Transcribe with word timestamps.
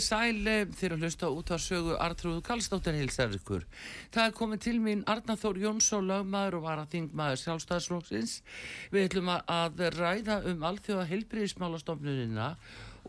Komið 0.00 0.08
sæl 0.16 0.70
þegar 0.80 0.92
að 0.94 1.02
hlusta 1.04 1.28
út 1.28 1.50
á 1.52 1.56
sögu 1.60 1.96
Artrúðu 2.00 2.40
Kallstóttir 2.46 2.96
heilsar 2.96 3.34
ykkur. 3.36 3.66
Það 4.14 4.22
er 4.30 4.32
komið 4.38 4.62
til 4.64 4.78
mín 4.80 5.02
Arnaþór 5.04 5.60
Jónsson, 5.60 6.08
lagmaður 6.08 6.56
og 6.56 6.64
varaþingmaður 6.64 7.42
sjálfstæðsflóksins. 7.42 8.38
Við 8.94 9.10
ætlum 9.10 9.28
að 9.34 9.84
ræða 9.98 10.38
um 10.48 10.64
alþjóða 10.70 11.04
heilbriðismálastofnunina 11.10 12.48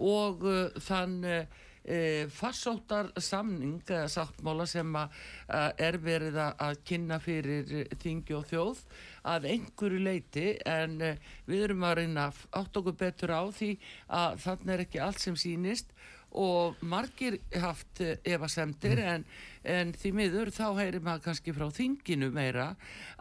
og 0.04 0.44
uh, 0.44 0.84
þann 0.84 1.16
uh, 1.32 2.28
farsóttar 2.36 3.14
samning 3.24 3.80
eða 3.88 4.12
sáttmála 4.12 4.68
sem 4.68 4.92
að, 4.92 5.16
uh, 5.48 5.72
er 5.80 5.96
verið 6.04 6.44
að 6.44 6.84
kynna 6.92 7.24
fyrir 7.24 7.88
þingi 8.04 8.36
og 8.36 8.50
þjóð 8.52 8.84
að 9.32 9.52
einhverju 9.56 10.04
leiti 10.12 10.50
en 10.68 11.00
uh, 11.00 11.28
við 11.48 11.70
erum 11.70 11.88
að 11.88 12.02
reyna 12.04 12.32
átt 12.52 12.84
okkur 12.84 13.00
betur 13.00 13.32
á 13.32 13.48
því 13.48 13.78
að 14.12 14.42
þannig 14.44 14.76
er 14.76 14.90
ekki 14.90 15.06
allt 15.08 15.24
sem 15.24 15.40
sínist 15.40 15.96
og 16.38 16.80
margir 16.88 17.38
haft 17.60 18.02
evasemtir 18.24 19.00
mm. 19.00 19.10
en, 19.12 19.26
en 19.68 19.94
því 19.98 20.12
miður 20.16 20.52
þá 20.56 20.66
heyrir 20.80 21.04
maður 21.04 21.26
kannski 21.28 21.54
frá 21.56 21.68
þinginu 21.76 22.32
meira 22.34 22.70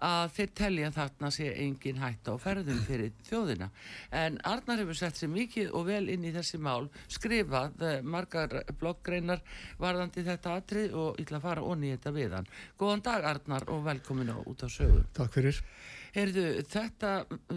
að 0.06 0.34
þeir 0.36 0.52
telja 0.61 0.91
þarna 0.94 1.30
sé 1.34 1.50
engin 1.64 2.00
hætt 2.00 2.30
á 2.30 2.34
ferðum 2.41 2.80
fyrir 2.86 3.12
þjóðina. 3.27 3.70
En 4.14 4.39
Arnar 4.47 4.83
hefur 4.84 4.98
sett 4.98 5.19
sér 5.19 5.33
mikið 5.33 5.75
og 5.75 5.86
vel 5.91 6.05
inn 6.12 6.25
í 6.25 6.34
þessi 6.34 6.61
mál 6.62 6.89
skrifað 7.11 7.86
eh, 7.86 8.00
margar 8.02 8.61
bloggreinar 8.80 9.42
varðandi 9.83 10.24
þetta 10.27 10.56
atrið 10.61 10.98
og 10.98 11.20
að 11.30 11.42
fara 11.45 11.67
onni 11.67 11.91
í 11.91 11.97
þetta 11.97 12.14
við 12.17 12.36
hann. 12.39 12.50
Góðan 12.78 13.06
dag 13.06 13.30
Arnar 13.34 13.67
og 13.70 13.84
velkomin 13.86 14.33
á 14.33 14.39
út 14.39 14.64
á 14.64 14.69
sögu. 14.70 15.05
Takk 15.17 15.34
fyrir. 15.34 15.62
Heyrðu, 16.11 16.45
þetta, 16.67 17.11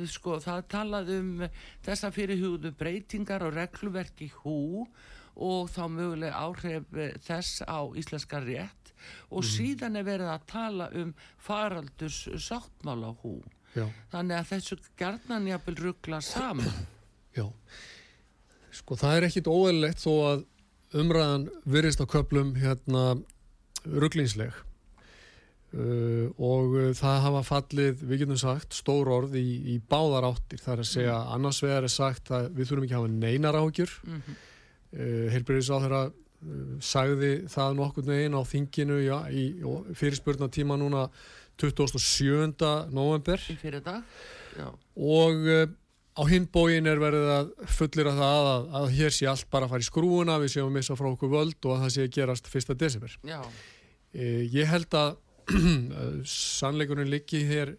sko, 0.10 0.38
það 0.44 0.68
talað 0.70 1.12
um 1.16 1.32
þessa 1.86 2.12
fyrirhugðu 2.14 2.74
breytingar 2.78 3.48
og 3.48 3.56
regluverki 3.58 4.30
hú 4.44 4.86
og 5.36 5.72
þá 5.74 5.84
möguleg 5.90 6.34
áhrif 6.36 6.98
eh, 6.98 7.18
þess 7.26 7.64
á 7.66 7.82
íslenska 7.98 8.42
rétt. 8.44 8.94
Og 9.34 9.42
mm. 9.42 9.50
síðan 9.50 10.00
er 10.00 10.08
verið 10.08 10.32
að 10.32 10.48
tala 10.48 10.90
um 10.96 11.12
faraldurs 11.42 12.24
sáttmála 12.40 13.16
hú. 13.24 13.42
Já. 13.74 13.88
þannig 14.14 14.38
að 14.38 14.50
þessu 14.52 14.76
gerðnan 15.02 15.48
jápil 15.50 15.78
ruggla 15.80 16.20
saman. 16.22 16.84
Já, 17.38 17.48
sko 18.74 18.98
það 19.00 19.16
er 19.18 19.28
ekkit 19.30 19.50
óeillegt 19.50 20.04
þó 20.04 20.12
að 20.28 20.44
umræðan 21.02 21.48
virðist 21.66 22.04
á 22.04 22.06
köplum 22.06 22.54
hérna 22.62 23.16
rugglinsleg 23.84 24.54
uh, 24.54 26.30
og 26.38 26.78
uh, 26.78 26.92
það 26.94 27.18
hafa 27.26 27.44
fallið, 27.48 28.06
við 28.06 28.24
getum 28.24 28.42
sagt, 28.44 28.78
stór 28.78 29.10
orð 29.16 29.40
í, 29.42 29.48
í 29.74 29.80
báðar 29.90 30.30
áttir, 30.30 30.62
það 30.62 30.76
er 30.76 30.86
að 30.86 30.92
segja 30.92 31.18
mm. 31.18 31.36
annars 31.40 31.64
vegar 31.66 31.90
er 31.90 31.96
sagt 31.98 32.34
að 32.38 32.52
við 32.54 32.70
þurfum 32.70 32.86
ekki 32.86 32.98
að 33.00 33.02
hafa 33.02 33.16
neinar 33.18 33.62
áhugjur 33.64 34.00
mm 34.06 34.20
-hmm 34.20 34.42
Eh, 34.94 35.30
Heilbyrðisáþurra 35.34 36.02
eh, 36.10 36.66
sagði 36.84 37.32
það 37.50 37.78
nokkur 37.80 38.10
neginn 38.10 38.38
á 38.38 38.42
þinginu 38.46 39.00
já, 39.02 39.16
í 39.34 39.46
fyrirspurna 39.98 40.50
tíma 40.54 40.78
núna 40.78 41.08
27. 41.62 42.54
november 42.94 43.42
og 44.98 45.48
uh, 45.50 45.66
á 46.18 46.24
hinbóin 46.30 46.90
er 46.90 47.02
verið 47.02 47.30
að 47.30 47.52
fullir 47.74 48.10
að 48.10 48.22
það 48.22 48.50
að, 48.50 48.66
að 48.80 48.88
hér 48.98 49.14
sé 49.14 49.28
allt 49.30 49.50
bara 49.54 49.68
að 49.68 49.74
fara 49.74 49.86
í 49.86 49.88
skrúuna 49.88 50.38
við 50.42 50.54
séum 50.56 50.70
að 50.70 50.78
missa 50.80 50.98
frá 50.98 51.10
okkur 51.12 51.32
völd 51.32 51.58
og 51.62 51.76
að 51.76 51.84
það 51.84 51.94
sé 51.96 52.06
að 52.06 52.14
gerast 52.18 52.50
1. 52.50 52.76
desember 52.82 53.16
uh, 53.30 54.42
ég 54.54 54.70
held 54.70 54.98
að 55.00 55.18
sannleikurinn 56.30 57.10
liggi 57.14 57.44
hér 57.50 57.76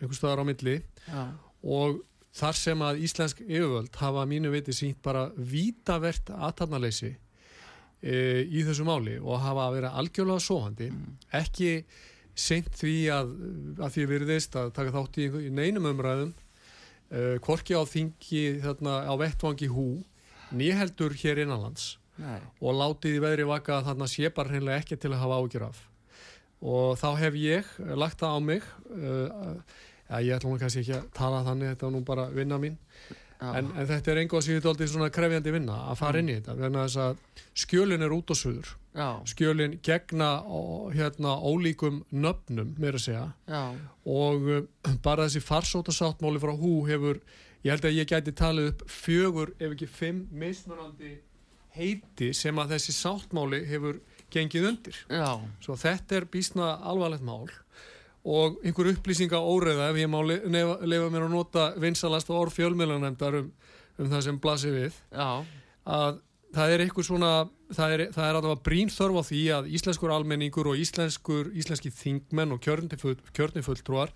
einhver 0.00 0.18
staðar 0.18 0.42
á 0.42 0.50
milli 0.50 0.80
já. 1.06 1.22
og 1.62 2.02
þar 2.34 2.58
sem 2.58 2.82
að 2.82 3.02
íslensk 3.06 3.42
yfirvöld 3.44 4.00
hafa 4.00 4.24
mínu 4.28 4.50
viti 4.54 4.74
sínt 4.74 5.00
bara 5.04 5.28
vítavert 5.36 6.32
aðtarnaleysi 6.34 7.12
e, 7.14 8.16
í 8.42 8.64
þessu 8.66 8.86
máli 8.86 9.18
og 9.20 9.42
hafa 9.42 9.68
að 9.68 9.76
vera 9.78 9.92
algjörlega 10.00 10.42
sóhandi 10.42 10.90
mm. 10.90 11.12
ekki 11.40 11.70
seint 12.34 12.72
því 12.74 12.96
að, 13.14 13.36
að 13.78 13.94
því 13.94 14.06
virðist 14.10 14.58
að 14.58 14.72
taka 14.74 14.94
þátt 14.96 15.20
í, 15.22 15.28
neinum 15.54 15.86
umræðum 15.92 16.34
e, 16.34 17.38
korki 17.44 17.78
á 17.78 17.82
þingi 17.86 18.44
þarna 18.64 19.04
á 19.06 19.14
vettvangi 19.20 19.70
hú 19.70 19.88
nýheldur 20.54 21.14
hér 21.22 21.44
innanlands 21.44 21.94
Nei. 22.18 22.38
og 22.62 22.76
látið 22.78 23.18
í 23.18 23.22
veðri 23.22 23.46
vaka 23.48 23.78
að 23.78 23.90
þarna 23.90 24.10
sé 24.10 24.30
bara 24.34 24.50
hreinlega 24.50 24.82
ekki 24.82 24.98
til 25.02 25.14
að 25.14 25.22
hafa 25.22 25.38
ágjur 25.42 25.66
af 25.70 25.80
og 26.64 26.94
þá 26.98 27.08
hef 27.20 27.38
ég 27.38 27.72
lagt 27.98 28.22
það 28.22 28.38
á 28.38 28.40
mig 28.42 28.68
uh, 28.94 29.56
Já, 30.08 30.16
ég 30.20 30.34
ætlum 30.36 30.58
kannski 30.60 30.82
ekki 30.84 30.96
að 30.98 31.04
tala 31.16 31.44
þannig, 31.46 31.74
þetta 31.74 31.86
er 31.86 31.94
nú 31.94 32.00
bara 32.04 32.26
vinna 32.32 32.58
mín. 32.60 32.78
En, 33.44 33.68
en 33.74 33.88
þetta 33.88 34.12
er 34.12 34.20
enga 34.22 34.38
og 34.38 34.44
síðan 34.44 34.70
alltaf 34.70 34.90
svona 34.92 35.10
krefjandi 35.12 35.52
vinna 35.52 35.76
að 35.90 35.98
fara 36.00 36.20
inn 36.22 36.30
í 36.30 36.36
þetta 36.38 36.54
þannig 36.60 36.80
að 36.80 36.86
þess 36.86 37.00
að 37.04 37.44
skjölin 37.64 38.04
er 38.06 38.14
út 38.14 38.32
og 38.32 38.38
suður. 38.40 38.70
Já. 38.94 39.08
skjölin 39.26 39.72
gegna 39.82 40.28
hérna 40.94 41.32
ólíkum 41.42 42.04
nöfnum 42.14 42.76
mér 42.78 42.94
að 43.00 43.04
segja. 43.08 43.24
Já. 43.50 43.64
og 44.06 44.46
uh, 44.46 44.60
bara 45.02 45.26
þessi 45.26 45.42
farsótasáttmáli 45.42 46.42
frá 46.42 46.54
hú 46.54 46.76
hefur, 46.86 47.18
ég 47.66 47.74
held 47.74 47.88
að 47.90 47.98
ég 47.98 48.10
gæti 48.12 48.36
talið 48.38 48.70
upp 48.70 48.84
fjögur 48.86 49.54
ef 49.58 49.74
ekki 49.74 49.90
fimm 49.90 50.28
mismunandi 50.30 51.16
heiti 51.74 52.30
sem 52.38 52.58
að 52.62 52.76
þessi 52.76 52.94
sáttmáli 53.00 53.64
hefur 53.66 53.98
gengið 54.30 54.70
undir. 54.70 55.02
Já. 55.10 55.42
svo 55.62 55.76
þetta 55.78 56.20
er 56.20 56.30
bísna 56.30 56.76
alvarlegt 56.86 57.26
mál 57.26 57.50
og 58.24 58.60
einhver 58.64 58.88
upplýsinga 58.94 59.36
óreða 59.36 59.90
ef 59.92 59.98
ég 60.00 60.08
má 60.08 60.20
lefa 60.24 61.10
mér 61.12 61.26
að 61.26 61.34
nota 61.34 61.66
vinsalast 61.80 62.30
og 62.32 62.46
orð 62.46 62.56
fjölmjölanemdar 62.56 63.40
um, 63.42 63.50
um 64.00 64.08
það 64.12 64.24
sem 64.28 64.38
blasir 64.40 64.72
við 64.78 64.96
Já. 65.12 65.44
að 65.84 66.22
það 66.54 66.72
er 66.72 66.84
eitthvað 66.84 67.08
svona 67.10 67.32
það 67.74 67.96
er, 67.96 68.04
það 68.14 68.28
er 68.30 68.38
alveg 68.40 68.64
brín 68.64 68.92
þörf 68.92 69.20
á 69.20 69.22
því 69.28 69.42
að 69.58 69.70
íslenskur 69.76 70.14
almenningur 70.14 70.70
og 70.72 70.80
íslenskur 70.80 71.52
íslenski 71.52 71.92
þingmenn 71.92 72.56
og 72.56 72.64
kjörnifulltrúar 72.64 74.14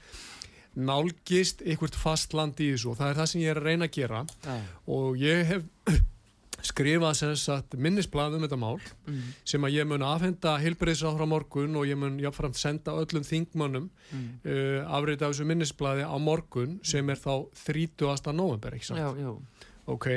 nálgist 0.78 1.64
einhvert 1.66 1.96
fast 1.98 2.36
land 2.38 2.60
í 2.62 2.70
þessu 2.72 2.92
og 2.92 3.00
það 3.00 3.10
er 3.10 3.18
það 3.18 3.30
sem 3.32 3.42
ég 3.42 3.52
er 3.52 3.60
að 3.60 3.68
reyna 3.68 3.88
að 3.88 3.96
gera 3.98 4.22
Já. 4.44 4.56
og 4.94 5.20
ég 5.20 5.44
hef 5.48 5.98
skrifa 6.66 7.12
minnisblad 7.78 8.34
um 8.34 8.42
þetta 8.42 8.58
mál 8.58 8.78
mm. 9.06 9.20
sem 9.46 9.64
að 9.64 9.76
ég 9.76 9.86
mun 9.86 10.04
aðfenda 10.06 10.56
hilbreyðsáður 10.62 11.22
á 11.22 11.28
morgun 11.30 11.76
og 11.78 11.86
ég 11.86 11.98
mun 11.98 12.18
jáfnframt 12.22 12.58
senda 12.58 12.96
öllum 12.98 13.26
þingmannum 13.26 13.86
mm. 13.86 14.26
uh, 14.42 14.96
afrið 14.98 15.22
af 15.22 15.32
þessu 15.32 15.46
minnisbladi 15.48 16.06
á 16.06 16.16
morgun 16.18 16.78
sem 16.82 17.08
er 17.10 17.20
þá 17.20 17.46
30. 17.62 18.32
november 18.34 18.74
já, 18.74 19.06
já. 19.14 19.30
ok 19.86 20.08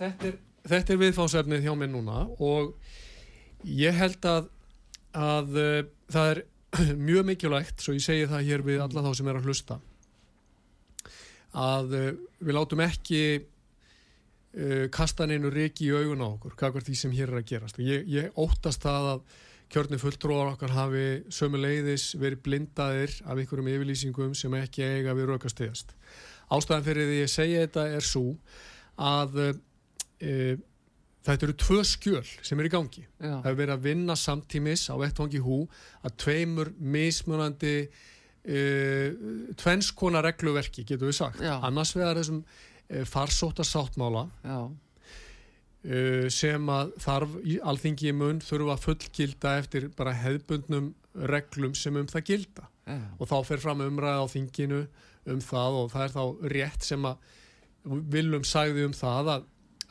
þetta 0.00 0.32
er, 0.32 0.38
þetta 0.66 0.94
er 0.94 1.02
viðfáðsefnið 1.04 1.68
hjá 1.68 1.74
mér 1.78 1.92
núna 1.92 2.24
og 2.42 2.74
ég 3.62 3.94
held 3.94 4.26
að, 4.26 4.48
að 5.14 5.60
uh, 5.62 5.82
það 6.10 6.32
er 6.32 6.42
mjög 7.08 7.30
mikilvægt 7.30 7.84
svo 7.84 7.94
ég 7.94 8.02
segi 8.04 8.26
það 8.30 8.50
hér 8.50 8.66
við 8.66 8.82
alla 8.82 9.06
þá 9.06 9.12
sem 9.20 9.30
er 9.30 9.38
að 9.38 9.46
hlusta 9.46 9.78
að 11.54 11.94
uh, 11.94 12.10
við 12.42 12.58
látum 12.58 12.84
ekki 12.88 13.22
uh, 14.54 14.86
kastan 14.94 15.34
einu 15.34 15.52
reiki 15.52 15.88
í 15.88 15.92
augun 15.96 16.24
á 16.24 16.28
okkur, 16.28 16.56
hvað 16.58 16.80
er 16.80 16.88
því 16.88 16.96
sem 17.02 17.14
hér 17.18 17.32
er 17.32 17.42
að 17.42 17.50
gerast 17.52 17.78
og 17.80 17.86
ég, 17.86 18.08
ég 18.08 18.40
óttast 18.40 18.84
það 18.86 19.12
að 19.12 19.22
kjörni 19.72 19.98
fulltróðar 20.00 20.54
okkar 20.54 20.72
hafi 20.72 21.04
sömu 21.34 21.60
leiðis 21.60 22.14
verið 22.20 22.40
blindaðir 22.46 23.12
af 23.26 23.36
einhverjum 23.36 23.68
yfirlýsingum 23.74 24.34
sem 24.38 24.54
ekki 24.56 24.86
eiga 24.86 25.12
við 25.16 25.28
raukastegjast. 25.32 25.92
Ástæðan 26.48 26.86
fyrir 26.86 27.10
því 27.10 27.18
ég 27.20 27.32
segja 27.32 27.64
þetta 27.66 27.84
er 27.98 28.06
svo 28.08 28.24
að 28.96 29.36
e, 30.24 30.56
þetta 31.26 31.48
eru 31.48 31.56
tvö 31.60 31.82
skjöl 31.84 32.24
sem 32.24 32.60
er 32.60 32.68
í 32.70 32.72
gangi. 32.72 33.04
Já. 33.04 33.34
Það 33.34 33.48
hefur 33.50 33.60
verið 33.60 33.74
að 33.74 33.88
vinna 33.90 34.16
samtímis 34.16 34.86
á 34.88 34.94
vettvangi 35.00 35.42
hú 35.44 35.60
að 36.00 36.16
tveimur 36.24 36.72
mismunandi 36.96 37.74
e, 37.84 38.62
tvennskona 39.60 40.24
regluverki 40.24 40.86
getur 40.88 41.12
við 41.12 41.20
sagt. 41.20 41.44
Já. 41.44 41.58
Annars 41.60 41.92
vegar 41.98 42.16
þessum 42.22 42.40
farsóta 43.08 43.66
sáttmála 43.66 44.28
Já. 44.44 44.60
Uh, 45.88 46.26
sem 46.32 46.70
að 46.74 46.94
þarf 47.00 47.36
alþingi 47.70 48.08
í 48.10 48.14
mun 48.16 48.40
þurfa 48.42 48.74
að 48.74 48.86
fullgilda 48.86 49.52
eftir 49.60 49.86
bara 49.96 50.16
hefðbundnum 50.18 50.90
reglum 51.30 51.76
sem 51.78 51.96
um 51.96 52.08
það 52.10 52.26
gilda. 52.32 52.66
Yeah. 52.88 53.04
og 53.20 53.28
þá 53.28 53.36
fer 53.44 53.60
fram 53.60 53.82
umræða 53.84 54.24
á 54.24 54.32
þinginu 54.32 54.80
um 55.28 55.40
það 55.44 55.74
og 55.82 55.90
það 55.92 56.04
er 56.06 56.14
þá 56.14 56.22
rétt 56.54 56.86
sem 56.86 57.04
að 57.04 57.98
viljum 58.14 58.46
sagði 58.48 58.86
um 58.88 58.94
það 58.96 59.28
að, 59.34 59.44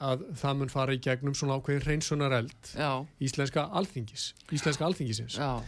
að 0.10 0.24
það 0.42 0.58
mun 0.62 0.74
fara 0.74 0.96
í 0.98 1.02
gegnum 1.06 1.36
svona 1.38 1.60
ákveðin 1.60 1.86
reynsunar 1.86 2.34
eld 2.40 2.72
íslenska 3.22 3.68
alþingis 3.78 4.32
íslenska 4.50 4.90
alþingisins. 4.90 5.38
Já 5.38 5.62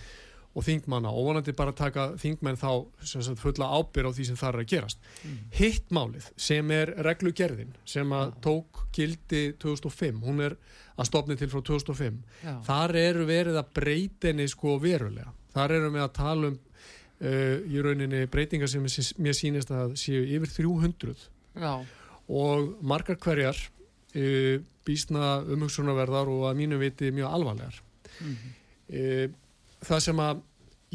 og 0.60 0.66
þingmanna 0.68 1.12
og 1.16 1.30
vonandi 1.30 1.54
bara 1.56 1.72
taka 1.76 2.10
þingmenn 2.20 2.60
þá 2.60 2.72
sagt, 3.00 3.40
fulla 3.40 3.70
ábyr 3.80 4.10
á 4.10 4.12
því 4.12 4.28
sem 4.28 4.40
það 4.40 4.50
er 4.50 4.60
að 4.60 4.70
gerast 4.74 5.10
mm. 5.24 5.38
hittmálið 5.56 6.30
sem 6.50 6.72
er 6.76 6.94
reglugerðin 7.08 7.76
sem 7.88 8.16
að 8.16 8.26
ja. 8.28 8.38
tók 8.44 8.82
gildi 8.96 9.44
2005, 9.62 10.24
hún 10.26 10.44
er 10.50 10.58
að 11.00 11.08
stopni 11.08 11.38
til 11.40 11.48
frá 11.52 11.62
2005 11.64 12.18
Já. 12.44 12.56
þar 12.68 12.96
eru 13.00 13.28
verið 13.30 13.60
að 13.62 13.72
breytinni 13.80 14.50
sko 14.52 14.76
verulega 14.84 15.32
þar 15.56 15.78
eru 15.78 15.94
við 15.96 16.04
að 16.06 16.18
tala 16.20 16.52
um 16.52 16.58
uh, 16.60 17.56
í 17.64 17.84
rauninni 17.84 18.26
breytingar 18.32 18.72
sem 18.72 18.84
mér 18.84 19.38
sínist 19.38 19.72
að 19.72 19.96
séu 20.02 20.26
yfir 20.26 20.52
300 20.60 21.16
Já. 21.60 21.74
og 22.28 22.74
margar 22.84 23.20
hverjar 23.22 23.60
uh, 23.60 24.60
býstna 24.88 25.40
umhugsunarverðar 25.48 26.32
og 26.32 26.50
að 26.50 26.60
mínu 26.64 26.82
viti 26.82 27.14
mjög 27.16 27.38
alvarlegar 27.40 27.82
mm 28.20 28.36
-hmm. 28.36 28.54
uh, 29.00 29.26
það 29.88 30.06
sem 30.10 30.20
að 30.20 30.46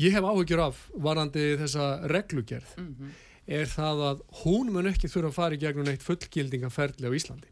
ég 0.01 0.15
hef 0.15 0.27
áhyggjur 0.27 0.63
af 0.65 0.81
varandi 1.07 1.45
þessa 1.61 1.89
reglugerð 2.11 2.77
mm 2.77 2.89
-hmm. 2.89 3.11
er 3.47 3.67
það 3.71 4.03
að 4.11 4.23
hún 4.43 4.73
mun 4.73 4.91
ekki 4.91 5.09
þurfa 5.09 5.29
að 5.29 5.39
fara 5.39 5.55
í 5.55 5.63
gegnum 5.63 5.89
eitt 5.89 6.03
fullgildingaferðli 6.03 7.07
á 7.07 7.17
Íslandi 7.17 7.51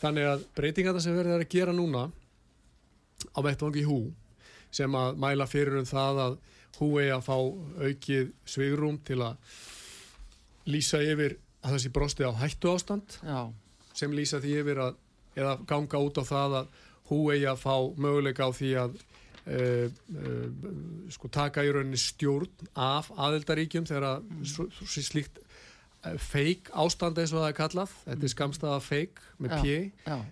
þannig 0.00 0.26
að 0.32 0.44
breytinga 0.56 0.92
það 0.92 1.04
sem 1.06 1.16
verður 1.16 1.40
að 1.44 1.54
gera 1.54 1.72
núna 1.72 2.10
á 3.32 3.40
vettvangi 3.42 3.84
hú 3.84 4.12
sem 4.70 4.94
að 4.94 5.16
mæla 5.16 5.46
fyrir 5.46 5.78
um 5.78 5.86
það 5.86 6.20
að 6.26 6.36
hú 6.78 6.88
eigi 6.98 7.14
að 7.14 7.26
fá 7.28 7.36
aukið 7.86 8.32
svigrum 8.44 8.98
til 9.06 9.20
að 9.22 9.36
lýsa 10.66 11.00
yfir 11.02 11.38
að 11.64 11.78
sé 11.78 11.92
brosti 11.94 12.26
á 12.26 12.32
hættu 12.34 12.74
ástand 12.74 13.18
Já. 13.22 13.52
sem 13.94 14.12
lýsa 14.12 14.40
því 14.42 14.60
yfir 14.60 14.80
að 14.88 14.94
eða 15.38 15.58
ganga 15.66 15.98
út 15.98 16.18
á 16.18 16.24
það 16.24 16.56
að 16.60 16.66
hú 17.10 17.18
eigi 17.30 17.46
að 17.46 17.62
fá 17.62 17.76
möguleika 17.96 18.48
á 18.48 18.50
því 18.52 18.70
að 18.82 18.98
Uh, 19.44 19.90
uh, 20.16 20.46
sko 21.12 21.28
taka 21.28 21.60
í 21.60 21.68
rauninni 21.68 21.98
stjórn 22.00 22.70
af 22.80 23.10
aðeldaríkjum 23.12 23.84
þegar 23.84 24.22
mm. 24.24 24.70
slíkt 24.88 25.36
uh, 25.36 26.14
feik 26.16 26.70
ástand 26.72 27.20
eins 27.20 27.34
og 27.34 27.42
það 27.42 27.50
er 27.50 27.58
kallað 27.58 27.92
þetta 27.92 28.14
er 28.14 28.22
mm. 28.22 28.32
skamstaða 28.32 28.78
feik 28.80 29.20
með 29.36 29.52
pjö 29.58 29.76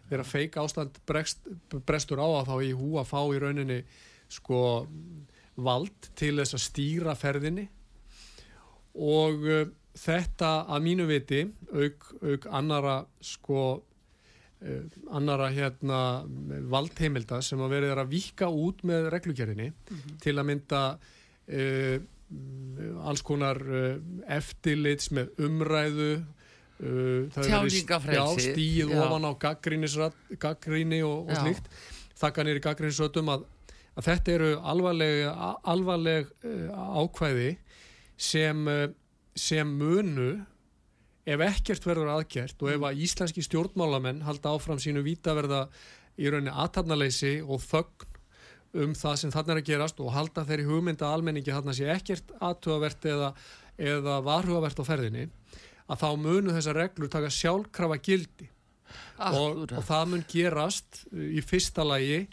þegar 0.08 0.24
feik 0.30 0.56
ástand 0.64 0.96
brest, 1.04 1.44
brestur 1.84 2.24
á 2.24 2.28
að 2.40 2.48
þá 2.48 2.56
í 2.64 2.72
hú 2.80 2.94
að 3.02 3.12
fá 3.12 3.20
í 3.20 3.42
rauninni 3.44 3.78
sko 4.32 4.62
vald 5.60 6.08
til 6.16 6.32
þess 6.40 6.56
að 6.56 6.64
stýra 6.70 7.18
ferðinni 7.20 7.68
og 8.96 9.44
þetta 9.92 10.54
að 10.72 10.84
mínu 10.88 11.10
viti 11.12 11.44
auk, 11.68 12.08
auk 12.24 12.48
annara 12.48 13.02
sko 13.20 13.82
annara 15.10 15.48
hérna 15.52 15.98
valdheimilda 16.70 17.40
sem 17.42 17.60
að 17.62 17.74
verið 17.76 17.96
að 17.98 18.12
vika 18.12 18.48
út 18.48 18.82
með 18.86 19.08
reglugjörðinni 19.14 19.70
mm 19.70 19.96
-hmm. 19.96 20.18
til 20.22 20.36
að 20.38 20.48
mynda 20.50 20.82
uh, 20.92 21.96
alls 23.08 23.22
konar 23.26 23.58
uh, 23.58 23.96
eftirlits 24.26 25.10
með 25.10 25.34
umræðu 25.38 26.12
tjálingafrelsi 26.82 28.52
stíð 28.56 28.94
ofan 28.98 29.26
á 29.28 29.32
gaggríni 29.38 31.02
og, 31.06 31.28
og 31.30 31.36
slíkt 31.38 31.68
þakkanir 32.18 32.58
í 32.58 32.62
gaggrínisötum 32.64 33.28
að, 33.30 33.44
að 33.94 34.08
þetta 34.08 34.32
eru 34.32 34.48
alvarleg, 34.72 35.28
alvarleg 35.62 36.32
ákvæði 36.74 37.52
sem, 38.18 38.66
sem 39.38 39.76
munu 39.78 40.42
ef 41.22 41.42
ekkert 41.46 41.86
verður 41.86 42.12
aðgjert 42.16 42.62
og 42.62 42.72
ef 42.72 42.86
að 42.88 43.02
íslenski 43.06 43.44
stjórnmálamenn 43.46 44.24
halda 44.26 44.54
áfram 44.56 44.80
sínu 44.82 45.04
vítaverða 45.06 45.66
í 46.18 46.30
rauninni 46.30 46.54
aðtarnaleysi 46.64 47.36
og 47.42 47.62
þögn 47.62 48.08
um 48.82 48.94
það 48.96 49.18
sem 49.20 49.32
þarna 49.32 49.54
er 49.54 49.60
að 49.60 49.68
gerast 49.68 50.00
og 50.00 50.14
halda 50.14 50.46
þeirri 50.48 50.64
hugmynda 50.68 51.10
almenningi 51.12 51.52
þarna 51.52 51.74
sé 51.76 51.90
ekkert 51.92 52.32
aðtugavert 52.40 53.04
eða, 53.08 53.28
eða 53.76 54.16
varhugavert 54.24 54.80
á 54.80 54.84
ferðinni 54.88 55.26
að 55.92 56.00
þá 56.00 56.08
munu 56.22 56.56
þessar 56.56 56.78
reglur 56.80 57.12
taka 57.12 57.30
sjálfkrafa 57.32 57.98
gildi. 58.00 58.48
Og, 59.32 59.66
og 59.72 59.84
það 59.86 60.08
mun 60.10 60.24
gerast 60.28 61.04
í 61.12 61.40
fyrsta 61.44 61.84
lagi 61.84 62.26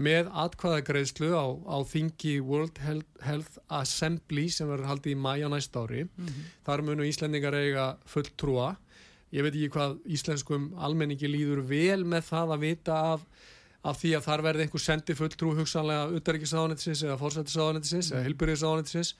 með 0.00 0.30
atkvæðagreðslu 0.44 1.30
á, 1.36 1.46
á 1.68 1.76
þingi 1.86 2.38
World 2.40 2.78
Health 3.22 3.58
Assembly 3.68 4.48
sem 4.52 4.68
verður 4.70 4.90
haldið 4.90 5.14
í 5.14 5.20
mæja 5.20 5.50
næst 5.52 5.76
ári 5.76 6.04
mm 6.04 6.26
-hmm. 6.26 6.50
þar 6.66 6.84
munu 6.86 7.06
Íslendingar 7.08 7.54
eiga 7.54 7.86
fulltrúa 8.06 8.76
ég 9.30 9.46
veit 9.46 9.54
ekki 9.54 9.70
hvað 9.76 9.96
íslenskum 10.10 10.70
almenningi 10.78 11.30
líður 11.30 11.62
vel 11.70 12.04
með 12.04 12.26
það 12.32 12.54
að 12.54 12.64
vita 12.64 12.98
af, 13.14 13.24
af 13.86 14.00
því 14.00 14.14
að 14.16 14.26
þar 14.26 14.44
verði 14.48 14.66
einhver 14.66 14.84
sendi 14.84 15.16
fulltrú 15.18 15.54
hugsanlega 15.58 16.10
utarrikiðsáðanetisins 16.18 17.04
eða 17.06 17.18
fórsættisáðanetisins 17.22 18.10
mm 18.10 18.10
-hmm. 18.10 18.18
eða 18.18 18.28
hilburiðsáðanetisins 18.28 19.14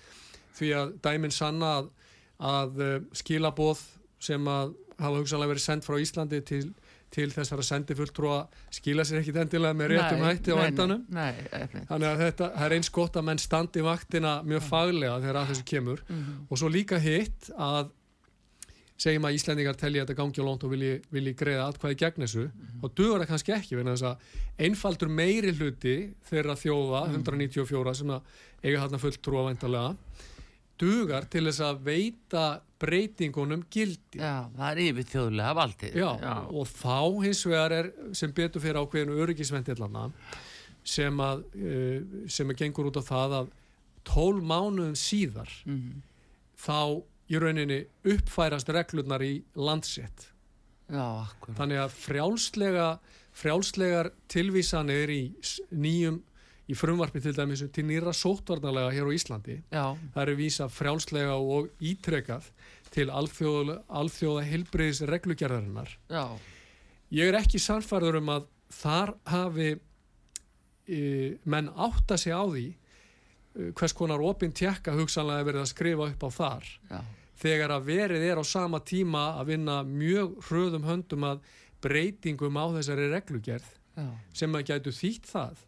því 0.59 0.73
að 0.81 0.95
dæminn 1.03 1.35
sanna 1.35 1.75
að, 1.79 1.91
að 2.39 2.81
uh, 2.81 3.01
skilaboð 3.13 3.81
sem 4.19 4.49
að 4.49 4.75
hafa 4.99 5.21
hugsanlega 5.23 5.53
verið 5.55 5.65
sendt 5.65 5.87
frá 5.87 5.97
Íslandi 6.01 6.41
til 6.45 6.65
til 7.11 7.29
þessara 7.35 7.65
sendifulltrúa 7.67 8.41
skila 8.71 9.05
sér 9.07 9.21
ekkit 9.21 9.41
endilega 9.43 9.77
með 9.77 9.95
réttum 9.95 10.27
hætti 10.27 10.55
á 10.55 10.59
endanum 10.63 11.07
þannig 11.11 12.09
að 12.11 12.21
þetta 12.25 12.51
er 12.67 12.75
eins 12.77 12.91
gott 12.95 13.17
að 13.19 13.27
menn 13.31 13.43
standi 13.43 13.83
vaktina 13.83 14.37
mjög 14.47 14.69
faglega 14.69 15.17
þegar 15.23 15.41
að 15.41 15.49
þessu 15.51 15.67
kemur 15.73 16.05
mm 16.07 16.21
-hmm. 16.21 16.45
og 16.49 16.61
svo 16.63 16.71
líka 16.71 17.01
hitt 17.03 17.51
að 17.57 17.91
segjum 19.01 19.25
að 19.25 19.37
Íslandingar 19.39 19.79
telli 19.81 20.01
að 20.01 20.07
þetta 20.07 20.19
gangi 20.19 20.43
á 20.45 20.45
lónt 20.45 20.65
og 20.67 20.73
vilji, 20.75 20.93
vilji 21.11 21.33
greiða 21.41 21.67
allkvæði 21.71 21.97
gegn 22.03 22.25
þessu 22.27 22.45
mm 22.45 22.51
-hmm. 22.51 22.83
og 22.85 22.95
duður 22.95 23.21
það 23.21 23.31
kannski 23.33 23.53
ekki 23.53 24.17
einfaldur 24.61 25.09
meiri 25.09 25.53
hluti 25.57 25.97
þeirra 26.29 26.55
þjóða, 26.55 27.07
mm 27.07 27.15
-hmm. 27.15 27.23
194 27.25 27.95
sem 27.95 28.11
að 28.11 28.21
eiga 28.63 28.83
þarna 28.83 28.99
fulltrúa 28.99 29.47
vendarlega 29.49 29.97
dugar 30.81 31.27
til 31.31 31.45
þess 31.49 31.63
að 31.65 31.83
veita 31.87 32.45
breytingunum 32.81 33.67
gildi. 33.73 34.21
Já, 34.21 34.49
það 34.57 34.71
er 34.71 34.83
yfir 34.87 35.09
þjóðlega 35.11 35.57
valdið. 35.59 35.99
Já, 36.01 36.11
Já, 36.23 36.35
og 36.49 36.71
þá 36.71 36.99
hins 37.27 37.43
vegar 37.47 37.77
er 37.77 37.91
sem 38.17 38.33
betur 38.37 38.65
fyrir 38.65 38.81
ákveðinu 38.81 39.19
öryggisvendillana 39.25 40.07
sem 40.91 41.21
að 41.21 41.45
uh, 41.61 42.27
sem 42.33 42.49
að 42.49 42.63
gengur 42.63 42.89
út 42.89 43.01
á 43.01 43.05
það 43.05 43.37
að 43.43 43.55
tól 44.09 44.41
mánuðum 44.41 44.97
síðar 44.97 45.53
mm 45.67 45.77
-hmm. 45.77 46.03
þá 46.57 46.81
í 47.31 47.39
rauninni 47.39 47.81
uppfærast 48.15 48.73
reglurnar 48.73 49.23
í 49.23 49.43
landsett. 49.55 50.31
Já, 50.91 51.05
akkur. 51.29 51.55
Þannig 51.55 51.85
að 51.85 51.93
frjálslega 51.95 52.87
frjálslegar 53.41 54.11
tilvísanir 54.31 55.11
í 55.13 55.23
nýjum 55.71 56.19
í 56.71 56.77
frumvarpi 56.79 57.23
til 57.23 57.35
dæmis 57.35 57.63
til 57.75 57.85
nýra 57.89 58.13
sótvarnalega 58.15 58.93
hér 58.95 59.09
á 59.11 59.13
Íslandi 59.17 59.57
Já. 59.73 59.85
það 60.15 60.23
eru 60.23 60.37
vísa 60.39 60.69
frjálslega 60.71 61.37
og 61.37 61.71
ítrekað 61.83 62.51
til 62.95 63.09
alþjóða, 63.11 63.81
alþjóða 63.89 64.47
helbreyðis 64.47 65.05
reglugerðarinnar 65.11 65.95
Já. 66.11 66.25
ég 67.11 67.31
er 67.31 67.41
ekki 67.41 67.63
samfærður 67.63 68.21
um 68.21 68.35
að 68.37 68.51
þar 68.71 69.15
hafi 69.27 69.71
e, 70.87 71.01
menn 71.45 71.71
átta 71.75 72.19
sig 72.21 72.35
á 72.35 72.43
því 72.47 72.67
e, 72.71 72.75
hvers 73.75 73.97
konar 73.97 74.23
opinn 74.23 74.55
tjekka 74.55 74.95
hugsanlega 74.99 75.49
verið 75.49 75.65
að 75.65 75.73
skrifa 75.73 76.11
upp 76.13 76.23
á 76.23 76.31
þar 76.37 76.71
Já. 76.91 77.01
þegar 77.41 77.75
að 77.79 77.91
verið 77.91 78.29
er 78.29 78.39
á 78.39 78.45
sama 78.47 78.83
tíma 78.85 79.25
að 79.41 79.57
vinna 79.57 79.81
mjög 79.87 80.39
hröðum 80.47 80.87
höndum 80.87 81.27
að 81.33 81.43
breytingum 81.83 82.61
á 82.61 82.65
þessari 82.77 83.11
reglugerð 83.11 83.77
sem 84.37 84.55
að 84.55 84.69
gætu 84.71 84.93
þýtt 84.95 85.27
það 85.29 85.59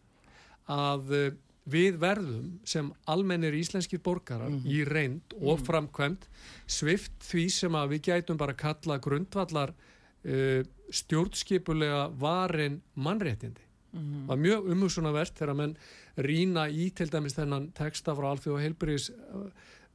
að 0.71 1.11
eh, 1.17 1.33
við 1.63 1.97
verðum 2.01 2.59
sem 2.67 2.89
almennir 3.07 3.55
íslenskir 3.55 4.01
borgarar 4.03 4.49
mm 4.49 4.59
-hmm. 4.59 4.71
í 4.71 4.83
reynd 4.85 5.35
og 5.39 5.59
mhm. 5.59 5.65
framkvæmt 5.65 6.29
svift 6.67 7.13
því 7.23 7.49
sem 7.49 7.75
að 7.75 7.89
við 7.95 8.01
gætum 8.09 8.37
bara 8.37 8.53
kalla 8.53 8.97
grundvallar 8.97 9.73
uh, 9.73 10.63
stjórnskipulega 10.91 12.09
varin 12.19 12.81
mannréttindi 12.95 13.61
mm. 13.93 14.27
var 14.27 14.37
mjög 14.37 14.69
umhugsunarvert 14.73 15.37
þegar 15.37 15.55
menn 15.55 15.77
rína 16.17 16.67
í 16.69 16.89
til 16.95 17.09
dæmis 17.09 17.37
þennan 17.37 17.71
texta 17.77 18.15
frá 18.15 18.31
Alfið 18.31 18.55
og 18.55 18.61
Heilbríðis 18.63 19.09
uh, 19.09 19.47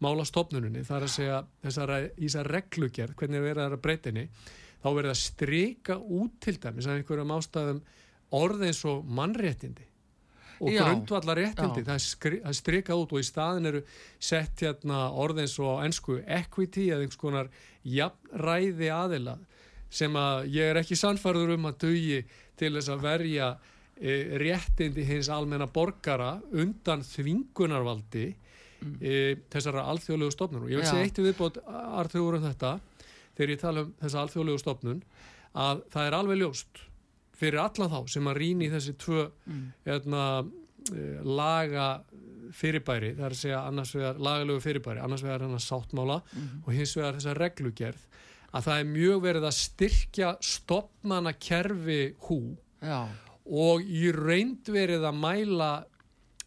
málastofnuninni, 0.05 0.85
það 0.87 0.97
er 0.97 1.07
að 1.07 1.15
segja 1.15 1.39
þessara, 1.65 2.01
í 2.07 2.27
þessar 2.29 2.51
reglugjörð, 2.55 3.15
hvernig 3.19 3.43
verður 3.43 3.65
það 3.65 3.73
að 3.73 3.85
breytinni, 3.87 4.25
þá 4.79 4.89
verður 4.89 5.11
það 5.11 5.21
strika 5.23 5.99
út 5.99 6.37
til 6.45 6.57
dæmis 6.63 6.87
að 6.87 7.01
einhverjum 7.01 7.35
ástæðum 7.35 7.81
orð 8.39 8.67
eins 8.69 8.85
og 8.87 9.09
mannréttindi 9.19 9.88
og 10.59 10.75
grundvallar 10.75 11.39
réttindi, 11.39 11.85
það 11.87 12.01
er, 12.33 12.57
strikað 12.57 13.03
út 13.05 13.15
og 13.15 13.23
í 13.23 13.27
staðin 13.27 13.71
eru 13.71 13.83
sett 14.19 14.65
hérna 14.65 15.09
orð 15.15 15.45
eins 15.45 15.57
og 15.63 15.85
ennsku 15.85 16.19
equity 16.25 16.89
eða 16.91 17.05
einhvers 17.05 17.21
konar 17.21 17.51
jafnræði 17.87 18.91
aðila 18.93 19.39
sem 19.89 20.17
að 20.21 20.49
ég 20.53 20.73
er 20.73 20.81
ekki 20.83 20.99
sannfarður 20.99 21.55
um 21.57 21.69
að 21.71 21.79
dögi 21.87 22.19
til 22.59 22.73
þess 22.75 22.93
að 22.93 23.05
verja 23.07 23.53
e, 23.97 24.19
réttindi 24.43 25.07
hins 25.09 25.31
almenna 25.33 25.69
borgara 25.71 26.35
undan 26.53 27.05
þvingunarvaldi 27.07 28.27
mm. 28.35 28.99
e, 29.01 29.15
þessara 29.53 29.87
alþjóðlegu 29.93 30.35
stofnun. 30.35 30.67
Og 30.67 30.75
ég 30.75 30.83
vil 30.83 30.91
segja 30.91 31.07
eitt 31.07 31.23
viðbót 31.23 31.63
arþjóður 31.69 32.41
um 32.41 32.47
þetta 32.51 32.75
þegar 33.39 33.55
ég 33.55 33.63
tala 33.63 33.87
um 33.87 33.97
þessa 34.03 34.25
alþjóðlegu 34.25 34.63
stofnun 34.65 35.03
að 35.59 35.83
það 35.95 36.11
er 36.11 36.19
alveg 36.19 36.43
ljóst 36.43 36.85
fyrir 37.39 37.61
alla 37.63 37.89
þá 37.91 37.99
sem 38.11 38.31
að 38.31 38.41
rýni 38.43 38.71
þessi 38.73 38.95
tvö 38.99 39.27
mm. 39.29 39.67
eðna, 39.95 40.25
eh, 40.93 41.21
laga 41.25 41.89
fyrirbæri, 42.59 43.13
það 43.17 43.27
er 43.27 43.35
að 43.35 43.41
segja 43.43 43.63
annars 43.69 43.93
vegar 43.95 44.21
lagalögu 44.25 44.65
fyrirbæri, 44.65 45.03
annars 45.05 45.25
vegar 45.25 45.45
hann 45.45 45.57
að 45.59 45.67
sáttmála 45.67 46.21
mm. 46.25 46.49
og 46.65 46.71
hins 46.75 46.95
vegar 46.97 47.19
þessa 47.19 47.37
reglugerð 47.39 48.07
að 48.49 48.65
það 48.65 48.81
er 48.81 48.91
mjög 48.95 49.23
verið 49.27 49.47
að 49.49 49.57
styrkja 49.59 50.31
stopnana 50.45 51.35
kerfi 51.37 52.01
hú 52.29 52.41
Já. 52.81 53.03
og 53.45 53.85
í 53.85 54.09
reynd 54.17 54.71
verið 54.73 55.05
að 55.05 55.21
mæla 55.21 55.73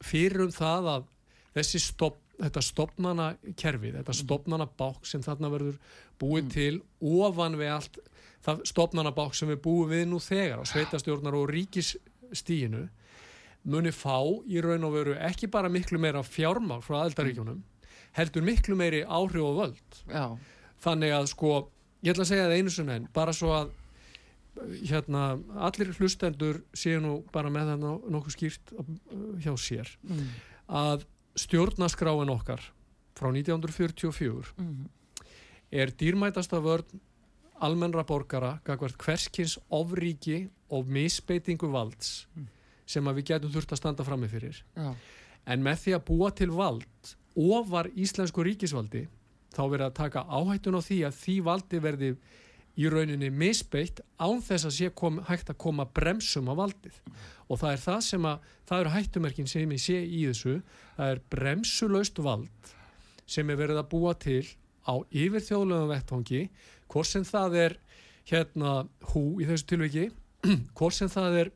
fyrir 0.01 0.48
um 0.48 0.53
það 0.55 0.91
að 0.95 1.07
þessi 1.60 1.83
stopp 1.83 2.19
þetta 2.41 2.63
stopnana 2.65 3.25
kerfi, 3.53 3.91
þetta 3.93 4.13
mm. 4.15 4.19
stopnana 4.24 4.65
bák 4.79 5.05
sem 5.05 5.21
þarna 5.21 5.51
verður 5.53 5.75
búið 6.21 6.43
mm. 6.43 6.53
til 6.55 7.19
ofan 7.21 7.57
við 7.60 7.74
allt 7.75 8.00
það 8.45 8.63
stopnarnabák 8.71 9.36
sem 9.38 9.51
við 9.51 9.62
búum 9.65 9.91
við 9.91 10.07
nú 10.10 10.21
þegar 10.24 10.62
á 10.62 10.65
sveitastjórnar 10.69 11.38
og 11.38 11.50
ríkisstíinu 11.51 12.88
muni 13.69 13.91
fá 13.93 14.17
í 14.50 14.62
raun 14.63 14.88
og 14.88 14.95
veru 14.95 15.17
ekki 15.21 15.50
bara 15.51 15.69
miklu 15.69 16.00
meira 16.01 16.24
fjármál 16.25 16.81
frá 16.81 17.03
aðeldaríkjunum 17.03 17.62
heldur 18.17 18.45
miklu 18.45 18.75
meiri 18.77 19.03
áhrif 19.05 19.45
og 19.45 19.60
völd 19.60 20.01
Já. 20.10 20.25
þannig 20.81 21.13
að 21.15 21.29
sko 21.31 21.51
ég 22.01 22.15
ætla 22.15 22.25
að 22.25 22.31
segja 22.31 22.48
það 22.48 22.57
einu 22.57 22.74
sem 22.74 22.91
enn 22.95 23.07
bara 23.13 23.36
svo 23.36 23.53
að 23.55 23.71
hérna 24.89 25.24
allir 25.63 25.93
hlustendur 25.95 26.62
séu 26.75 27.00
nú 27.03 27.13
bara 27.31 27.51
með 27.53 27.71
það 27.71 27.86
nokkuð 27.86 28.36
skýrt 28.36 28.74
uh, 28.75 28.89
hjá 29.39 29.53
sér 29.60 29.93
mm. 30.03 30.25
að 30.81 31.05
stjórnaskráin 31.39 32.33
okkar 32.33 32.65
frá 33.15 33.29
1944 33.29 34.51
mm. 34.57 34.83
er 35.71 35.93
dýrmætasta 35.95 36.60
vörn 36.63 37.00
almennra 37.65 38.03
borgara 38.08 38.58
hverskins 38.65 39.58
ofríki 39.70 40.44
og 40.72 40.88
misbeitingu 40.88 41.72
valds 41.72 42.27
mm. 42.36 42.46
sem 42.86 43.08
að 43.08 43.20
við 43.20 43.32
getum 43.34 43.56
þurft 43.56 43.74
að 43.75 43.82
standa 43.82 44.08
fram 44.08 44.24
með 44.24 44.36
fyrir 44.38 44.62
Já. 44.75 44.94
en 45.46 45.65
með 45.65 45.84
því 45.86 45.98
að 45.98 46.06
búa 46.12 46.32
til 46.36 46.51
vald 46.53 47.15
ofar 47.36 47.89
íslensku 47.96 48.44
ríkisvaldi 48.46 49.08
þá 49.51 49.63
verður 49.65 49.88
að 49.89 49.98
taka 50.00 50.25
áhættun 50.27 50.80
á 50.80 50.82
því 50.82 51.01
að 51.08 51.20
því 51.20 51.36
valdi 51.48 51.82
verði 51.84 52.13
í 52.80 52.88
rauninni 52.88 53.30
misbeitt 53.36 54.00
án 54.22 54.39
þess 54.44 54.68
að 54.70 54.75
sé 54.77 54.89
kom, 54.96 55.20
hægt 55.27 55.51
að 55.51 55.60
koma 55.60 55.86
bremsum 55.86 56.48
á 56.48 56.56
valdið 56.56 56.98
og 57.51 57.60
það 57.60 57.74
er 57.74 57.82
það 57.84 58.01
sem 58.08 58.27
að 58.30 58.46
það 58.70 58.84
eru 58.84 58.94
hættumerkin 58.96 59.51
sem 59.51 59.74
ég 59.75 59.84
sé 59.84 59.98
í 60.00 60.22
þessu 60.30 60.56
það 60.96 61.13
er 61.15 61.24
bremsulaust 61.36 62.22
vald 62.24 62.72
sem 63.27 63.50
er 63.51 63.60
verið 63.60 63.82
að 63.82 63.89
búa 63.91 64.13
til 64.15 64.46
á 64.88 64.94
yfirþjóðlegum 65.03 65.91
vettvangi 65.91 66.41
hvort 66.91 67.07
sem 67.07 67.25
það 67.27 67.57
er 67.65 67.77
hérna 68.29 68.75
hú 69.13 69.25
í 69.41 69.48
þessu 69.50 69.71
tilviki 69.71 70.10
hvort 70.77 70.98
sem 70.98 71.10
það 71.12 71.39
er 71.45 71.51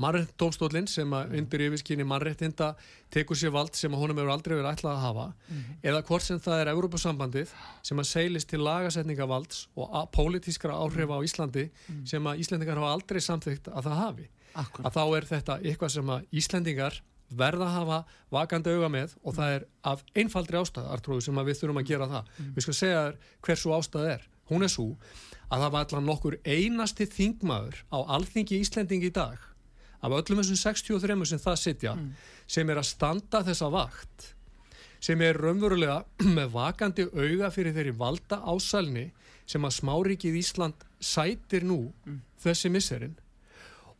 mannréttindómstólinn 0.00 0.88
sem 0.90 1.12
að 1.14 1.36
undir 1.38 1.62
yfirskinni 1.68 2.06
mannréttinda 2.08 2.72
tekur 3.14 3.38
sér 3.38 3.52
vald 3.54 3.76
sem 3.78 3.92
honum 3.94 4.18
hefur 4.18 4.32
aldrei 4.34 4.56
verið 4.56 4.70
ætlað 4.72 4.96
að 4.96 5.04
hafa 5.04 5.26
mm 5.26 5.58
-hmm. 5.60 5.76
eða 5.90 6.02
hvort 6.08 6.24
sem 6.26 6.40
það 6.40 6.60
er 6.60 6.70
Európa-sambandið 6.72 7.52
sem 7.82 7.98
að 7.98 8.10
seilist 8.10 8.48
til 8.48 8.64
lagasetningavalds 8.64 9.68
og 9.76 10.10
pólitískra 10.10 10.74
áhrif 10.74 11.10
á 11.14 11.18
Íslandi 11.22 11.64
mm 11.64 11.70
-hmm. 11.70 12.06
sem 12.06 12.26
að 12.26 12.38
Íslandingar 12.38 12.78
hafa 12.78 12.92
aldrei 12.92 13.20
samþygt 13.20 13.68
að 13.68 13.84
það 13.84 13.96
hafi 14.04 14.28
Akkur. 14.54 14.84
að 14.84 14.92
þá 14.92 15.16
er 15.16 15.24
þetta 15.24 15.60
eitthvað 15.62 15.88
sem 15.88 16.06
að 16.10 16.24
Íslandingar 16.32 17.02
verða 17.38 17.68
að 17.68 17.76
hafa 17.78 17.98
vakandi 18.34 18.74
auga 18.74 18.90
með 18.92 19.16
og 19.22 19.36
það 19.38 19.56
er 19.56 19.66
af 19.92 20.04
einfaldri 20.14 20.60
ástæð 20.60 20.90
Artrúi 20.94 21.24
sem 21.24 21.40
við 21.40 21.58
þurfum 21.60 21.80
að 21.82 21.90
gera 21.90 22.10
það 22.10 22.28
mm. 22.30 22.52
við 22.56 22.66
skal 22.66 22.76
segja 22.80 23.02
hversu 23.46 23.74
ástæð 23.76 24.10
er 24.12 24.28
hún 24.50 24.66
er 24.66 24.72
svo 24.72 24.90
að 25.48 25.64
það 25.64 25.74
var 25.74 25.86
allan 25.86 26.08
nokkur 26.08 26.38
einasti 26.44 27.08
þingmaður 27.10 27.82
á 27.94 27.98
alþingi 28.16 28.60
Íslendingi 28.60 29.10
í 29.10 29.16
dag 29.16 29.50
af 30.04 30.12
öllum 30.12 30.42
þessum 30.42 30.60
63 30.60 31.28
sem 31.30 31.42
það 31.42 31.60
sitja 31.60 31.96
mm. 31.96 32.08
sem 32.56 32.70
er 32.70 32.80
að 32.80 32.90
standa 32.90 33.42
þessa 33.46 33.70
vakt 33.72 34.30
sem 35.04 35.20
er 35.24 35.38
raunverulega 35.40 36.02
með 36.36 36.54
vakandi 36.54 37.08
auga 37.12 37.50
fyrir 37.54 37.76
þeirri 37.76 37.96
valda 38.00 38.40
ásælni 38.44 39.10
sem 39.44 39.64
að 39.64 39.76
smárikið 39.78 40.40
Ísland 40.40 40.86
sætir 41.00 41.66
nú 41.68 41.80
mm. 42.04 42.20
þessi 42.44 42.72
misserinn 42.72 43.18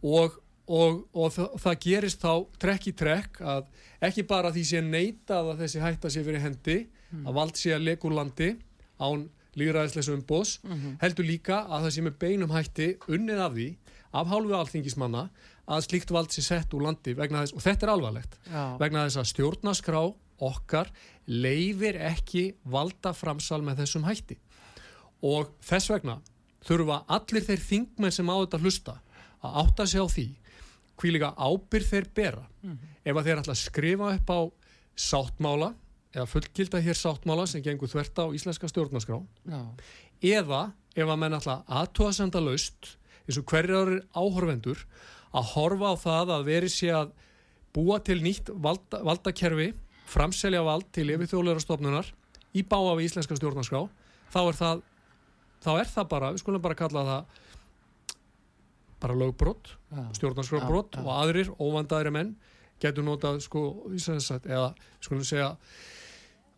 og 0.05 0.41
og, 0.64 1.04
og 1.12 1.33
það, 1.35 1.56
það 1.61 1.80
gerist 1.85 2.23
þá 2.25 2.33
trekk 2.64 2.88
í 2.88 2.92
trekk 2.97 3.40
að 3.44 3.66
ekki 4.09 4.26
bara 4.28 4.52
því 4.54 4.64
sé 4.68 4.83
neitað 4.85 5.52
að 5.52 5.64
þessi 5.64 5.83
hætta 5.83 6.12
sé 6.12 6.25
fyrir 6.25 6.44
hendi 6.44 6.78
mm. 6.85 7.25
að 7.28 7.40
vald 7.40 7.59
sé 7.61 7.75
að 7.76 7.88
legur 7.90 8.14
landi 8.16 8.54
án 9.00 9.26
líðræðisleis 9.54 10.11
umbós 10.11 10.59
mm 10.62 10.73
-hmm. 10.73 10.94
heldur 11.02 11.26
líka 11.28 11.62
að 11.68 11.87
það 11.87 11.94
sé 11.94 12.02
með 12.02 12.18
beinum 12.18 12.54
hætti 12.54 12.88
unnið 13.09 13.40
af 13.44 13.52
því 13.52 13.68
af 14.14 14.30
hálfu 14.30 14.54
alþingismanna 14.54 15.28
að 15.66 15.85
slíkt 15.87 16.11
vald 16.11 16.33
sé 16.33 16.42
sett 16.42 16.75
úr 16.75 16.83
landi 16.83 17.14
þess, 17.14 17.54
og 17.54 17.62
þetta 17.62 17.87
er 17.87 17.92
alvarlegt 17.92 18.38
Já. 18.50 18.76
vegna 18.78 19.06
þess 19.06 19.16
að 19.16 19.30
stjórnaskrá 19.33 20.02
okkar 20.44 20.90
leifir 21.26 21.97
ekki 21.97 22.54
valda 22.64 23.12
framsal 23.12 23.62
með 23.62 23.85
þessum 23.85 24.04
hætti 24.04 24.38
og 25.23 25.54
þess 25.64 25.90
vegna 25.90 26.21
þurfa 26.64 27.04
allir 27.09 27.44
þeir 27.44 27.61
þingmenn 27.61 28.12
sem 28.12 28.28
á 28.28 28.37
þetta 28.42 28.61
hlusta 28.61 29.00
að 29.44 29.56
átta 29.64 29.87
sig 29.87 30.00
á 30.00 30.06
því 30.09 30.26
hví 31.01 31.15
líka 31.15 31.33
ábyrð 31.37 31.91
þeir 31.91 32.11
bera 32.15 32.45
mm 32.63 32.71
-hmm. 32.71 32.93
ef 33.05 33.17
að 33.17 33.25
þeir 33.25 33.41
ætla 33.43 33.55
að 33.55 33.65
skrifa 33.65 34.15
upp 34.15 34.31
á 34.31 34.41
sáttmála 34.97 35.75
eða 36.15 36.27
fullgilda 36.31 36.81
hér 36.81 36.99
sáttmála 36.99 37.47
sem 37.47 37.63
gengur 37.63 37.91
þverta 37.91 38.27
á 38.27 38.35
íslenska 38.35 38.69
stjórnarskrá 38.69 39.19
Já. 39.47 39.61
eða 40.23 40.73
ef 40.95 41.09
að 41.09 41.19
menn 41.19 41.35
ætla 41.35 41.63
aðtóa 41.67 42.13
senda 42.13 42.41
laust 42.41 42.97
eins 43.27 43.39
og 43.39 43.47
hverjar 43.51 44.03
áhorfendur 44.15 44.87
að 45.35 45.49
horfa 45.55 45.91
á 45.91 45.95
það 45.99 46.35
að 46.37 46.45
veri 46.45 46.71
sé 46.71 46.91
að 46.95 47.13
búa 47.75 47.99
til 47.99 48.21
nýtt 48.23 48.51
valda, 48.55 49.03
valdakerfi 49.03 49.73
framselja 50.07 50.63
vald 50.63 50.87
til 50.93 51.09
yfirþjóðleira 51.11 51.63
stofnunar 51.63 52.13
í 52.55 52.63
báa 52.63 52.95
við 52.95 53.09
íslenska 53.09 53.39
stjórnarskrá 53.39 53.89
þá 54.31 54.41
er 54.45 54.59
það 54.61 54.83
þá 55.65 55.71
er 55.81 55.91
það 55.91 56.09
bara, 56.13 56.31
við 56.35 56.45
skulum 56.45 56.63
bara 56.63 56.79
kalla 56.79 57.05
það 57.09 57.41
bara 59.03 59.17
lögbrott, 59.19 59.75
stjórnarskrafbrott 60.19 60.99
og 61.03 61.11
aðrir 61.15 61.51
óvandaðri 61.59 62.13
menn 62.15 62.35
getur 62.83 63.07
notað 63.07 63.41
sko 63.45 63.65
sagt, 63.99 64.47
eða 64.47 64.73
skulum 65.01 65.25
segja 65.27 65.55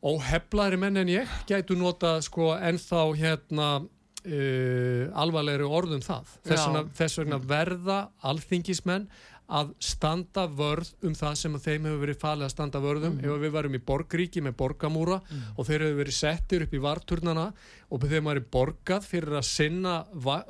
óheflaðri 0.06 0.80
menn 0.80 1.02
en 1.02 1.12
ég 1.12 1.36
getur 1.48 1.78
notað 1.80 2.22
sko 2.26 2.52
ennþá 2.56 3.04
hérna 3.18 3.70
uh, 3.80 5.06
alvarlegri 5.22 5.66
orðum 5.66 6.02
það. 6.04 6.36
Þess 6.46 6.66
vegna, 6.66 6.84
þess 6.98 7.22
vegna 7.22 7.40
verða 7.54 8.02
alþingismenn 8.26 9.08
að 9.46 9.68
standa 9.78 10.46
vörð 10.50 10.88
um 11.06 11.12
það 11.14 11.34
sem 11.38 11.58
þeim 11.62 11.84
hefur 11.86 12.00
verið 12.02 12.16
falið 12.18 12.46
að 12.48 12.52
standa 12.56 12.80
vörðum 12.82 13.12
mm. 13.14 13.26
ef 13.30 13.42
við 13.44 13.52
varum 13.54 13.76
í 13.78 13.82
borgríki 13.90 14.42
með 14.42 14.56
borgamúra 14.58 15.20
mm. 15.22 15.44
og 15.54 15.68
þeir 15.68 15.84
hefur 15.84 16.00
verið 16.00 16.16
settir 16.16 16.64
upp 16.66 16.74
í 16.74 16.80
varturnana 16.82 17.44
og 17.86 18.06
þeim 18.10 18.30
varum 18.30 18.48
borgað 18.56 19.06
fyrir 19.06 19.38
að 19.38 19.46
sinna 19.46 19.94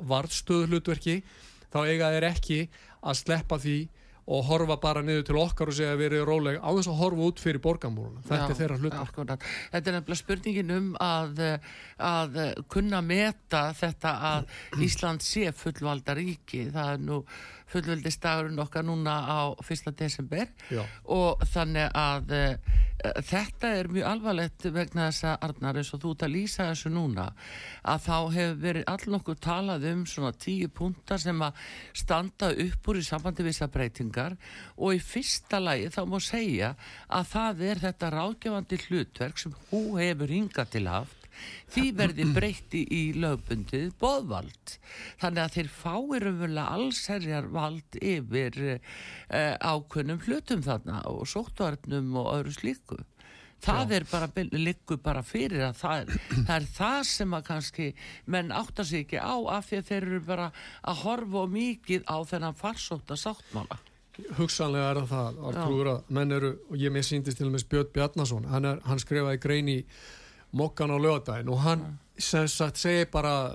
vartstöðlutverki 0.09 1.19
þá 1.73 1.79
eiga 1.85 2.11
þeir 2.15 2.29
ekki 2.31 2.59
að 3.01 3.19
sleppa 3.21 3.61
því 3.61 3.77
og 4.27 4.43
horfa 4.43 4.75
bara 4.83 5.01
niður 5.05 5.23
til 5.29 5.37
okkar 5.39 5.69
og 5.71 5.75
segja 5.77 5.93
að 5.95 6.01
við 6.01 6.07
erum 6.17 6.27
rólega 6.27 6.59
á 6.59 6.69
þess 6.75 6.89
að 6.91 6.97
horfa 6.99 7.27
út 7.29 7.39
fyrir 7.39 7.61
borgamúruna 7.63 8.23
þetta 8.27 8.39
Já, 8.41 8.49
er 8.49 8.57
þeirra 8.59 8.79
hlutar 8.81 9.13
Þetta 9.71 9.91
er 9.91 9.95
nefnilega 9.95 10.19
spurningin 10.19 10.73
um 10.75 10.89
að, 10.99 11.43
að 12.09 12.39
kunna 12.73 12.99
meta 13.05 13.61
þetta 13.77 14.13
að 14.33 14.49
Ísland 14.83 15.23
sé 15.23 15.45
fullvalda 15.55 16.17
ríki. 16.19 16.65
Það 16.75 16.91
er 16.97 17.05
nú 17.07 17.21
fullvöldistagurinn 17.71 18.61
okkar 18.63 18.85
núna 18.87 19.15
á 19.27 19.39
1. 19.63 19.91
desember 19.97 20.47
Já. 20.71 20.83
og 21.03 21.43
þannig 21.51 21.89
að 21.97 22.33
uh, 22.37 22.75
þetta 23.27 23.71
er 23.77 23.89
mjög 23.93 24.07
alvarlegt 24.11 24.67
vegna 24.73 25.09
þess 25.09 25.27
að 25.29 25.45
Arnar 25.47 25.79
eins 25.81 25.91
og 25.93 26.01
þú 26.03 26.13
ert 26.15 26.25
að 26.27 26.33
lýsa 26.33 26.69
þessu 26.71 26.91
núna 26.93 27.27
að 27.83 28.07
þá 28.07 28.17
hefur 28.37 28.57
verið 28.63 28.87
allnokkuð 28.93 29.41
talað 29.43 29.87
um 29.91 30.05
svona 30.09 30.33
tíu 30.33 30.71
punta 30.73 31.19
sem 31.21 31.43
að 31.45 31.61
standa 31.93 32.51
upp 32.65 32.89
úr 32.91 33.01
í 33.01 33.05
sambandi 33.05 33.45
við 33.45 33.53
þessar 33.53 33.73
breytingar 33.75 34.37
og 34.77 34.97
í 34.97 35.03
fyrsta 35.03 35.61
lagi 35.61 35.91
þá 35.93 36.01
má 36.09 36.17
segja 36.23 36.73
að 37.07 37.31
það 37.35 37.63
er 37.69 37.85
þetta 37.85 38.13
ráðgefandi 38.15 38.81
hlutverk 38.87 39.43
sem 39.43 39.55
hú 39.71 39.83
hefur 39.99 40.33
hingað 40.33 40.75
til 40.77 40.87
haft 40.89 41.16
því 41.73 41.85
verði 41.97 42.27
breytti 42.35 42.83
í 42.93 43.01
lögbundið 43.17 43.91
boðvald. 44.01 44.77
Þannig 45.21 45.43
að 45.43 45.57
þeir 45.57 45.73
fáir 45.73 46.29
umvöla 46.31 46.69
allserjar 46.77 47.51
vald 47.53 47.99
yfir 48.01 48.57
uh, 48.63 48.79
ákveðnum 49.61 50.23
hlutum 50.25 50.65
þarna 50.65 51.03
og 51.11 51.27
sóttvarnum 51.29 52.15
og 52.21 52.33
öðru 52.39 52.57
slíku. 52.57 52.99
Það 53.63 53.93
er 53.97 54.05
bara, 54.11 54.27
likku 54.53 54.99
bara 55.01 55.23
fyrir 55.25 55.63
að 55.65 55.79
það 55.79 56.01
er, 56.01 56.25
það 56.45 56.55
er 56.55 56.65
það 56.77 56.99
sem 57.09 57.33
að 57.33 57.45
kannski 57.47 57.87
menn 58.29 58.53
áttar 58.53 58.85
sig 58.85 59.05
ekki 59.05 59.17
á 59.17 59.33
af 59.57 59.69
því 59.69 59.79
að 59.79 59.87
þeir 59.89 60.07
eru 60.07 60.23
bara 60.27 60.49
að 60.83 61.01
horfa 61.03 61.45
mikið 61.55 62.05
á 62.05 62.17
þennan 62.29 62.57
farsóta 62.57 63.17
sáttmála. 63.17 63.79
Hugsanlega 64.37 64.91
er 64.91 65.01
það 65.09 65.41
að 65.45 65.89
menn 66.13 66.33
eru, 66.33 66.53
og 66.69 66.77
ég 66.81 66.93
með 66.93 67.09
síndist 67.09 67.37
til 67.37 67.49
og 67.49 67.53
með 67.53 67.65
Spjörn 67.65 67.91
Bjarnason, 67.93 68.47
hann, 68.49 68.65
er, 68.65 68.79
hann 68.85 69.01
skrifaði 69.01 69.41
grein 69.41 69.69
í 69.69 69.77
mokkan 70.51 70.93
á 70.93 70.97
lögadagin 70.97 71.49
og 71.51 71.63
hann 71.65 71.87
sem 72.17 72.47
sagt 72.49 72.79
segir 72.81 73.09
bara 73.13 73.53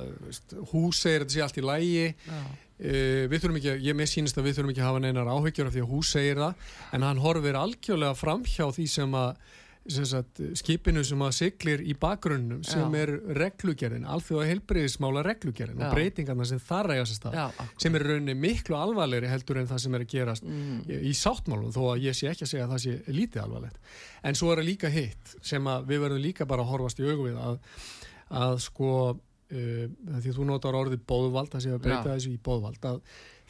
hús 0.72 1.00
segir 1.02 1.24
þetta 1.24 1.34
sé 1.34 1.42
allt 1.46 1.58
í 1.58 1.64
lægi 1.66 2.04
uh, 2.12 3.24
við 3.30 3.38
þurfum 3.38 3.58
ekki, 3.58 3.74
ég 3.86 3.98
með 3.98 4.12
sínist 4.12 4.38
að 4.38 4.48
við 4.48 4.58
þurfum 4.58 4.74
ekki 4.74 4.84
að 4.84 4.90
hafa 4.90 5.02
neinar 5.02 5.32
áhyggjur 5.32 5.70
af 5.70 5.74
því 5.74 5.82
að 5.82 5.90
hús 5.94 6.12
segir 6.14 6.42
það 6.42 6.76
en 6.92 7.06
hann 7.08 7.22
horfir 7.24 7.58
algjörlega 7.58 8.18
fram 8.18 8.46
hjá 8.46 8.66
því 8.70 8.86
sem 8.92 9.18
að 9.18 9.34
Sagt, 9.82 10.38
skipinu 10.54 11.02
sem 11.02 11.22
að 11.26 11.32
siglir 11.34 11.80
í 11.82 11.96
bakgrunnum 11.98 12.60
sem 12.62 12.92
Já. 12.94 13.00
er 13.02 13.10
reglugerðin 13.34 14.04
alþjóða 14.06 14.44
heilbreyðismála 14.52 15.24
reglugerðin 15.26 15.82
Já. 15.82 15.86
og 15.88 15.96
breytingarna 15.96 16.46
sem 16.46 16.60
þar 16.62 16.88
rægast 16.92 17.16
að 17.16 17.18
stað 17.18 17.34
Já, 17.40 17.66
sem 17.82 17.98
er 17.98 18.04
rauninni 18.06 18.36
miklu 18.38 18.78
alvarlegri 18.78 19.32
heldur 19.32 19.58
en 19.58 19.66
það 19.72 19.82
sem 19.82 19.98
er 19.98 20.04
að 20.04 20.14
gerast 20.14 20.46
mm. 20.46 20.78
í, 20.86 21.00
í 21.10 21.16
sáttmálum 21.18 21.74
þó 21.74 21.80
að 21.88 22.06
ég 22.06 22.14
sé 22.14 22.30
ekki 22.30 22.46
að 22.46 22.52
segja 22.52 22.68
að 22.68 22.76
það 22.76 22.84
sé 22.84 23.18
lítið 23.18 23.42
alvarlegt 23.42 23.92
en 24.22 24.38
svo 24.38 24.52
er 24.52 24.62
það 24.62 24.70
líka 24.70 24.92
hitt 24.94 25.34
sem 25.50 25.68
við 25.90 26.06
verðum 26.06 26.24
líka 26.28 26.48
bara 26.54 26.62
að 26.62 26.72
horfast 26.76 27.02
í 27.02 27.10
augvið 27.10 27.42
að, 27.42 27.60
að 28.46 28.56
sko 28.68 28.94
uh, 29.10 29.84
því 30.22 30.38
þú 30.38 30.50
notar 30.54 30.78
orðið 30.78 31.06
bóðvald 31.10 31.50
það 31.56 31.66
sé 31.66 31.74
að 31.74 31.84
breyta 31.88 32.14
þessu 32.14 32.36
í 32.36 32.40
bóðvald 32.46 32.90
að 32.94 33.02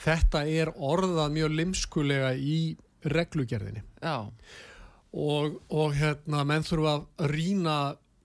þetta 0.09 0.47
er 0.49 0.73
orðað 0.81 1.37
mjög 1.37 1.57
limskulega 1.61 2.35
í 2.41 2.61
reglugerðinni 3.05 3.85
Já 4.01 4.33
og, 5.13 5.59
og 5.69 5.97
hérna 5.97 6.45
menn 6.49 6.65
þurfa 6.65 6.95
að 6.97 7.33
rína 7.33 7.79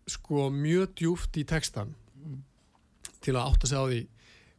sko 0.08 0.48
mjög 0.53 0.94
djúft 0.96 1.39
í 1.39 1.44
textan 1.48 1.91
mm. 1.91 2.38
til 3.24 3.36
að 3.36 3.50
átta 3.51 3.70
sig 3.70 3.82
á 3.82 3.86
því 3.86 4.03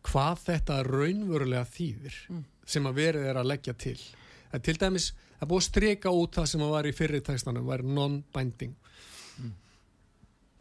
hvað 0.09 0.43
þetta 0.45 0.83
raunverulega 0.87 1.65
þýðir 1.73 2.19
mm. 2.29 2.43
sem 2.69 2.89
að 2.89 3.01
verið 3.01 3.31
er 3.31 3.41
að 3.41 3.51
leggja 3.53 3.75
til 3.81 3.97
að 4.53 4.67
til 4.69 4.77
dæmis 4.81 5.13
að 5.39 5.49
búið 5.51 5.63
að 5.63 5.69
streka 5.69 6.13
út 6.13 6.37
það 6.37 6.51
sem 6.53 6.67
að 6.67 6.75
var 6.75 6.89
í 6.89 6.95
fyrri 6.97 7.23
textanum 7.25 7.69
var 7.69 7.85
non-binding 7.87 8.75
mm. 9.41 9.53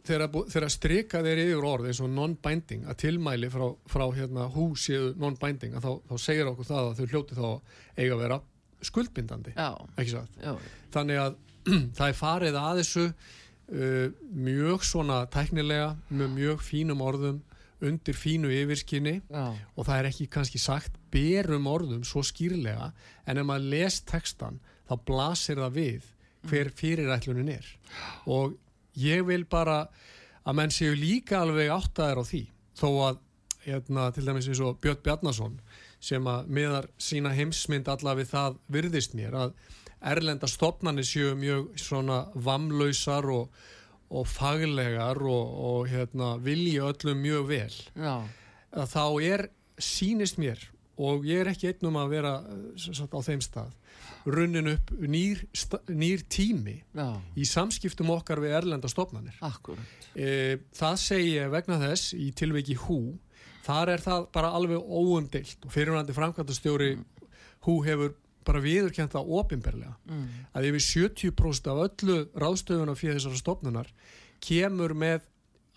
þegar 0.08 0.28
að 0.30 0.72
streka 0.72 1.20
þeir 1.26 1.42
yfir 1.44 1.68
orð 1.68 1.90
eins 1.90 2.00
og 2.04 2.12
non-binding 2.14 2.86
að 2.88 3.00
tilmæli 3.04 3.50
frá, 3.52 3.66
frá 3.90 4.06
hérna 4.16 4.48
húsið 4.54 5.12
non-binding 5.20 5.76
þá, 5.76 5.90
þá 6.08 6.14
segir 6.16 6.48
okkur 6.48 6.70
það 6.70 6.86
að 6.86 7.02
þau 7.02 7.12
hljóti 7.12 7.36
þá 7.36 7.48
eiga 7.98 8.14
að 8.14 8.24
vera 8.24 8.40
skuldbindandi 8.88 9.52
þannig 10.94 11.20
að 11.20 11.38
það 11.98 12.06
er 12.08 12.18
farið 12.18 12.58
að 12.60 12.80
þessu 12.82 13.04
uh, 13.08 14.08
mjög 14.48 14.86
svona 14.86 15.22
tæknilega 15.32 15.92
með 16.08 16.34
mjög 16.36 16.64
fínum 16.66 17.04
orðum 17.04 17.42
undir 17.84 18.16
fínu 18.18 18.50
yfirskinni 18.50 19.20
Já. 19.30 19.54
og 19.76 19.86
það 19.86 19.98
er 20.00 20.08
ekki 20.10 20.26
kannski 20.34 20.58
sagt 20.58 20.96
berum 21.14 21.68
orðum 21.70 22.02
svo 22.06 22.24
skýrlega 22.26 22.90
en 23.26 23.38
ef 23.38 23.46
maður 23.46 23.68
les 23.74 24.00
textan 24.02 24.58
þá 24.88 24.94
blasir 25.06 25.60
það 25.62 25.76
við 25.76 26.08
hver 26.48 26.70
mm. 26.72 26.76
fyrirætlunin 26.80 27.52
er 27.54 27.68
og 28.26 28.56
ég 28.98 29.22
vil 29.28 29.44
bara 29.46 29.84
að 30.42 30.58
menn 30.58 30.74
séu 30.74 30.96
líka 30.98 31.42
alveg 31.44 31.70
áttaðir 31.70 32.18
á 32.18 32.24
því 32.26 32.42
þó 32.78 32.88
að 33.06 33.22
hérna, 33.68 34.08
til 34.14 34.26
dæmis 34.26 34.48
eins 34.50 34.62
og 34.64 34.78
Björn 34.82 35.02
Bjarnason 35.04 35.58
sem 36.02 36.26
að 36.30 36.50
miðar 36.54 36.86
sína 37.02 37.32
heimsmynd 37.34 37.88
allaveg 37.90 38.30
það 38.30 38.58
virðist 38.72 39.16
mér 39.18 39.34
að 39.38 39.54
erlenda 40.00 40.48
stopnarnir 40.50 41.06
séu 41.06 41.34
mjög 41.38 41.72
svona 41.80 42.24
vamlausar 42.34 43.26
og, 43.32 43.52
og 44.10 44.26
faglegar 44.30 45.20
og, 45.22 45.54
og 45.70 45.88
hérna, 45.90 46.36
vilji 46.42 46.78
öllum 46.80 47.22
mjög 47.22 47.48
vel. 47.48 47.78
Þá 48.72 49.04
er 49.22 49.48
sínist 49.78 50.38
mér 50.38 50.60
og 50.98 51.26
ég 51.28 51.44
er 51.44 51.52
ekki 51.52 51.70
einnum 51.70 51.98
að 52.00 52.14
vera 52.16 52.32
sagt, 52.76 53.14
á 53.14 53.20
þeim 53.22 53.42
stað 53.44 53.74
runnin 54.28 54.72
upp 54.72 54.90
nýr, 54.98 55.44
nýr 55.88 56.24
tími 56.30 56.80
Já. 56.96 57.20
í 57.38 57.46
samskiptum 57.48 58.10
okkar 58.12 58.42
við 58.42 58.56
erlenda 58.58 58.90
stopnarnir 58.90 59.38
e, 60.18 60.58
það 60.76 60.98
segi 61.04 61.36
ég 61.36 61.52
vegna 61.54 61.78
þess 61.82 62.14
í 62.18 62.30
tilveiki 62.36 62.76
hú 62.86 63.00
þar 63.66 63.94
er 63.94 64.04
það 64.04 64.26
bara 64.34 64.52
alveg 64.58 64.82
óundilt 64.82 65.64
og 65.64 65.74
fyrirvændi 65.74 66.16
framkvæmtastjóri 66.16 66.96
hú 67.66 67.78
hefur 67.86 68.16
bara 68.48 68.64
viðurkjent 68.64 69.14
það 69.14 69.34
ofinberlega 69.38 69.94
mm. 70.08 70.24
að 70.56 70.70
yfir 70.70 70.86
70% 70.86 71.70
af 71.72 71.84
öllu 71.84 72.18
ráðstöfuna 72.38 72.96
fyrir 72.98 73.18
þessara 73.18 73.42
stopnunar 73.42 73.92
kemur 74.44 74.96
með 74.98 75.28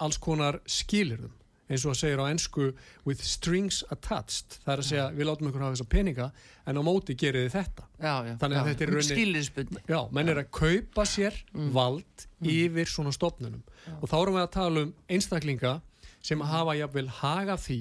alls 0.01 0.17
konar 0.21 0.59
skilirðum 0.69 1.35
eins 1.71 1.85
og 1.85 1.93
að 1.93 1.99
segja 2.01 2.19
á 2.19 2.27
ennsku 2.27 2.65
with 3.07 3.21
strings 3.23 3.81
attached. 3.93 4.57
Það 4.65 4.73
er 4.73 4.81
að 4.81 4.87
segja 4.89 5.05
við 5.15 5.27
látum 5.29 5.49
ykkur 5.49 5.63
hafa 5.63 5.77
þessa 5.77 5.91
peninga 5.91 6.27
en 6.67 6.79
á 6.79 6.81
móti 6.83 7.15
gerir 7.19 7.47
þið 7.47 7.55
þetta. 7.55 7.85
Já, 7.95 8.15
já, 8.27 8.33
þannig 8.41 8.57
að 8.57 8.67
já, 8.67 8.71
þetta 8.71 8.85
er 8.85 8.93
raunni 8.95 9.85
já, 9.93 9.99
menn 10.17 10.33
er 10.33 10.41
að 10.41 10.51
kaupa 10.57 11.07
sér 11.07 11.39
mm. 11.53 11.71
vald 11.77 12.27
mm. 12.27 12.51
yfir 12.57 12.91
svona 12.91 13.15
stopnunum 13.15 13.63
og 13.97 14.11
þá 14.11 14.17
erum 14.19 14.37
við 14.37 14.43
að 14.43 14.53
tala 14.57 14.85
um 14.85 14.93
einstaklinga 15.15 15.73
sem 16.21 16.45
hafa 16.51 16.77
jafnvel 16.77 17.07
haga 17.21 17.57
því 17.61 17.79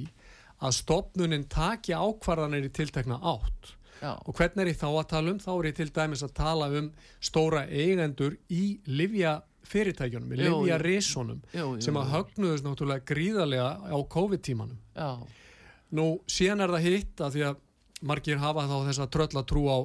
að 0.61 0.77
stopnunin 0.77 1.47
taki 1.51 1.97
ákvarðanir 1.97 2.69
í 2.69 2.73
tiltekna 2.77 3.19
átt 3.19 3.75
Já. 4.01 4.15
og 4.17 4.35
hvernig 4.37 4.65
er 4.65 4.73
ég 4.73 4.81
þá 4.81 4.89
að 4.91 5.07
tala 5.13 5.33
um? 5.35 5.39
Þá 5.43 5.51
er 5.53 5.69
ég 5.71 5.77
til 5.77 5.89
dæmis 5.93 6.23
að 6.25 6.35
tala 6.41 6.69
um 6.81 6.91
stóra 7.21 7.67
eigendur 7.69 8.37
í 8.49 8.81
livja 8.89 9.41
fyrirtækjunum, 9.71 10.31
í 10.33 10.39
livja 10.41 10.79
risonum 10.81 11.43
sem 11.85 11.99
að 12.01 12.13
högnuðust 12.15 12.65
náttúrulega 12.65 13.05
gríðarlega 13.07 13.93
á 13.93 13.99
COVID-tímanum. 14.17 14.79
Nú 15.91 16.07
síðan 16.31 16.65
er 16.65 16.73
það 16.75 16.87
hitt 16.87 17.21
að 17.21 17.37
því 17.37 17.45
að 17.51 17.61
margir 18.01 18.39
hafa 18.41 18.65
þá 18.65 18.77
þess 18.89 19.03
að 19.05 19.11
trölla 19.13 19.43
trú 19.45 19.63
á 19.69 19.79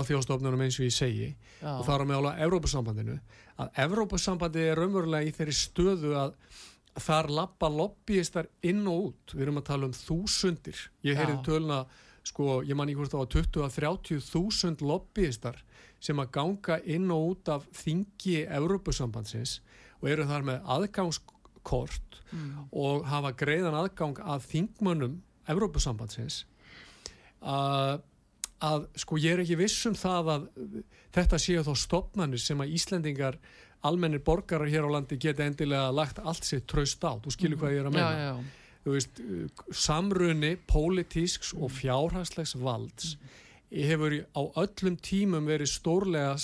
alþjóðstofnunum 0.00 0.64
eins 0.64 0.80
og 0.80 0.88
ég 0.88 0.94
segi. 0.96 1.28
Já. 1.60 1.76
og 1.76 1.84
það 1.86 1.94
er 1.94 2.02
að 2.02 2.10
meðala 2.10 2.34
Evrópussambandinu 2.46 3.16
að 3.60 3.80
Evrópussambandi 3.84 4.66
er 4.70 4.78
raunverulega 4.80 5.28
í 5.28 5.34
þeirri 5.36 5.56
stöðu 5.56 6.14
að 6.16 6.34
þar 7.00 7.28
lappa 7.30 7.68
lobbyistar 7.70 8.48
inn 8.66 8.82
og 8.88 9.10
út. 9.10 9.34
Við 9.34 9.44
erum 9.46 9.60
að 9.60 9.68
tala 9.68 9.88
um 9.88 9.94
þúsundir. 9.94 10.80
Ég 11.06 11.18
heyrði 11.20 11.36
töluna 11.46 11.84
sko 12.30 12.60
ég 12.66 12.78
man 12.78 12.90
í 12.90 12.96
hvort 12.98 13.14
á 13.14 13.20
að 13.20 13.32
20-30 13.36 14.22
þúsund 14.30 14.84
lobbyistar 14.84 15.58
sem 16.00 16.20
að 16.22 16.32
ganga 16.36 16.78
inn 16.88 17.10
og 17.12 17.34
út 17.34 17.50
af 17.52 17.66
þingi 17.76 18.44
Európusambandsins 18.46 19.58
og 20.00 20.12
eru 20.12 20.26
þar 20.28 20.46
með 20.48 20.70
aðgangskort 20.76 22.20
mm. 22.30 22.52
og 22.70 23.08
hafa 23.10 23.34
greiðan 23.42 23.76
aðgang 23.82 24.20
að 24.22 24.46
þingmönnum 24.52 25.18
Európusambandsins 25.50 26.44
að, 27.40 28.00
að 28.64 28.86
sko 29.02 29.18
ég 29.20 29.36
er 29.36 29.44
ekki 29.44 29.58
viss 29.60 29.88
um 29.90 29.98
það 29.98 30.32
að 30.36 30.46
þetta 31.16 31.42
séu 31.42 31.66
þá 31.66 31.74
stopnarnir 31.82 32.42
sem 32.42 32.62
að 32.62 32.76
Íslendingar 32.78 33.40
almennir 33.84 34.22
borgarar 34.24 34.68
hér 34.70 34.86
á 34.88 34.90
landi 34.92 35.18
geta 35.20 35.44
endilega 35.48 35.92
lagt 35.92 36.20
allt 36.20 36.46
sér 36.46 36.64
traust 36.68 37.04
á, 37.04 37.16
þú 37.16 37.32
skilur 37.34 37.56
mm. 37.56 37.60
hvað 37.62 37.76
ég 37.76 37.82
er 37.82 37.90
að 37.90 37.96
menna 37.96 38.16
já, 38.16 38.26
já 38.30 38.59
veist, 38.84 39.20
samrunni 39.72 40.56
pólitísks 40.68 41.52
og 41.56 41.72
fjárhagslegs 41.76 42.56
valds 42.60 43.16
hefur 43.70 44.16
á 44.34 44.42
öllum 44.64 44.96
tímum 44.98 45.46
verið 45.46 45.70
stórlega 45.70 46.34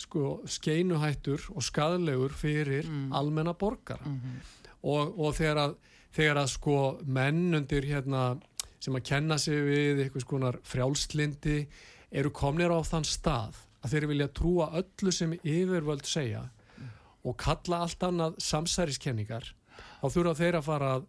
sko, 0.00 0.40
skeinuhættur 0.46 1.50
og 1.54 1.62
skadlegur 1.62 2.32
fyrir 2.32 2.86
mm. 2.88 3.12
almenna 3.12 3.52
borgara 3.52 4.06
mm 4.06 4.20
-hmm. 4.20 4.70
og, 4.82 5.18
og 5.18 5.34
þegar 5.34 5.56
að, 5.56 5.74
þegar 6.12 6.36
að 6.36 6.46
sko 6.46 6.98
mennundir 7.04 7.84
hérna 7.84 8.40
sem 8.80 8.94
að 8.94 9.04
kenna 9.04 9.38
sig 9.38 9.54
við 9.54 10.04
eitthvað 10.04 10.20
skonar 10.20 10.58
frjálslindi 10.62 11.66
eru 12.12 12.30
komnir 12.30 12.70
á 12.70 12.80
þann 12.82 13.04
stað 13.04 13.56
að 13.82 13.90
þeir 13.90 14.06
vilja 14.06 14.28
trúa 14.28 14.70
öllu 14.72 15.12
sem 15.12 15.32
yfirvöld 15.32 16.06
segja 16.06 16.42
mm. 16.42 16.88
og 17.24 17.36
kalla 17.36 17.76
allt 17.78 18.02
annað 18.02 18.34
samsæriskenningar 18.38 19.54
þá 20.00 20.08
þurfa 20.10 20.34
þeir 20.34 20.56
að 20.56 20.64
fara 20.64 20.94
að 20.94 21.06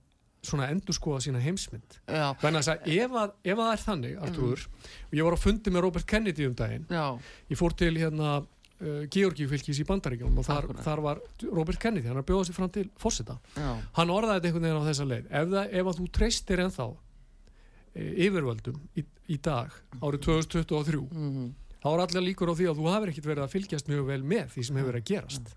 svona 0.47 0.69
endur 0.71 0.95
skoða 0.95 1.21
sína 1.25 1.41
heimsmynd. 1.43 1.99
Þannig 2.41 2.69
að 2.71 2.89
ef, 2.95 3.15
að, 3.21 3.37
það 3.45 3.71
er 3.71 3.81
þannig 3.83 4.17
Artur, 4.25 4.65
mm. 4.65 4.91
og 5.09 5.15
ég 5.19 5.27
var 5.27 5.37
á 5.37 5.39
fundi 5.41 5.73
með 5.73 5.85
Robert 5.87 6.07
Kennedy 6.09 6.45
um 6.49 6.57
daginn 6.57 6.85
Já. 6.89 7.05
ég 7.51 7.59
fór 7.59 7.75
til 7.77 7.93
hérna 7.97 8.35
uh, 8.39 9.01
Georgi 9.11 9.47
fylgis 9.49 9.81
í 9.81 9.87
Bandaríkjum 9.87 10.39
og 10.41 10.47
þar, 10.47 10.69
þar 10.85 11.03
var 11.05 11.21
Robert 11.49 11.81
Kennedy, 11.81 12.07
hann 12.09 12.19
har 12.19 12.27
bjóðað 12.27 12.49
sér 12.49 12.59
fram 12.59 12.71
til 12.75 12.85
fórseta 13.01 13.37
hann 13.55 14.13
orðaði 14.13 14.37
þetta 14.37 14.51
einhvern 14.51 14.67
veginn 14.69 14.85
á 14.85 14.89
þessa 14.89 15.09
leið. 15.11 15.27
Ef, 15.29 15.51
það, 15.53 15.75
ef 15.81 15.91
að 15.91 15.99
þú 15.99 16.07
treystir 16.19 16.63
ennþá 16.65 16.87
e, 16.91 18.07
yfirvöldum 18.27 18.81
í, 18.95 19.05
í 19.31 19.39
dag 19.49 19.77
árið 20.01 20.25
2023 20.29 21.03
mm 21.03 21.29
-hmm. 21.35 21.53
þá 21.83 21.89
er 21.93 22.07
allir 22.07 22.27
líkur 22.29 22.51
á 22.51 22.57
því 22.57 22.71
að 22.71 22.81
þú 22.81 22.89
hafur 22.93 23.13
ekkert 23.13 23.31
verið 23.31 23.45
að 23.45 23.53
fylgjast 23.55 23.91
mjög 23.91 24.09
vel 24.11 24.23
með 24.23 24.49
því 24.55 24.65
sem 24.67 24.81
hefur 24.81 24.91
verið 24.93 25.03
að 25.03 25.11
gerast. 25.13 25.55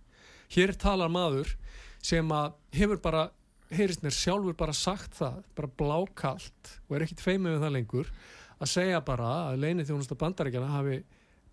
Hér 0.48 0.72
talar 0.80 1.10
maður 1.12 1.56
sem 2.02 2.30
að 2.32 2.54
hefur 2.72 3.00
bara 3.02 3.28
heyrist 3.74 4.02
mér 4.04 4.14
sjálfur 4.16 4.56
bara 4.58 4.74
sagt 4.76 5.16
það 5.18 5.40
bara 5.58 5.70
blákalt 5.80 6.72
og 6.88 6.96
er 6.96 7.04
ekkit 7.04 7.24
feimið 7.24 7.54
við 7.56 7.64
það 7.64 7.74
lengur 7.76 8.12
að 8.58 8.72
segja 8.72 9.00
bara 9.04 9.32
að 9.48 9.60
leinið 9.64 9.90
þjónusta 9.90 10.18
bandaríkjana 10.18 10.70
hafi 10.72 11.02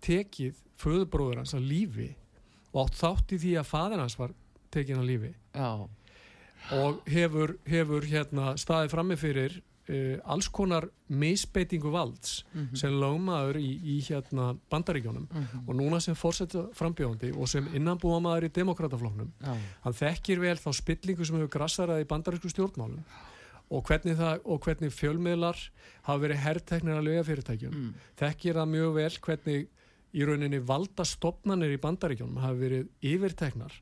tekið 0.06 0.62
föðubróður 0.80 1.42
hans 1.42 1.54
að 1.56 1.68
lífi 1.70 2.08
og 2.72 2.82
átt 2.84 2.98
þátt 3.00 3.36
í 3.36 3.40
því 3.44 3.52
að 3.60 3.70
faðin 3.70 4.02
hans 4.04 4.18
var 4.20 4.34
tekinn 4.74 5.00
að 5.00 5.10
lífi 5.10 5.32
Já. 5.56 5.70
og 6.76 7.00
hefur, 7.10 7.56
hefur 7.68 8.08
hérna 8.10 8.54
staðið 8.60 8.92
frammi 8.96 9.18
fyrir 9.20 9.60
uh, 9.90 10.32
alls 10.32 10.48
konar 10.48 10.88
misbeitingu 11.08 11.90
valds 11.92 12.44
mm 12.52 12.60
-hmm. 12.60 12.76
sem 12.76 12.90
lögmaður 12.90 13.60
í, 13.60 13.70
í 13.82 13.96
hérna 14.08 14.56
bandaríkjónum 14.70 15.28
mm 15.30 15.42
-hmm. 15.42 15.68
og 15.68 15.74
núna 15.74 16.00
sem 16.00 16.14
fórsetta 16.14 16.66
frambjóðandi 16.72 17.32
og 17.36 17.48
sem 17.48 17.68
innanbúa 17.74 18.20
maður 18.20 18.44
í 18.44 18.52
demokratafloknum 18.52 19.32
ja. 19.42 19.56
hann 19.84 19.92
þekkir 19.92 20.40
vel 20.40 20.56
þá 20.56 20.72
spillingu 20.72 21.24
sem 21.24 21.36
hefur 21.36 21.58
grassarað 21.58 22.00
í 22.00 22.10
bandarísku 22.10 22.48
stjórnmálum 22.48 23.02
og 23.70 23.82
hvernig, 23.82 24.16
það, 24.16 24.40
og 24.44 24.60
hvernig 24.62 24.92
fjölmiðlar 24.92 25.58
hafa 26.02 26.18
verið 26.22 26.36
herrteknir 26.36 26.98
að 26.98 27.06
lögja 27.08 27.24
fyrirtækjum 27.24 27.74
mm. 27.74 27.94
þekkir 28.16 28.54
það 28.54 28.68
mjög 28.74 28.94
vel 28.94 29.14
hvernig 29.26 29.68
í 30.16 30.24
rauninni 30.24 30.60
valda 30.62 31.04
stopnarnir 31.04 31.74
í 31.74 31.80
bandaríkjónum 31.82 32.38
hafa 32.40 32.54
verið 32.54 32.88
yfirteknar 33.02 33.74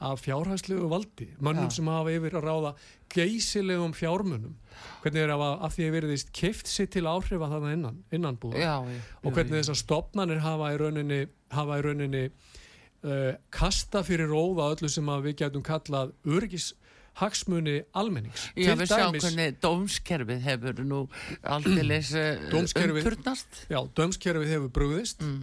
af 0.00 0.20
fjárhæslegu 0.22 0.88
valdi 0.90 1.28
mönnum 1.38 1.68
Já. 1.70 1.76
sem 1.76 1.90
hafa 1.90 2.14
yfir 2.16 2.36
að 2.38 2.46
ráða 2.48 2.72
geysilegum 3.12 3.94
fjármunum. 3.96 4.56
Hvernig 5.02 5.22
er 5.22 5.34
að, 5.34 5.44
að 5.66 5.74
því 5.76 5.86
að 5.86 5.96
veriðist 5.96 6.32
kift 6.36 6.70
sér 6.70 6.90
til 6.92 7.04
áhrifa 7.06 7.50
þarna 7.50 7.72
innan, 7.76 8.02
innanbúða 8.14 8.62
Já, 8.62 8.74
og 9.22 9.34
hvernig 9.34 9.60
þessar 9.60 9.80
stopnarnir 9.82 10.42
hafa 10.42 10.72
í 10.72 10.78
rauninni, 10.80 11.20
hafa 11.52 11.80
í 11.80 11.86
rauninni 11.86 12.22
uh, 12.28 13.32
kasta 13.54 14.04
fyrir 14.06 14.32
róða 14.32 14.70
öllu 14.76 14.90
sem 14.92 15.12
við 15.26 15.36
getum 15.42 15.66
kallað 15.66 16.14
örgis 16.24 16.72
hagsmunni 17.20 17.82
almennings. 17.98 18.46
Já, 18.56 18.72
við 18.78 18.88
sjáum 18.88 19.18
hvernig 19.18 19.58
dómskerfið 19.60 20.44
hefur 20.46 20.84
nú 20.86 21.00
aldrei 21.44 21.82
lesi 21.84 22.22
umturnast 22.48 23.66
Já, 23.68 23.82
dómskerfið 23.98 24.54
hefur 24.54 24.72
brúðist 24.72 25.24
mm. 25.24 25.42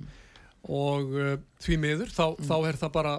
og 0.65 1.13
uh, 1.13 1.35
því 1.61 1.77
miður 1.83 2.15
þá, 2.15 2.25
mm. 2.31 2.47
þá 2.49 2.55
er 2.71 2.79
það 2.81 2.95
bara 2.97 3.13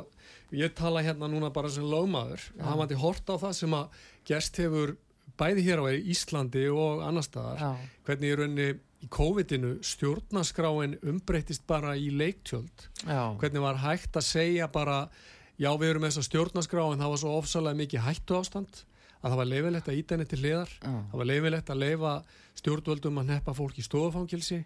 ég 0.57 0.75
tala 0.75 1.03
hérna 1.05 1.29
núna 1.31 1.51
bara 1.55 1.71
sem 1.71 1.87
lögmaður 1.87 2.43
ja. 2.57 2.65
hann 2.67 2.79
vandi 2.81 2.99
hort 2.99 3.31
á 3.31 3.35
það 3.39 3.57
sem 3.59 3.75
að 3.77 4.05
gerst 4.27 4.61
hefur 4.61 4.97
bæði 5.41 5.65
hér 5.67 5.83
á 5.83 5.85
Íslandi 5.95 6.67
og 6.73 7.03
annar 7.07 7.27
staðar 7.27 7.61
ja. 7.63 7.73
hvernig 8.07 8.33
í 8.33 8.39
raunni 8.41 8.69
í 9.01 9.09
COVID-inu 9.09 9.79
stjórnaskráin 9.87 10.99
umbreytist 11.09 11.65
bara 11.69 11.95
í 11.97 12.11
leiktjöld 12.13 12.89
ja. 13.07 13.31
hvernig 13.41 13.65
var 13.65 13.81
hægt 13.81 14.19
að 14.19 14.27
segja 14.29 14.69
bara 14.73 15.07
já 15.61 15.71
við 15.81 15.93
erum 15.93 16.05
með 16.05 16.15
þessa 16.15 16.29
stjórnaskráin 16.29 17.01
það 17.01 17.15
var 17.15 17.23
svo 17.23 17.35
ofsalega 17.39 17.81
mikið 17.81 18.07
hættu 18.09 18.37
ástand 18.41 18.85
að 19.21 19.33
það 19.33 19.41
var 19.41 19.51
leifilegt 19.51 19.89
að 19.89 19.99
íta 20.01 20.17
henni 20.17 20.29
til 20.29 20.41
hliðar 20.43 20.71
það 20.85 21.19
var 21.21 21.29
leifilegt 21.31 21.73
að 21.73 21.83
leifa 21.85 22.15
stjórnvöldum 22.61 23.21
að 23.21 23.35
neppa 23.35 23.57
fólk 23.57 23.81
í 23.81 23.85
stofafangilsi 23.85 24.61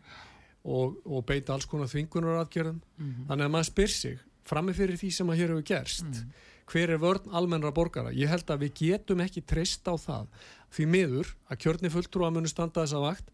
og, 0.65 0.99
og 1.05 1.25
beita 1.29 1.55
alls 1.55 1.67
konar 1.69 1.91
þvingunaradgjörðum 1.93 2.79
mm 2.81 3.09
-hmm. 3.09 3.27
þannig 3.29 3.45
að 3.45 3.55
maður 3.55 3.71
spyr 3.71 3.93
sig 3.95 4.23
framifyrir 4.49 5.01
því 5.01 5.11
sem 5.17 5.31
að 5.31 5.41
hér 5.41 5.55
hefur 5.55 5.67
gerst 5.69 6.09
mm. 6.09 6.33
hver 6.73 6.95
er 6.95 7.03
vörn 7.03 7.37
almennra 7.37 7.73
borgara 7.75 8.13
ég 8.17 8.31
held 8.31 8.51
að 8.51 8.67
við 8.67 8.75
getum 8.81 9.23
ekki 9.25 9.45
treyst 9.49 9.87
á 9.89 9.95
það 9.97 10.29
því 10.75 10.89
miður 10.91 11.31
að 11.49 11.61
kjörni 11.65 11.93
fulltrú 11.95 12.27
að 12.27 12.37
munu 12.39 12.51
standa 12.51 12.85
þessa 12.85 13.03
vakt 13.05 13.31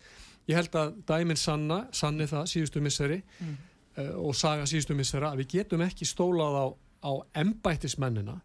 ég 0.51 0.59
held 0.59 0.77
að 0.79 0.95
dæminn 1.09 1.39
sanna, 1.41 1.83
sanni 1.93 2.27
það 2.31 2.47
síðustu 2.53 2.83
misseri 2.85 3.21
mm. 3.23 3.57
uh, 3.97 4.15
og 4.27 4.37
saga 4.39 4.69
síðustu 4.69 4.97
missera 4.99 5.33
að 5.33 5.45
við 5.45 5.57
getum 5.59 5.85
ekki 5.87 6.09
stólað 6.09 6.59
á, 6.59 6.67
á 7.07 7.13
embættismennina 7.43 8.41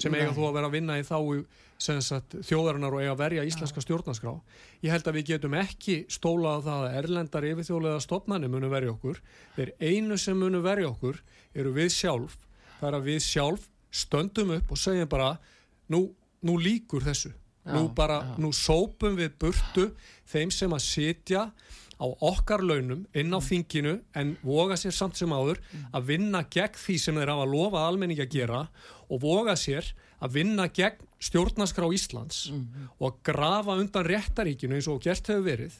sem 0.00 0.14
eiga 0.14 0.32
þú 0.34 0.48
að 0.48 0.56
vera 0.58 0.70
að 0.70 0.74
vinna 0.74 0.98
í 0.98 1.04
þá 1.06 1.18
þjóðarinnar 1.84 2.94
og 2.94 3.02
eiga 3.02 3.12
að 3.12 3.20
verja 3.20 3.44
íslenska 3.44 3.82
stjórnarskrá. 3.82 4.32
Ég 4.84 4.94
held 4.94 5.08
að 5.10 5.18
við 5.18 5.28
getum 5.32 5.56
ekki 5.58 5.96
stólað 6.12 6.62
á 6.62 6.64
það 6.66 6.86
að 6.86 6.98
erlendar 7.00 7.46
yfirþjóðlega 7.50 8.02
stopnarnir 8.04 8.52
munu 8.52 8.70
verja 8.72 8.94
okkur. 8.94 9.20
Þeir 9.56 9.72
einu 9.82 10.18
sem 10.20 10.38
munu 10.38 10.62
verja 10.64 10.90
okkur 10.90 11.20
eru 11.54 11.74
við 11.76 11.90
sjálf. 11.94 12.36
Það 12.80 12.88
er 12.90 12.98
að 12.98 13.08
við 13.10 13.22
sjálf 13.26 13.68
stöndum 13.94 14.54
upp 14.56 14.74
og 14.74 14.80
segjum 14.80 15.10
bara 15.10 15.34
nú, 15.92 16.06
nú 16.42 16.58
líkur 16.58 17.04
þessu. 17.06 17.34
Nú 17.64 17.86
bara, 17.96 18.34
nú 18.36 18.50
sópum 18.52 19.14
við 19.16 19.38
burtu 19.40 19.88
þeim 20.28 20.50
sem 20.52 20.72
að 20.76 20.82
sitja 20.84 21.46
á 21.94 22.06
okkar 22.26 22.60
launum 22.60 23.04
inn 23.14 23.32
á 23.32 23.38
mm. 23.38 23.46
þinginu 23.46 23.94
en 24.18 24.34
voga 24.44 24.76
sér 24.76 24.94
samt 24.94 25.16
sem 25.16 25.30
áður 25.32 25.60
mm. 25.62 25.84
að 25.94 26.08
vinna 26.10 26.42
gegn 26.50 26.80
því 26.80 26.96
sem 27.00 27.20
þeir 27.20 27.32
hafa 27.32 27.46
lofað 27.48 27.86
almenning 27.88 28.20
að 28.20 28.34
gera 28.34 28.60
og 29.08 29.20
voga 29.22 29.56
sér 29.58 29.90
að 30.24 30.36
vinna 30.38 30.68
gegn 30.68 31.02
stjórnaskra 31.20 31.86
á 31.86 31.90
Íslands 31.94 32.50
mm 32.50 32.60
-hmm. 32.60 32.88
og 32.98 33.22
grafa 33.22 33.76
undan 33.76 34.06
réttaríkinu 34.06 34.74
eins 34.74 34.88
og 34.88 35.02
gert 35.02 35.26
hefur 35.26 35.44
verið 35.44 35.72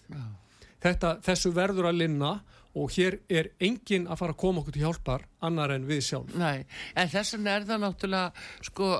Þetta, 0.84 1.18
þessu 1.24 1.50
verður 1.56 1.86
að 1.88 1.96
linna 2.02 2.42
og 2.74 2.90
hér 2.92 3.20
er 3.30 3.52
enginn 3.62 4.06
að 4.06 4.18
fara 4.18 4.34
að 4.34 4.42
koma 4.42 4.60
okkur 4.60 4.72
til 4.72 4.82
hjálpar 4.82 5.22
annar 5.46 5.74
en 5.74 5.86
við 5.88 6.02
sjálf. 6.08 6.34
Nei, 6.38 6.64
en 6.96 7.10
þess 7.12 7.36
vegna 7.36 7.54
er 7.58 7.66
það 7.68 7.82
náttúrulega 7.84 8.68
sko, 8.68 8.90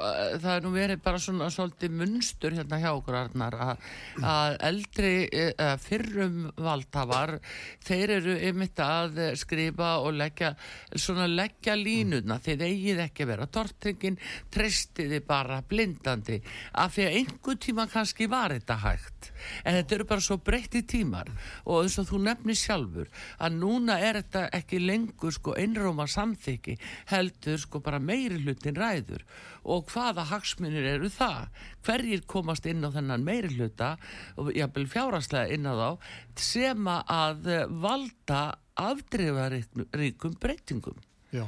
það 0.42 0.50
er 0.54 0.64
nú 0.64 0.72
verið 0.74 1.02
bara 1.04 1.22
svona 1.22 1.50
svolítið 1.54 1.96
munstur 2.00 2.57
hérna 2.59 2.80
hjá 2.83 2.90
okkur 2.92 3.18
Arnar, 3.18 3.59
að, 3.64 4.57
eldri 4.68 5.12
uh, 5.30 5.74
fyrrum 5.83 6.40
valdhafar 6.57 7.37
þeir 7.85 8.14
eru 8.18 8.37
ymitt 8.50 8.83
að 8.85 9.20
skrifa 9.40 9.94
og 10.04 10.18
leggja 10.18 10.54
svona 10.94 11.28
leggja 11.30 11.76
línuna, 11.78 12.38
mm. 12.38 12.44
þeir 12.44 12.66
eigið 12.68 13.04
ekki 13.09 13.28
vera 13.28 13.48
tortringin, 13.50 14.18
treystiði 14.54 15.20
bara 15.26 15.61
blindandi, 15.68 16.40
af 16.80 16.96
því 16.96 17.09
að 17.09 17.18
einhver 17.20 17.61
tíma 17.61 17.88
kannski 17.90 18.28
var 18.30 18.54
þetta 18.54 18.80
hægt 18.85 19.33
en 19.64 19.78
þetta 19.78 19.96
eru 19.96 20.07
bara 20.09 20.24
svo 20.24 20.38
breytti 20.42 20.83
tímar. 20.88 21.30
Og 21.68 21.85
eins 21.85 21.98
og 22.00 22.09
þú 22.09 22.20
nefnir 22.24 22.59
sjálfur 22.59 23.11
að 23.38 23.59
núna 23.59 23.98
er 24.02 24.20
þetta 24.20 24.46
ekki 24.61 24.80
lengur 24.83 25.35
sko 25.35 25.57
einróma 25.59 26.07
samþyggi 26.35 26.77
heldur 27.11 27.59
sko 27.59 27.81
bara 27.81 27.99
meiri 27.99 28.40
hlutin 28.42 28.77
ræður 28.77 29.25
og 29.64 29.87
hvaða 29.92 30.27
hagsmunir 30.31 30.85
eru 30.85 31.09
það 31.09 31.49
hverjir 31.87 32.25
komast 32.27 32.66
inn 32.66 32.85
á 32.85 32.90
þennan 32.90 33.25
meiri 33.25 33.55
hluta 33.55 33.97
og 34.37 34.53
jábel 34.55 34.87
fjáraslega 34.87 35.55
inn 35.55 35.66
á 35.66 35.75
þá 35.75 35.90
sem 36.37 36.87
að 36.88 37.51
valda 37.70 38.59
afdreifaríkum 38.75 40.38
breytingum 40.40 40.99
Já, 41.35 41.47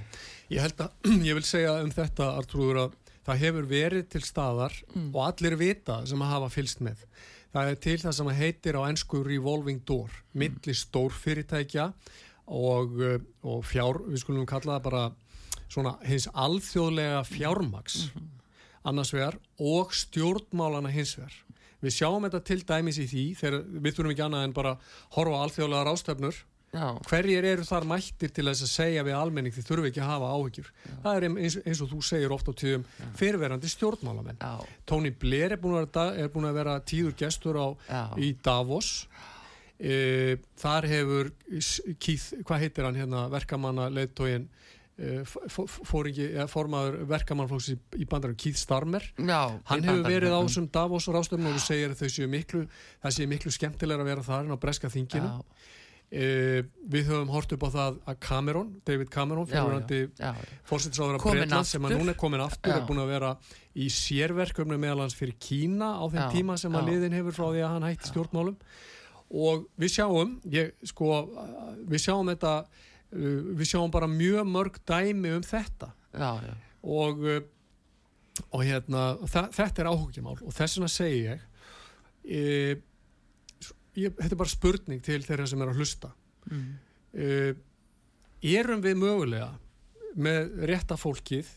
ég 0.51 0.63
held 0.63 0.81
að 0.81 0.91
ég 1.29 1.35
vil 1.35 1.47
segja 1.47 1.79
um 1.83 1.91
þetta 1.91 2.35
Artrúður 2.41 2.87
að 2.87 2.97
það 3.27 3.43
hefur 3.43 3.67
verið 3.71 4.09
til 4.11 4.23
staðar 4.23 4.75
mm. 4.95 5.11
og 5.15 5.23
allir 5.27 5.57
vita 5.59 6.05
sem 6.07 6.23
að 6.23 6.33
hafa 6.35 6.53
fylst 6.55 6.83
með 6.83 7.03
það 7.55 7.71
er 7.71 7.79
til 7.81 7.97
það 8.03 8.15
sem 8.19 8.31
heitir 8.37 8.77
á 8.77 8.83
ennsku 8.87 9.23
revolving 9.25 9.83
door, 9.87 10.11
mm. 10.11 10.39
milli 10.43 10.75
stór 10.77 11.15
fyrirtækja 11.15 11.91
og, 12.47 12.99
uh, 13.01 13.17
og 13.43 13.65
fjár, 13.67 14.03
við 14.07 14.23
skulum 14.23 14.47
kalla 14.49 14.79
það 14.79 14.87
bara 14.89 15.05
svona 15.67 15.97
hins 16.07 16.29
alþjóðlega 16.31 17.25
fjármaks 17.27 17.97
mm 18.07 18.11
-hmm. 18.15 18.29
annars 18.85 19.13
vegar 19.13 19.39
og 19.59 19.93
stjórnmálana 19.93 20.91
hins 20.91 21.17
vegar. 21.19 21.33
Við 21.83 21.93
sjáum 21.93 22.25
þetta 22.25 22.41
til 22.45 22.63
dæmis 22.67 22.99
í 22.99 23.07
því 23.07 23.25
þegar 23.37 23.63
við 23.63 23.95
þurfum 23.95 24.11
ekki 24.11 24.27
annað 24.27 24.45
en 24.45 24.53
bara 24.53 24.79
horfa 25.11 25.43
alþjóðlega 25.45 25.85
rástöfnur 25.85 26.37
Já. 26.73 26.99
hverjir 27.09 27.45
eru 27.45 27.65
þar 27.65 27.85
mættir 27.85 28.33
til 28.35 28.45
þess 28.49 28.65
að 28.67 28.73
segja 28.73 29.05
við 29.07 29.17
almenning 29.17 29.55
því 29.55 29.63
þurfum 29.63 29.87
ekki 29.87 30.03
að 30.03 30.11
hafa 30.11 30.33
áhyggjur. 30.37 30.73
Já. 30.73 30.95
það 31.05 31.17
er 31.17 31.27
eins, 31.29 31.57
eins 31.63 31.81
og 31.81 31.91
þú 31.93 32.01
segir 32.03 32.35
ofta 32.35 32.53
á 32.53 32.61
tíðum 32.61 32.85
fyrirverandi 33.21 33.71
stjórnmálamenn. 33.71 34.43
Tony 34.87 35.11
Blair 35.11 35.53
er 35.53 35.63
búin 35.63 35.79
að 35.79 35.87
vera, 35.87 36.07
er 36.17 36.29
búin 36.29 36.51
að 36.51 36.59
vera 36.61 36.81
tíður 36.81 37.17
gestur 37.23 37.61
á, 37.61 37.67
í 38.19 38.35
Davos 38.43 39.07
e, 39.79 40.37
þar 40.61 40.89
hefur 40.91 41.31
Keith, 42.01 42.33
hvað 42.47 42.65
heitir 42.65 42.89
hann 42.89 42.99
hérna 42.99 43.27
verkamanna 43.33 43.89
leittóin 43.93 44.49
e, 44.97 45.23
formaður 45.27 47.01
verkamannflóks 47.11 47.71
í, 47.75 47.79
í 48.01 48.09
bandarum 48.09 48.39
Keith 48.41 48.61
Starmer. 48.61 49.07
Já, 49.21 49.57
hann 49.71 49.87
hefur 49.87 50.05
verið 50.09 50.37
á 50.37 50.41
þessum 50.41 50.69
Davos 50.73 51.09
rástöfnum 51.13 51.53
og 51.53 51.59
þú 51.59 51.65
segir 51.67 51.95
að 51.95 52.05
þau 52.05 52.15
séu 52.19 52.31
miklu 52.33 52.67
það 52.69 53.19
séu 53.19 53.33
miklu 53.33 53.55
skemmtilega 53.55 54.07
að 54.07 54.13
vera 54.13 54.29
þar 54.31 54.47
en 54.47 54.57
á 54.57 54.65
breska 54.67 54.93
þinginu. 54.93 55.33
Já. 55.33 55.75
Uh, 56.07 56.61
við 56.87 57.09
höfum 57.09 57.33
hort 57.35 57.51
upp 57.51 57.65
á 57.67 57.71
það 57.75 57.97
að 58.07 58.19
Cameron, 58.23 58.69
David 58.87 59.09
Cameron 59.11 59.49
fórsettisáður 59.51 61.17
af 61.19 61.25
Breitland 61.27 61.67
sem 61.67 61.83
að 61.83 61.97
núna 61.97 62.13
er 62.13 62.21
komin 62.21 62.45
aftur 62.45 62.71
já. 62.71 62.77
er 62.79 62.85
búin 62.87 63.01
að 63.03 63.11
vera 63.11 63.33
í 63.75 63.89
sérverkefni 63.91 64.79
meðalans 64.79 65.19
fyrir 65.19 65.35
Kína 65.43 65.89
á 65.99 66.07
þeim 66.07 66.21
já, 66.21 66.29
tíma 66.31 66.57
sem 66.63 66.79
að 66.79 66.93
liðin 66.93 67.17
hefur 67.19 67.35
frá 67.35 67.47
því 67.49 67.65
að 67.67 67.75
hann 67.75 67.89
hætti 67.89 68.13
stjórnmálum 68.13 68.55
og 69.31 69.67
við 69.81 69.97
sjáum 69.97 70.37
ég, 70.53 70.73
sko, 70.87 71.25
við 71.89 72.05
sjáum 72.05 72.31
þetta 72.31 72.55
uh, 72.63 73.43
við 73.59 73.67
sjáum 73.73 73.93
bara 73.95 74.09
mjög 74.11 74.47
mörg 74.51 74.81
dæmi 74.87 75.35
um 75.37 75.45
þetta. 75.47 75.93
Já, 76.17 76.55
og 76.87 77.25
uh, 77.27 77.43
og 78.53 78.63
hérna, 78.67 79.17
þetta 79.25 79.83
er 79.83 79.91
áhugjumál 79.91 80.37
og 80.45 80.53
þess 80.55 80.77
vegna 80.77 80.91
segi 80.93 81.21
ég 81.25 81.45
e, 82.27 82.41
ég, 83.97 84.13
þetta 84.13 84.33
er 84.35 84.41
bara 84.43 84.53
spurning 84.53 85.05
til 85.05 85.23
þeirra 85.25 85.47
sem 85.49 85.63
er 85.63 85.73
að 85.73 85.81
hlusta. 85.81 86.13
Mm. 86.47 86.67
uh, 87.19 87.53
erum 88.47 88.83
við 88.85 89.01
mögulega 89.01 89.49
með 90.15 90.53
rétta 90.71 90.99
fólkið 91.01 91.49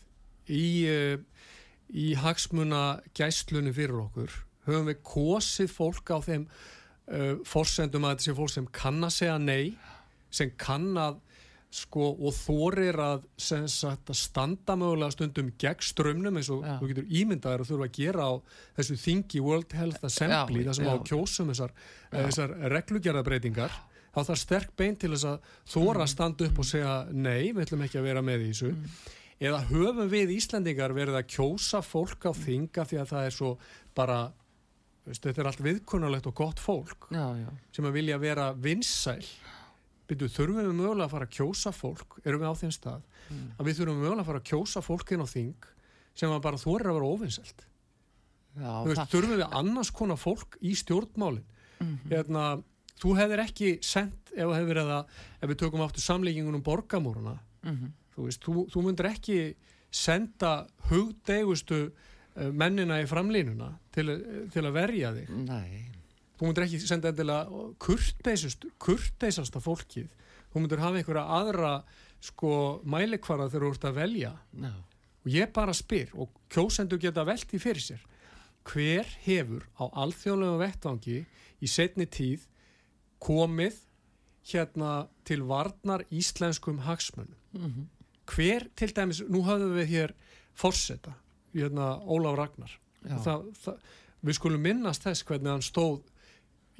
í, 0.50 0.64
uh, 0.90 1.20
í 1.94 2.08
hagsmuna 2.18 3.00
gæstlunni 3.14 3.74
fyrir 3.76 4.00
okkur? 4.00 4.34
Höfum 4.66 4.90
við 4.90 4.98
kosið 5.06 5.70
fólk 5.72 6.10
á 6.10 6.18
þeim 6.24 6.48
uh, 7.10 7.32
forsendum 7.48 8.06
að 8.06 8.14
þetta 8.14 8.28
sé 8.28 8.36
fólk 8.38 8.54
sem 8.54 8.70
kann 8.74 9.02
að 9.06 9.16
segja 9.16 9.40
nei 9.42 9.74
sem 10.30 10.52
kann 10.60 10.92
að 11.00 11.18
sko 11.70 12.08
og 12.18 12.34
þorir 12.34 12.96
að, 12.98 13.26
sagt, 13.38 14.10
að 14.10 14.16
standa 14.18 14.74
mögulega 14.78 15.14
stundum 15.14 15.52
gegn 15.60 15.84
strömmnum 15.86 16.40
eins 16.40 16.50
og 16.50 16.64
Já. 16.66 16.72
þú 16.80 16.88
getur 16.90 17.12
ímyndaður 17.20 17.62
að 17.62 17.70
þurfa 17.70 17.86
að 17.86 17.94
gera 17.94 18.26
á 18.26 18.32
þessu 18.80 18.96
þingi 19.04 19.42
World 19.44 19.76
Health 19.78 20.08
Assembly 20.08 20.64
þar 20.66 20.78
sem 20.80 20.90
á 20.90 20.96
kjósum 21.06 21.52
þessar, 21.52 21.76
þessar 22.10 22.56
reglugjörðabreitingar 22.74 23.78
þá 24.10 24.18
þarf 24.18 24.42
sterk 24.42 24.74
bein 24.78 24.98
til 24.98 25.12
þess 25.14 25.28
að 25.30 25.54
þóra 25.70 26.00
að 26.00 26.02
mm. 26.02 26.12
standa 26.16 26.48
upp 26.48 26.58
og 26.58 26.68
segja 26.72 26.96
nei, 27.14 27.52
við 27.52 27.62
ætlum 27.68 27.86
ekki 27.86 28.00
að 28.00 28.08
vera 28.10 28.24
með 28.26 28.42
í 28.42 28.50
þessu 28.50 28.72
mm. 28.72 28.98
eða 29.46 29.62
höfum 29.70 30.10
við 30.10 30.34
Íslandingar 30.40 30.96
verið 30.96 31.20
að 31.20 31.30
kjósa 31.36 31.84
fólk 31.86 32.26
á 32.26 32.32
þinga 32.34 32.88
því 32.90 33.02
að 33.04 33.14
það 33.14 33.28
er 33.28 33.38
svo 33.38 33.52
bara 33.94 34.20
veist, 35.10 35.24
þetta 35.26 35.42
er 35.42 35.50
allt 35.50 35.64
viðkunnalegt 35.64 36.28
og 36.30 36.36
gott 36.40 36.62
fólk 36.62 37.08
já, 37.10 37.24
já. 37.38 37.48
sem 37.76 37.88
að 37.88 37.96
vilja 37.98 38.20
vera 38.22 38.50
vinsæl 38.54 39.24
byrju, 40.10 40.30
þurfum 40.34 40.60
við 40.60 40.72
mögulega 40.74 41.06
að 41.06 41.14
fara 41.14 41.28
að 41.28 41.34
kjósa 41.38 41.72
fólk 41.74 42.18
erum 42.24 42.42
við 42.42 42.50
á 42.50 42.60
þeim 42.60 42.74
stað 42.74 43.02
mm. 43.28 43.44
að 43.56 43.68
við 43.68 43.80
þurfum 43.80 44.00
mögulega 44.00 44.24
að 44.24 44.30
fara 44.30 44.42
að 44.42 44.48
kjósa 44.50 44.84
fólk 44.84 45.12
inn 45.14 45.24
á 45.24 45.28
þing 45.30 45.68
sem 46.18 46.34
að 46.34 46.42
bara 46.46 46.60
þorir 46.60 46.90
að 46.90 46.98
vera 46.98 47.12
ofinselt 47.14 47.66
þurfum 48.56 49.36
við 49.36 49.46
annars 49.60 49.92
konar 49.94 50.18
fólk 50.18 50.58
í 50.66 50.74
stjórnmálin 50.74 51.46
mm 51.46 51.86
-hmm. 51.86 52.10
hérna, 52.10 52.44
þú 53.00 53.16
hefur 53.18 53.42
ekki 53.44 53.78
sendt 53.82 54.32
ef, 54.34 54.46
að, 54.50 55.06
ef 55.40 55.48
við 55.48 55.58
tökum 55.62 55.84
aftur 55.84 56.02
samleikingunum 56.02 56.62
borgamúruna 56.62 57.38
mm 57.62 57.70
-hmm. 57.70 57.92
þú, 58.14 58.24
veist, 58.24 58.42
þú, 58.42 58.66
þú 58.72 58.82
myndir 58.82 59.06
ekki 59.06 59.54
senda 59.90 60.66
hugdegustu 60.90 61.92
eh, 62.36 62.50
mennina 62.50 63.00
í 63.02 63.06
framlínuna 63.06 63.78
til, 63.94 64.12
til 64.52 64.64
að 64.66 64.76
verja 64.76 65.14
þig. 65.16 65.32
Nei. 65.46 65.86
Þú 66.38 66.48
myndir 66.48 66.66
ekki 66.66 66.80
senda 66.82 67.10
endilega 67.10 67.64
kurteisasta 68.80 69.60
fólkið. 69.60 70.08
Þú 70.50 70.62
myndir 70.62 70.82
hafa 70.82 71.00
einhverja 71.00 71.26
aðra 71.40 71.72
sko 72.20 72.52
mælikvara 72.88 73.48
þegar 73.50 73.66
þú 73.66 73.72
ert 73.74 73.88
að 73.90 73.98
velja. 74.00 74.32
No. 74.52 74.72
og 75.20 75.28
ég 75.34 75.52
bara 75.52 75.74
spyr 75.76 76.12
og 76.16 76.32
kjósendur 76.52 77.00
geta 77.00 77.26
velti 77.28 77.60
fyrir 77.60 77.82
sér 77.84 78.04
hver 78.70 79.08
hefur 79.24 79.66
á 79.80 79.84
alþjóðlega 80.04 80.60
vettvangi 80.60 81.18
í 81.60 81.68
setni 81.68 82.06
tíð 82.08 82.46
komið 83.20 83.78
hérna 84.50 85.08
til 85.28 85.42
varnar 85.48 86.04
íslenskum 86.10 86.80
hagsmunum? 86.86 87.36
Mm 87.52 87.60
-hmm. 87.60 87.86
hver 88.26 88.68
til 88.76 88.96
dæmis, 88.96 89.22
nú 89.28 89.42
hafðum 89.42 89.76
við 89.76 89.86
hér 89.86 90.14
fórseta, 90.54 91.14
hérna 91.54 92.00
Ólaf 92.04 92.36
Ragnar 92.36 92.80
það, 93.04 93.46
það, 93.64 93.92
við 94.20 94.38
skulum 94.40 94.66
minnast 94.66 95.06
þess 95.06 95.26
hvernig 95.28 95.54
hann 95.54 95.64
stóð 95.64 96.00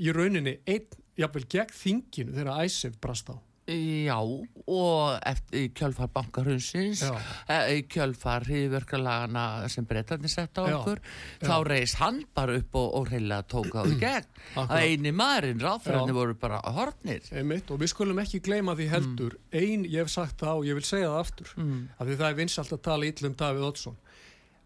í 0.01 0.13
rauninni 0.17 0.59
einn, 0.69 0.99
jáfnveil 1.21 1.47
gegn 1.53 1.77
þinginu 1.77 2.37
þegar 2.37 2.65
æsef 2.65 2.99
brast 3.03 3.33
á 3.33 3.37
Já, 3.71 4.17
og 4.19 5.19
eftir 5.27 5.69
kjölfar 5.77 6.09
bankarhunsins, 6.11 7.05
e, 7.47 7.83
kjölfar 7.87 8.43
hriðverkarlagana 8.49 9.69
sem 9.71 9.87
breytandi 9.87 10.31
sett 10.33 10.59
á 10.59 10.67
okkur, 10.67 10.99
já, 10.99 11.45
þá 11.45 11.55
reys 11.69 11.95
hann 12.01 12.23
bara 12.35 12.57
upp 12.59 12.75
og, 12.81 12.89
og 12.99 13.13
reyna 13.13 13.43
tók 13.47 13.71
á 13.79 13.87
því 13.87 14.01
gegn. 14.07 14.27
að 14.65 14.75
eini 14.81 15.15
maðurinn, 15.15 15.63
ráðfræðinni 15.63 16.17
voru 16.17 16.37
bara 16.41 16.59
hortnir. 16.81 17.31
Einmitt, 17.31 17.71
og 17.71 17.79
við 17.85 17.93
skulum 17.95 18.19
ekki 18.25 18.43
gleyma 18.43 18.75
því 18.75 18.91
heldur, 18.91 19.39
mm. 19.39 19.63
ein, 19.63 19.87
ég 19.87 20.03
hef 20.03 20.15
sagt 20.17 20.41
það 20.43 20.65
og 20.65 20.69
ég 20.73 20.81
vil 20.81 20.89
segja 20.91 21.13
það 21.13 21.23
aftur, 21.23 21.55
mm. 21.61 21.81
af 21.95 22.05
því 22.09 22.21
það 22.25 22.29
er 22.33 22.39
vinsalt 22.43 22.75
að 22.75 22.85
tala 22.91 23.11
íllum 23.13 23.39
Davíð 23.45 23.71
Oddsson. 23.71 24.05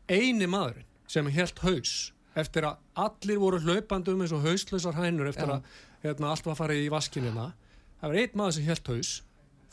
Eini 0.09 0.49
maðurinn 0.49 0.93
sem 1.11 1.29
helt 1.35 1.59
haus 1.65 1.95
eftir 2.35 2.67
að 2.67 2.81
allir 3.05 3.39
voru 3.43 3.61
hlaupandum 3.63 4.25
eins 4.25 4.33
og 4.35 4.43
hauslösar 4.47 4.97
hænur 4.99 5.31
eftir 5.31 5.47
Já. 5.51 5.59
að 5.59 5.63
hérna, 6.05 6.33
allt 6.33 6.49
var 6.49 6.59
farið 6.59 6.87
í 6.87 6.91
vaskinina 6.93 7.53
það 8.01 8.09
var 8.09 8.21
einn 8.23 8.37
maður 8.41 8.57
sem 8.57 8.69
helt 8.69 8.91
haus 8.91 9.13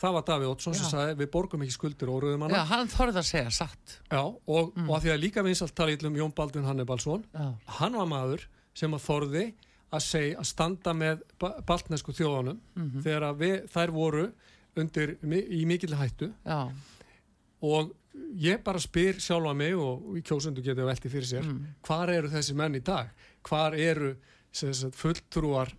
það 0.02 0.16
var 0.18 0.28
Davíð 0.28 0.52
Ótsson 0.52 0.78
sem 0.78 0.90
sagði 0.90 1.18
við 1.20 1.32
borgum 1.34 1.66
ekki 1.66 1.76
skuldir 1.76 2.12
og 2.12 2.24
rauðum 2.24 2.46
hana 2.46 2.62
Já, 2.62 2.70
hann 2.72 2.92
þorði 2.92 3.22
að 3.22 3.28
segja 3.30 3.56
satt 3.58 3.98
Já, 4.12 4.22
og, 4.22 4.72
mm. 4.76 4.88
og 4.88 4.96
að 4.98 5.04
því 5.06 5.14
að 5.16 5.22
líka 5.26 5.46
vinsalt 5.46 5.76
tala 5.78 5.96
ítlum 5.96 6.18
Jón 6.18 6.34
Baldvin 6.38 6.68
Hannibalsson 6.68 7.26
hann 7.80 8.00
var 8.00 8.10
maður 8.10 8.48
sem 8.78 8.94
að 8.98 9.06
þorði 9.06 9.46
að 9.92 10.06
segja 10.06 10.40
að 10.40 10.48
standa 10.48 10.94
með 10.96 11.24
baltnesku 11.68 12.14
þjóðanum 12.16 12.60
mm 12.62 12.84
-hmm. 12.86 13.04
þegar 13.06 13.38
við, 13.40 13.58
þær 13.74 13.94
voru 13.96 14.28
undir, 14.80 15.18
í 15.28 15.66
mikill 15.68 15.96
hættu 16.00 16.32
Já. 16.46 16.72
og 17.62 17.92
ég 18.42 18.64
bara 18.64 18.82
spyr 18.82 19.20
sjálfa 19.22 19.54
mig 19.58 19.76
og 19.78 20.18
kjósundu 20.28 20.64
geta 20.66 20.86
velti 20.88 21.12
fyrir 21.12 21.30
sér 21.30 21.46
mm. 21.48 21.62
hvar 21.88 22.12
eru 22.12 22.32
þessi 22.32 22.56
menn 22.58 22.76
í 22.80 22.84
dag 22.84 23.12
hvar 23.48 23.78
eru 23.78 24.16
sagt, 24.52 24.96
fulltrúar 25.00 25.72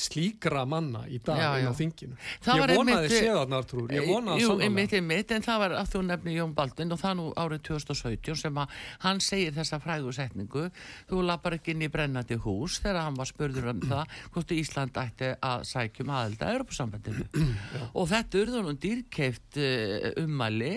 slíkra 0.00 0.64
manna 0.68 1.04
í 1.10 1.20
dag 1.24 1.38
já, 1.40 1.48
inn 1.60 1.70
á 1.70 1.74
þinginu. 1.76 2.16
Ég 2.56 2.72
vonaði 2.74 3.10
séðan 3.12 3.56
Artrúr 3.56 3.92
ég 3.94 4.06
vonaði 4.08 4.44
Jú, 4.44 4.54
einmitt, 4.64 4.94
einmitt, 4.96 5.34
en 5.34 5.44
það 5.44 5.60
var 5.64 5.74
að 5.80 5.90
þú 5.94 6.02
nefni 6.08 6.36
Jón 6.36 6.54
Baldvin 6.56 6.94
og 6.94 7.00
það 7.00 7.16
nú 7.18 7.26
árið 7.36 7.62
2017 7.68 8.40
sem 8.40 8.60
að 8.62 8.74
hann 9.04 9.20
segir 9.24 9.54
þessa 9.56 9.80
frægusetningu. 9.82 10.66
Þú 11.10 11.22
lapar 11.28 11.56
ekki 11.58 11.74
inn 11.74 11.84
í 11.84 11.90
brennandi 11.92 12.38
hús 12.40 12.78
þegar 12.80 13.06
hann 13.06 13.18
var 13.18 13.30
spurður 13.30 13.70
um 13.74 13.84
það 13.84 14.16
hvort 14.34 14.54
Ísland 14.56 15.00
ætti 15.00 15.32
að 15.36 15.66
sækjum 15.70 16.12
aðelda 16.16 16.48
að 16.48 16.58
Europasambandinu 16.58 17.28
og 17.98 18.10
þetta 18.10 18.42
urður 18.44 18.68
hún 18.70 18.80
dýrkeift 18.80 19.60
uh, 19.60 20.10
ummæli. 20.24 20.74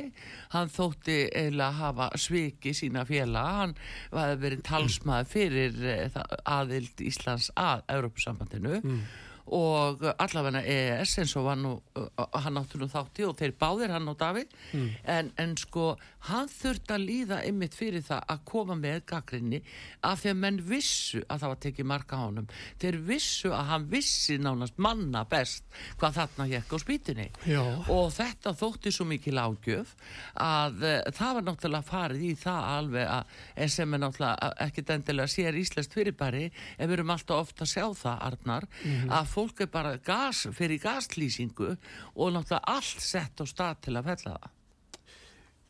Hann 0.53 0.71
þótti 0.73 1.19
eiginlega 1.31 1.79
hafa 1.79 2.09
sviki 2.19 2.75
sína 2.77 3.05
fjela 3.07 3.45
hann 3.61 3.75
var 4.13 4.35
verið 4.41 4.63
talsmað 4.67 5.29
fyrir 5.31 5.79
uh, 5.81 6.21
aðild 6.59 7.03
Íslands 7.03 7.51
að 7.59 7.85
Europasambandinu 7.93 8.79
mm 8.81 9.03
og 9.51 10.03
allavega 10.23 10.61
EES 10.63 11.17
eins 11.19 11.33
og 11.35 11.49
nú, 11.59 11.73
hann 12.15 12.59
áttur 12.59 12.79
nú 12.79 12.87
þátti 12.91 13.25
og 13.27 13.35
þeir 13.39 13.55
báðir 13.59 13.91
hann 13.91 14.07
og 14.07 14.15
David 14.19 14.53
mm. 14.71 14.89
en, 15.03 15.31
en 15.37 15.55
sko 15.59 15.93
hann 16.29 16.47
þurft 16.47 16.93
að 16.95 17.03
líða 17.09 17.41
ymmit 17.49 17.75
fyrir 17.75 18.05
það 18.05 18.23
að 18.31 18.45
koma 18.47 18.77
með 18.79 19.01
gaggrinni 19.11 19.59
af 20.07 20.21
því 20.21 20.31
að 20.31 20.39
menn 20.45 20.59
vissu 20.69 21.23
að 21.27 21.43
það 21.43 21.51
var 21.53 21.59
tekið 21.65 21.89
marka 21.91 22.19
honum 22.21 22.47
þeir 22.79 22.99
vissu 23.09 23.51
að 23.51 23.67
hann 23.73 23.89
vissi 23.91 24.37
nánast 24.39 24.79
manna 24.79 25.25
best 25.27 25.67
hvað 25.99 26.17
þarna 26.21 26.47
hjekk 26.53 26.71
á 26.71 26.77
spýtinni 26.85 27.27
Já. 27.49 27.63
og 27.91 28.13
þetta 28.15 28.55
þótti 28.63 28.95
svo 28.95 29.09
mikil 29.11 29.35
ágjöf 29.43 29.91
að 30.39 30.87
uh, 30.87 30.95
það 31.11 31.37
var 31.39 31.47
náttúrulega 31.49 31.89
farið 31.89 32.25
í 32.29 32.33
það 32.39 32.69
alveg 32.77 33.11
að 33.17 33.37
en 33.65 33.75
sem 33.75 33.93
er 33.93 34.03
náttúrulega 34.05 34.53
ekkit 34.69 34.95
endilega 34.95 35.35
sér 35.35 35.59
íslenskt 35.59 35.99
fyrirbæri 35.99 36.47
en 36.47 36.87
við 36.87 36.97
erum 36.97 37.13
alltaf 37.13 37.43
ofta 37.43 37.67
að 37.67 37.73
sjá 37.73 37.85
það 38.05 38.25
Arnar 38.29 38.67
mm 38.69 38.91
-hmm. 38.93 39.13
að 39.19 39.32
fólk 39.33 39.63
er 39.65 39.69
bara 39.73 39.95
gas, 39.97 40.45
fyrir 40.55 40.81
gaslýsingu 40.83 41.71
og 41.73 42.35
náttúrulega 42.35 42.61
allt 42.75 43.01
sett 43.03 43.41
á 43.41 43.45
stað 43.49 43.81
til 43.87 43.95
að 43.97 44.11
fella 44.11 44.35
það. 44.35 44.51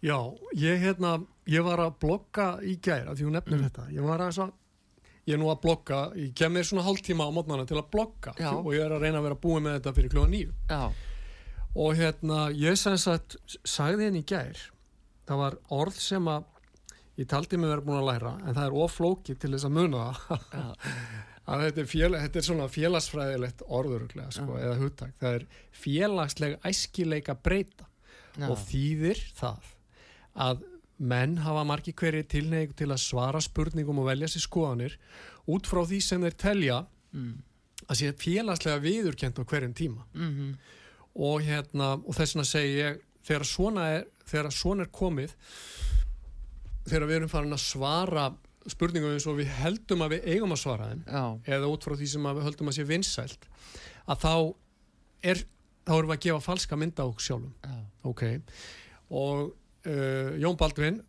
Já, 0.03 0.17
ég, 0.59 0.81
hérna, 0.83 1.13
ég 1.47 1.63
var 1.63 1.79
að 1.79 1.95
blogga 2.03 2.47
í 2.59 2.75
gæra 2.83 3.15
því 3.15 3.27
hún 3.29 3.37
nefnir 3.37 3.59
mm. 3.61 3.69
þetta. 3.69 3.87
Ég 3.95 4.03
var 4.03 4.23
að, 4.25 4.33
svo, 4.35 4.47
ég 5.23 5.37
er 5.37 5.39
nú 5.39 5.47
að 5.53 5.61
blogga, 5.63 5.99
ég 6.19 6.33
kem 6.35 6.51
mér 6.57 6.67
svona 6.67 6.83
hálftíma 6.83 7.27
á 7.27 7.31
mótnana 7.31 7.67
til 7.69 7.79
að 7.79 7.87
blogga 7.95 8.35
Já. 8.35 8.51
og 8.51 8.71
ég 8.75 8.83
er 8.83 8.97
að 8.97 9.05
reyna 9.05 9.21
að 9.21 9.29
vera 9.29 9.41
búið 9.45 9.63
með 9.63 9.77
þetta 9.77 9.95
fyrir 9.99 10.15
kljóða 10.15 10.33
nýju. 10.33 10.55
Já. 10.73 10.81
Og 11.73 11.95
hérna, 11.97 12.39
ég 12.59 12.75
sens 12.77 13.07
að 13.09 13.37
sagði 13.63 14.09
henni 14.09 14.21
í 14.21 14.27
gær, 14.27 14.59
það 15.23 15.39
var 15.45 15.55
orð 15.73 16.01
sem 16.03 16.27
að 16.29 16.49
ég 17.21 17.29
taldi 17.29 17.59
mig 17.61 17.71
verið 17.71 17.87
búin 17.87 18.01
að 18.01 18.09
læra 18.09 18.33
en 18.41 18.55
það 18.57 18.65
er 18.65 18.77
oflóki 18.83 19.35
til 19.37 19.53
þess 19.53 19.67
að 19.69 19.75
muna 19.77 20.05
það 20.27 20.45
að 21.43 21.65
þetta 21.65 21.81
er, 21.81 21.87
fél, 21.91 22.11
þetta 22.15 22.39
er 22.39 22.45
svona 22.47 22.67
félagsfræðilegt 22.71 23.63
orðuruglega 23.67 24.31
sko, 24.31 24.57
eða 24.59 24.75
hugtak, 24.79 25.15
það 25.19 25.39
er 25.39 25.47
félagslega 25.83 26.59
æskileika 26.69 27.35
breyta 27.35 27.87
Já. 28.37 28.47
og 28.49 28.61
þýðir 28.63 29.19
það 29.37 29.71
að 30.43 30.63
menn 31.03 31.37
hafa 31.43 31.63
margi 31.67 31.93
hverju 31.97 32.23
tilneigu 32.31 32.75
til 32.77 32.89
að 32.93 33.01
svara 33.03 33.41
spurningum 33.43 33.99
og 34.01 34.07
velja 34.07 34.29
sér 34.31 34.45
skoðanir 34.45 34.95
út 35.51 35.67
frá 35.67 35.83
því 35.89 35.99
sem 36.05 36.23
þeir 36.23 36.37
telja 36.39 36.77
mm. 37.11 37.33
að 37.87 37.99
sé 37.99 38.13
félagslega 38.23 38.83
viðurkent 38.83 39.41
á 39.41 39.43
hverjum 39.43 39.75
tíma 39.75 40.05
mm 40.13 40.31
-hmm. 40.31 40.53
og 41.27 41.41
hérna 41.43 41.93
og 41.97 42.15
þess 42.15 42.35
vegna 42.35 42.47
segi 42.47 42.77
ég 42.79 43.01
þegar 43.23 43.45
svona 43.47 43.87
er, 43.97 44.05
þegar 44.25 44.51
svona 44.51 44.83
er 44.83 44.91
komið 44.91 45.35
þegar 46.87 47.07
við 47.07 47.15
erum 47.15 47.31
farin 47.31 47.57
að 47.57 47.63
svara 47.63 48.25
spurningum 48.71 49.13
eins 49.15 49.25
og 49.27 49.39
við 49.39 49.49
heldum 49.59 50.03
að 50.05 50.15
við 50.15 50.27
eigum 50.33 50.53
að 50.55 50.61
svara 50.61 50.89
þeim 50.91 51.01
Já. 51.07 51.23
eða 51.57 51.71
út 51.73 51.87
frá 51.87 51.95
því 51.99 52.07
sem 52.13 52.27
við 52.29 52.45
höldum 52.47 52.71
að 52.71 52.77
sé 52.77 52.85
vinsælt 52.87 53.47
að 54.07 54.23
þá 54.23 54.33
er 55.33 55.41
þá 55.83 55.93
erum 55.97 56.11
við 56.11 56.15
að 56.15 56.23
gefa 56.27 56.43
falska 56.45 56.79
mynda 56.79 57.03
á 57.03 57.09
sjálfum. 57.19 57.51
Já. 57.63 57.75
ok. 58.07 58.23
Og 59.11 59.41
uh, 59.51 60.31
Jón 60.39 60.59
Baldvin 60.59 61.01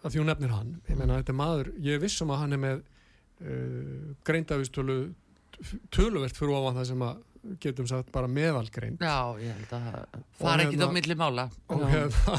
að 0.00 0.12
því 0.12 0.20
hún 0.20 0.30
nefnir 0.30 0.52
hann 0.54 0.74
ég 0.88 0.98
menna 1.00 1.18
þetta 1.20 1.32
er 1.34 1.38
maður, 1.40 1.72
ég 1.84 2.02
vissum 2.02 2.32
að 2.32 2.42
hann 2.44 2.56
er 2.56 2.62
með 2.66 2.82
uh, 2.82 4.12
greindavistölu 4.28 4.98
töluvert 5.92 6.36
fyrir 6.36 6.56
ofan 6.56 6.78
það 6.80 6.88
sem 6.92 7.04
að 7.04 7.26
getum 7.60 7.86
sagt 7.88 8.10
bara 8.12 8.28
meðalgreind. 8.28 9.00
Já, 9.00 9.32
ég 9.40 9.56
held 9.56 9.72
að 9.76 9.86
það 10.36 10.50
er 10.52 10.62
ekkit 10.66 10.76
á 10.76 10.84
hérna- 10.84 10.92
milli 10.96 11.16
mála. 11.16 11.46
og, 11.72 11.84
hérna, 11.88 12.36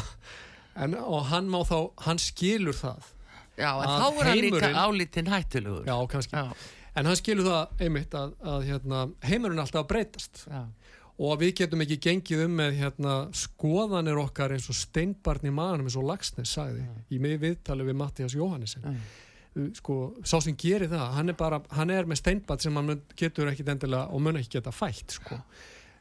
en, 0.86 0.96
og 1.02 1.26
hann 1.32 1.50
má 1.50 1.60
þá, 1.66 1.78
hann 2.06 2.22
skilur 2.22 2.78
það 2.78 3.10
Já, 3.62 3.72
en 3.78 3.96
þá 3.96 4.08
er 4.10 4.30
hann 4.32 4.44
líka 4.48 4.72
álítinn 4.76 5.32
hættilegur 5.32 5.90
Já, 5.90 5.98
kannski 6.12 6.38
Já. 6.38 6.70
En 6.92 7.08
hann 7.08 7.16
skilur 7.16 7.48
það 7.48 7.86
einmitt 7.86 8.16
að, 8.20 8.34
að 8.44 8.66
hérna, 8.68 9.06
heimurinn 9.24 9.64
alltaf 9.64 9.88
breytast 9.88 10.46
Já 10.50 10.66
og 11.22 11.42
við 11.42 11.52
getum 11.62 11.84
ekki 11.84 11.98
gengið 12.02 12.46
um 12.46 12.54
með 12.58 12.78
hérna, 12.80 13.16
skoðanir 13.36 14.20
okkar 14.22 14.56
eins 14.56 14.70
og 14.72 14.78
steinbarn 14.78 15.50
í 15.50 15.54
maðunum 15.54 15.90
eins 15.90 15.98
og 16.00 16.08
Lagsnes 16.08 16.54
sagði 16.58 16.86
mm. 16.86 17.04
í 17.14 17.20
mig 17.22 17.38
viðtali 17.42 17.86
við 17.86 18.00
Mattias 18.00 18.36
Jóhannesson 18.38 18.88
mm. 18.90 19.68
sko, 19.78 19.98
sá 20.26 20.40
sem 20.42 20.58
gerir 20.58 20.90
það 20.92 21.18
hann 21.18 21.34
er, 21.34 21.38
bara, 21.38 21.62
hann 21.78 21.94
er 21.94 22.10
með 22.10 22.24
steinbarn 22.24 22.64
sem 22.64 22.80
hann 22.80 23.04
getur 23.20 23.52
ekki 23.52 23.68
endilega 23.68 24.08
og 24.10 24.24
mun 24.24 24.42
ekki 24.42 24.56
geta 24.58 24.74
fætt 24.74 25.18
sko. 25.20 25.38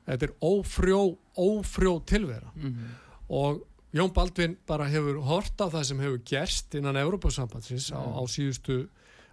þetta 0.08 0.30
er 0.30 0.34
ófrjó 0.46 1.02
ófrjó 1.36 1.98
tilvera 2.08 2.54
mm. 2.54 2.78
og 3.40 3.60
Jón 3.96 4.12
Baldvin 4.14 4.56
bara 4.68 4.86
hefur 4.86 5.18
hort 5.26 5.58
á 5.58 5.66
það 5.66 5.84
sem 5.88 6.02
hefur 6.04 6.24
gerst 6.30 6.74
innan 6.78 6.98
Európa-sambandsins 7.00 7.90
á, 7.90 7.98
á 7.98 8.22
síðustu 8.30 8.84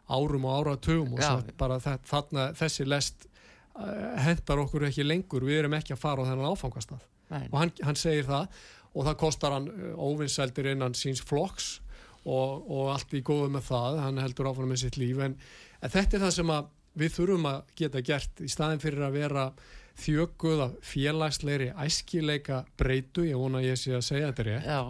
árum 0.08 0.48
og 0.48 0.62
áratugum 0.62 1.17
og 1.17 1.52
bara 1.60 1.78
það, 1.84 2.00
þarna, 2.10 2.46
þessi 2.58 2.88
lest 2.88 3.28
Eh, 3.78 4.22
hendar 4.26 4.63
okkur 4.63 4.88
ekki 4.88 5.06
lengur, 5.06 5.43
við 5.46 5.62
erum 5.62 5.76
ekki 5.78 5.93
að 5.93 6.02
fara 6.02 6.24
á 6.26 6.28
þennan 6.32 6.50
áfangastað. 6.50 7.04
Nei. 7.28 7.50
og 7.52 7.58
hann, 7.60 7.72
hann 7.84 7.98
segir 8.00 8.24
það 8.24 8.46
og 8.96 9.04
það 9.04 9.15
kostar 9.20 9.52
hann 9.52 9.65
eh, 9.67 9.89
óvinnseldir 10.00 10.70
innan 10.72 10.93
síns 10.96 11.20
flokks 11.28 11.82
og, 12.24 12.63
og 12.63 12.93
allt 12.93 13.12
í 13.13 13.20
góðu 13.28 13.50
með 13.52 13.65
það, 13.67 14.00
hann 14.06 14.22
heldur 14.24 14.48
áfram 14.50 14.72
með 14.72 14.82
sitt 14.86 14.98
líf. 14.98 15.20
En, 15.22 15.36
en 15.84 15.93
þetta 15.93 16.17
er 16.17 16.24
það 16.24 16.34
sem 16.38 16.54
við 16.98 17.13
þurfum 17.20 17.50
að 17.52 17.76
geta 17.78 18.04
gert 18.08 18.41
í 18.41 18.50
staðin 18.50 18.82
fyrir 18.82 19.06
að 19.06 19.20
vera 19.20 19.46
þjöguða 19.98 20.72
félagsleiri 20.86 21.72
æskileika 21.84 22.64
breytu, 22.78 23.26
ég 23.26 23.40
vona 23.40 23.62
að 23.62 23.72
ég 23.72 23.80
sé 23.82 23.96
að 23.98 24.06
segja 24.12 24.32
þetta 24.32 24.50
rétt 24.50 24.68
Já 24.68 24.82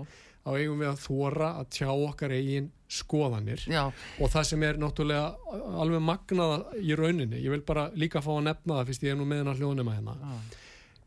þá 0.47 0.53
eigum 0.55 0.79
við 0.79 0.89
að 0.89 0.99
þóra 1.03 1.47
að 1.59 1.65
tjá 1.75 1.87
okkar 1.91 2.33
eigin 2.37 2.69
skoðanir 2.87 3.63
Já. 3.67 3.81
og 3.91 4.29
það 4.31 4.45
sem 4.47 4.63
er 4.63 4.77
náttúrulega 4.79 5.57
alveg 5.81 6.03
magnaða 6.07 6.77
í 6.79 6.95
rauninni, 6.95 7.41
ég 7.43 7.51
vil 7.51 7.63
bara 7.67 7.89
líka 7.99 8.21
fá 8.23 8.31
að 8.37 8.45
nefna 8.47 8.77
það 8.77 8.91
fyrst 8.91 9.03
ég 9.03 9.13
er 9.13 9.19
nú 9.19 9.27
meðan 9.27 9.51
að 9.51 9.59
hljóðnum 9.61 9.91
að 9.91 9.97
hérna 9.97 10.15
Já. 10.21 10.37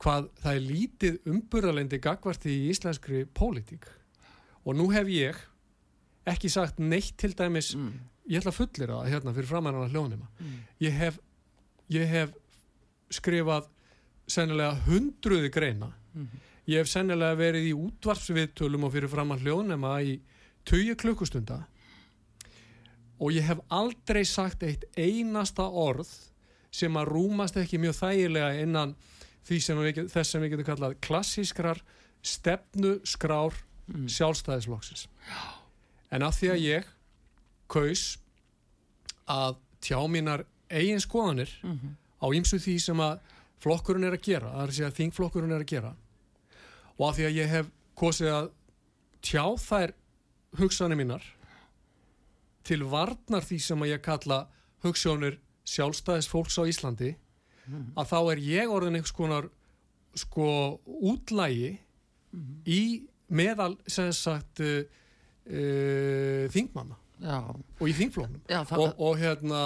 hvað 0.05 0.29
það 0.43 0.59
er 0.59 0.67
lítið 0.67 1.33
umburðalendi 1.33 2.03
gagvart 2.05 2.47
í 2.51 2.59
íslenskri 2.69 3.25
pólitík 3.41 3.89
og 4.61 4.77
nú 4.77 4.91
hef 4.93 5.09
ég 5.15 5.41
ekki 6.29 6.53
sagt 6.53 6.83
neitt 6.83 7.17
til 7.21 7.33
dæmis 7.33 7.73
mm. 7.79 7.97
ég 8.29 8.43
ætla 8.43 8.53
að 8.53 8.61
fullir 8.61 8.93
það 8.93 9.13
hérna 9.15 9.37
fyrir 9.39 9.53
framæðan 9.55 9.87
að 9.87 9.97
hljóðnum 9.97 10.27
mm. 10.29 10.63
ég 10.85 11.01
hef 11.01 11.21
ég 11.97 12.13
hef 12.13 12.37
skrifað 13.11 13.73
sennilega 14.31 14.79
hundruði 14.87 15.51
greina 15.53 15.91
mm. 16.15 16.47
Ég 16.71 16.85
hef 16.85 16.91
sennilega 16.93 17.35
verið 17.35 17.71
í 17.71 17.75
útvarsviðtölum 17.75 18.85
og 18.87 18.93
fyrir 18.95 19.11
fram 19.11 19.33
að 19.35 19.47
hljóðnema 19.47 19.95
í 20.07 20.19
tögja 20.69 20.95
klukkustunda 20.99 21.65
og 23.21 23.33
ég 23.35 23.45
hef 23.49 23.61
aldrei 23.75 24.23
sagt 24.29 24.63
eitt 24.65 24.85
einasta 24.97 25.67
orð 25.67 26.09
sem 26.71 26.95
að 26.97 27.11
rúmast 27.11 27.59
ekki 27.59 27.81
mjög 27.83 27.97
þægilega 27.99 28.61
innan 28.63 28.95
sem 29.51 29.81
við, 29.81 30.05
þess 30.13 30.31
sem 30.31 30.45
við 30.45 30.55
getum 30.55 30.69
kallað 30.69 30.95
klassískrar 31.03 31.81
stefnu 32.23 32.99
skrár 33.09 33.57
mm. 33.91 34.07
sjálfstæðisflokksins. 34.15 35.09
En 36.15 36.23
af 36.23 36.39
því 36.39 36.53
að 36.55 36.63
ég 36.65 36.89
kaus 37.71 38.05
að 39.31 39.59
tjá 39.83 39.99
mínar 40.11 40.45
eigin 40.71 41.03
skoðanir 41.03 41.51
mm 41.63 41.73
-hmm. 41.73 41.93
á 42.23 42.27
ýmsu 42.31 42.61
því 42.63 42.79
sem 42.79 43.01
að 43.01 43.19
flokkurinn 43.61 44.09
er 44.09 44.17
að 44.17 44.25
gera, 44.25 44.53
það 44.55 44.63
er 44.63 44.73
að 44.73 44.79
segja 44.79 44.97
þingflokkurinn 44.99 45.55
er 45.57 45.65
að 45.65 45.73
gera 45.75 45.93
og 46.97 47.05
af 47.09 47.19
því 47.19 47.27
að 47.29 47.39
ég 47.39 47.53
hef 47.55 47.71
kosið 48.01 48.33
að 48.35 48.49
tjá 49.25 49.45
þær 49.61 49.95
hugsanir 50.61 50.99
mínar 51.01 51.25
til 52.67 52.83
varnar 52.89 53.45
því 53.47 53.59
sem 53.65 53.85
að 53.85 53.93
ég 53.95 54.05
kalla 54.05 54.41
hugsanir 54.85 55.39
sjálfstæðis 55.69 56.29
fólks 56.31 56.59
á 56.61 56.65
Íslandi 56.69 57.15
mm. 57.67 57.93
að 58.01 58.11
þá 58.13 58.19
er 58.21 58.43
ég 58.45 58.73
orðin 58.73 58.99
einhvers 58.99 59.17
konar 59.17 59.49
sko 60.19 60.49
útlægi 60.87 61.77
mm. 61.77 62.55
í 62.67 62.83
meðal 63.31 63.75
sem 63.87 64.11
sagt 64.17 64.63
uh, 64.65 64.83
uh, 65.47 66.45
þingmanna 66.51 66.99
Já. 67.21 67.39
og 67.53 67.85
í 67.85 67.95
þingflónum 67.95 68.41
og, 68.49 68.87
og 68.97 69.19
hérna 69.21 69.65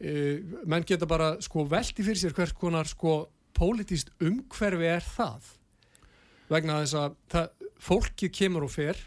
menn 0.00 0.86
geta 0.88 1.08
bara 1.08 1.34
sko 1.44 1.66
veldi 1.68 2.04
fyrir 2.04 2.18
sér 2.18 2.36
hvers 2.36 2.54
konar 2.56 2.88
sko 2.88 3.28
pólitíst 3.56 4.12
umhverfi 4.24 4.88
er 4.88 5.04
það. 5.04 5.48
Vegna 6.50 6.80
þess 6.82 6.96
að 6.98 7.16
það, 7.30 7.66
fólkið 7.80 8.36
kemur 8.40 8.66
og 8.66 8.72
fer 8.72 8.98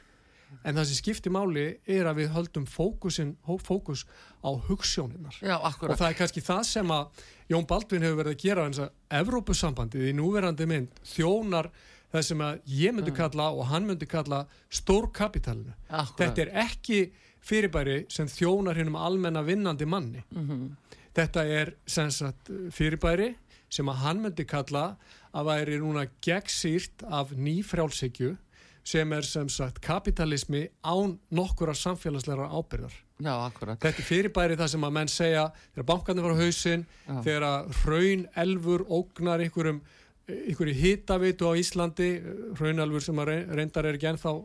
en 0.62 0.78
það 0.78 0.86
sem 0.90 1.00
skiptir 1.00 1.34
máli 1.34 1.66
er 1.90 2.08
að 2.08 2.22
við 2.22 2.30
höldum 2.36 2.68
fókusin, 2.70 3.34
fókus 3.66 4.06
á 4.46 4.54
hugssjóninnar 4.68 5.40
Já, 5.42 5.58
og 5.58 5.96
það 5.98 6.08
er 6.12 6.18
kannski 6.20 6.44
það 6.46 6.62
sem 6.70 6.94
að 6.94 7.24
Jón 7.50 7.66
Baldvin 7.70 8.06
hefur 8.06 8.20
verið 8.22 8.36
að 8.36 8.46
gera 8.46 8.68
eins 8.68 8.82
að 8.84 8.94
Evrópusambandið 9.20 10.12
í 10.12 10.14
núverandi 10.18 10.70
mynd 10.70 11.02
þjónar 11.16 11.72
það 12.14 12.26
sem 12.30 12.46
að 12.46 12.62
ég 12.70 12.94
myndi 12.94 13.12
mm. 13.12 13.18
kalla 13.18 13.50
og 13.52 13.68
hann 13.72 13.88
myndi 13.90 14.08
kalla 14.10 14.44
stórkapitalinu. 14.70 15.74
Þetta 15.90 16.46
er 16.46 16.52
ekki 16.68 17.00
fyrirbæri 17.44 18.04
sem 18.14 18.30
þjónar 18.32 18.80
hennum 18.80 18.96
almenna 19.00 19.44
vinnandi 19.44 19.86
manni 19.86 20.24
mm 20.30 20.48
-hmm. 20.48 21.00
þetta 21.16 21.46
er 21.46 21.74
sagt, 21.88 22.52
fyrirbæri 22.72 23.36
sem 23.70 23.90
að 23.90 24.02
hann 24.06 24.22
myndi 24.22 24.46
kalla 24.46 24.96
að 25.34 25.50
væri 25.50 25.80
núna 25.82 26.08
gegnsýrt 26.22 27.06
af 27.10 27.32
nýfrjálshyggju 27.32 28.36
sem 28.84 29.14
er 29.14 29.22
sem 29.22 29.50
sagt 29.50 29.80
kapitalismi 29.82 30.68
án 30.84 31.18
nokkura 31.32 31.74
samfélagsleira 31.74 32.50
ábyrðar. 32.52 32.94
Já, 33.24 33.34
akkurat. 33.46 33.80
Þetta 33.80 34.02
er 34.02 34.08
fyrirbæri 34.08 34.58
það 34.60 34.72
sem 34.74 34.84
að 34.84 34.96
menn 34.98 35.12
segja 35.12 35.44
þegar 35.74 35.86
bankarnir 35.86 36.26
fara 36.26 36.36
á 36.36 36.42
hausin, 36.44 36.86
Já. 37.08 37.22
þegar 37.24 37.46
að 37.48 37.72
hraun 37.84 38.26
elfur 38.44 38.86
ógnar 38.90 39.40
einhverjum 39.46 39.82
einhverju 40.28 40.74
hitavitu 40.80 41.48
á 41.48 41.54
Íslandi 41.60 42.10
hraunalfur 42.58 43.04
sem 43.04 43.20
að 43.20 43.32
reyndar 43.56 43.88
er 43.88 43.98
ekki 43.98 44.12
ennþá 44.14 44.36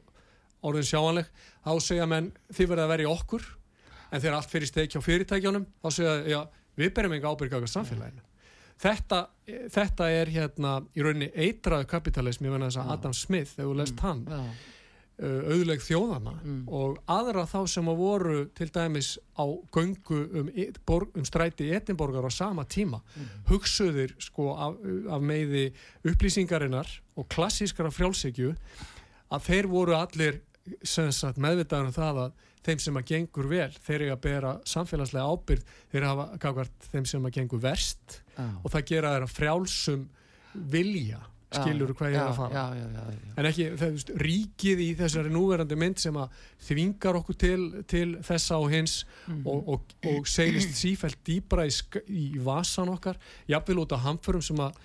orðin 0.66 0.88
sjáanleg 0.88 1.28
þá 1.64 1.72
segja 1.84 2.06
menn 2.10 2.32
þið 2.50 2.72
verða 2.72 2.86
að 2.88 2.94
vera 2.94 3.06
í 3.06 3.10
okkur 3.12 3.50
en 4.08 4.22
þegar 4.22 4.38
allt 4.38 4.52
fyrir 4.52 4.70
steikja 4.70 5.02
á 5.02 5.06
fyrirtækjónum 5.06 5.68
þá 5.82 5.88
segja 5.92 6.16
já, 6.26 6.40
við 6.78 6.94
berjum 6.96 7.18
enga 7.18 7.34
ábyrg 7.34 7.58
á 7.58 7.60
samfélaginu 7.68 8.24
þetta, 8.82 9.26
þetta 9.74 10.08
er 10.14 10.32
hérna 10.32 10.78
í 10.94 11.04
rauninni 11.04 11.30
eitraðu 11.34 11.88
kapitalism 11.90 12.48
ég 12.48 12.54
menna 12.54 12.70
þess 12.70 12.82
að 12.82 12.90
Adam 12.94 13.14
Smith, 13.16 13.54
þegar 13.56 13.70
þú 13.70 13.78
lest 13.82 13.96
mm. 13.96 14.04
hann. 14.06 14.50
Uh, 15.18 15.48
auðleg 15.50 15.80
þjóðana 15.82 16.32
mm. 16.36 16.58
og 16.78 17.00
aðra 17.10 17.42
þá 17.50 17.56
sem 17.72 17.88
að 17.90 17.96
voru 17.98 18.36
til 18.54 18.68
dæmis 18.70 19.08
á 19.34 19.50
göngu 19.74 20.20
um, 20.38 20.52
um 21.02 21.24
stræti 21.26 21.66
í 21.66 21.72
Edinborgar 21.74 22.22
á 22.22 22.30
sama 22.30 22.62
tíma 22.70 23.00
mm. 23.02 23.32
hugsuðir 23.48 24.14
sko 24.22 24.52
af, 24.54 24.76
af 25.10 25.24
meiði 25.26 25.64
upplýsingarinnar 26.06 26.92
og 27.18 27.26
klassískara 27.34 27.90
frjálsíkju 27.90 28.54
að 29.34 29.48
þeir 29.50 29.70
voru 29.72 29.98
allir 29.98 30.38
meðvitaður 31.38 31.88
um 31.90 31.96
það 31.96 32.22
að 32.26 32.44
þeim 32.68 32.82
sem 32.82 33.00
að 33.00 33.08
gengur 33.12 33.48
vel, 33.48 33.70
þeir 33.86 33.98
eru 34.00 34.12
að 34.12 34.22
bera 34.26 34.52
samfélagslega 34.68 35.32
ábyrg, 35.32 35.72
þeir 35.92 36.06
hafa 36.08 36.28
gafkvært 36.42 36.86
þeim 36.92 37.08
sem 37.08 37.26
að 37.28 37.34
gengur 37.38 37.64
verst 37.64 38.20
ah. 38.36 38.54
og 38.62 38.72
það 38.74 38.86
gera 38.92 39.14
þeirra 39.14 39.30
frjálsum 39.32 40.06
vilja, 40.72 41.20
skilur 41.48 41.92
þú 41.92 41.96
hvað 41.96 42.12
ég 42.12 42.18
er 42.20 42.26
að 42.28 42.36
fara 42.36 42.58
já, 42.58 42.64
já, 42.76 42.86
já, 42.92 43.30
en 43.40 43.48
ekki 43.48 43.68
veist, 43.80 44.10
ríkið 44.20 44.82
í 44.84 44.88
þessari 44.98 45.32
núverandi 45.32 45.78
mynd 45.80 46.02
sem 46.02 46.18
að 46.20 46.42
þvingar 46.66 47.20
okkur 47.22 47.38
til, 47.40 47.62
til 47.88 48.08
þessa 48.26 48.58
og 48.60 48.68
hins 48.74 48.98
mm. 49.30 49.40
og, 49.48 49.72
og, 49.72 49.94
og 50.12 50.28
seglist 50.28 50.76
sífælt 50.76 51.22
dýbra 51.24 51.64
í, 51.68 51.72
í 52.12 52.26
vasan 52.44 52.92
okkar, 52.92 53.16
jafnvel 53.48 53.84
út 53.86 53.96
af 53.96 54.04
hamförum 54.04 54.44
sem 54.44 54.60
að 54.60 54.76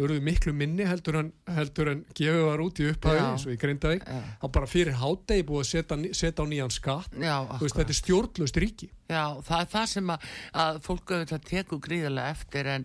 auðvitað 0.00 0.24
miklu 0.30 0.52
minni 0.56 0.86
heldur 0.88 1.18
en, 1.20 1.32
heldur 1.56 1.90
en 1.92 2.04
gefið 2.16 2.44
var 2.46 2.62
út 2.64 2.80
í 2.80 2.88
upphæði 2.90 3.20
eins 3.26 3.44
og 3.46 3.52
í 3.52 3.58
Grindavík. 3.60 4.06
Þá 4.40 4.46
bara 4.56 4.70
fyrir 4.70 4.96
hátegi 5.00 5.44
búið 5.48 5.60
að 5.64 5.68
setja, 5.72 6.00
setja 6.22 6.42
á 6.42 6.46
nýjan 6.50 6.72
skatt. 6.72 7.12
Veist, 7.60 7.76
þetta 7.76 7.94
er 7.94 8.00
stjórnlust 8.00 8.60
ríki 8.64 8.90
Já, 9.10 9.40
það 9.42 9.62
er 9.64 9.68
það 9.72 9.86
sem 9.90 10.10
að, 10.14 10.26
að 10.62 10.76
fólk 10.84 11.10
auðvitað 11.10 11.46
teku 11.48 11.78
gríðarlega 11.82 12.34
eftir 12.36 12.68
en 12.70 12.84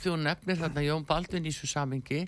því 0.00 0.10
hún 0.10 0.24
nefnir 0.26 0.58
þarna 0.58 0.82
Jón 0.82 1.06
Baldvin 1.06 1.46
í 1.46 1.52
þessu 1.52 1.70
samingi 1.70 2.20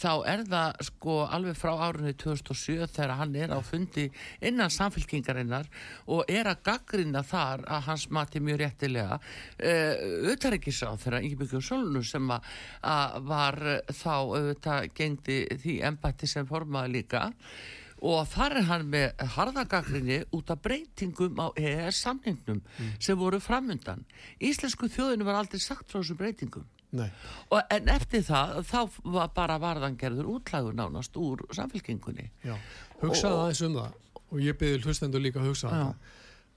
þá 0.00 0.10
er 0.28 0.44
það 0.50 0.82
sko 0.90 1.16
alveg 1.24 1.56
frá 1.56 1.72
árunni 1.86 2.12
2007 2.20 2.90
þegar 2.92 3.14
hann 3.22 3.34
er 3.40 3.54
á 3.56 3.58
fundi 3.64 4.06
innan 4.44 4.74
samfélkingarinnar 4.74 5.70
og 6.12 6.28
er 6.28 6.50
að 6.52 6.62
gaggrina 6.68 7.24
þar 7.24 7.64
að 7.64 7.88
hans 7.88 8.06
mati 8.12 8.44
mjög 8.44 8.62
réttilega 8.66 9.20
auðvitað 9.20 10.60
ekki 10.60 10.76
sá 10.76 10.88
þegar 11.00 11.28
Íbjörgjur 11.30 11.68
Solnur 11.70 12.06
sem 12.06 12.32
að, 12.36 12.54
að 12.84 13.20
var 13.32 13.62
þá 13.88 14.14
auðvitað 14.14 14.90
gengdi 14.96 15.42
því 15.56 15.82
embætti 15.88 16.28
sem 16.28 16.48
formaði 16.48 16.98
líka. 17.00 17.30
og 17.30 17.79
þar 18.00 18.56
er 18.56 18.66
hann 18.68 18.86
með 18.88 19.24
harðagakrinni 19.36 20.20
út 20.36 20.50
af 20.52 20.62
breytingum 20.64 21.40
á 21.40 21.52
EES 21.58 22.00
samningnum 22.06 22.60
mm. 22.62 22.92
sem 22.98 23.18
voru 23.18 23.40
framundan. 23.40 24.06
Íslensku 24.40 24.88
þjóðinu 24.88 25.26
var 25.28 25.40
aldrei 25.42 25.60
sagt 25.60 25.90
frá 25.90 26.00
þessum 26.00 26.20
breytingum. 26.20 26.68
Og, 26.90 27.60
en 27.70 27.90
eftir 27.92 28.24
það 28.26 28.56
þá 28.66 28.78
var 29.14 29.28
bara 29.34 29.58
varðangerður 29.62 30.32
útlægur 30.32 30.74
nánast 30.74 31.14
úr 31.20 31.44
samfélkingunni 31.54 32.26
Já, 32.42 32.56
hugsaði 33.02 33.36
aðeins 33.44 33.62
um 33.68 33.76
það. 33.78 34.00
Og 34.30 34.42
ég 34.42 34.58
byrði 34.58 34.82
hlustendur 34.86 35.22
líka 35.22 35.42
að 35.42 35.52
hugsa 35.52 35.70
það. 35.70 36.10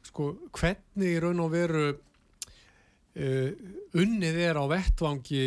Sko, 0.04 0.32
hvernig 0.58 1.14
í 1.14 1.22
raun 1.22 1.44
og 1.44 1.54
veru 1.54 1.86
uh, 1.94 3.50
unnið 3.94 4.42
er 4.48 4.60
á 4.60 4.66
vettvangi 4.72 5.46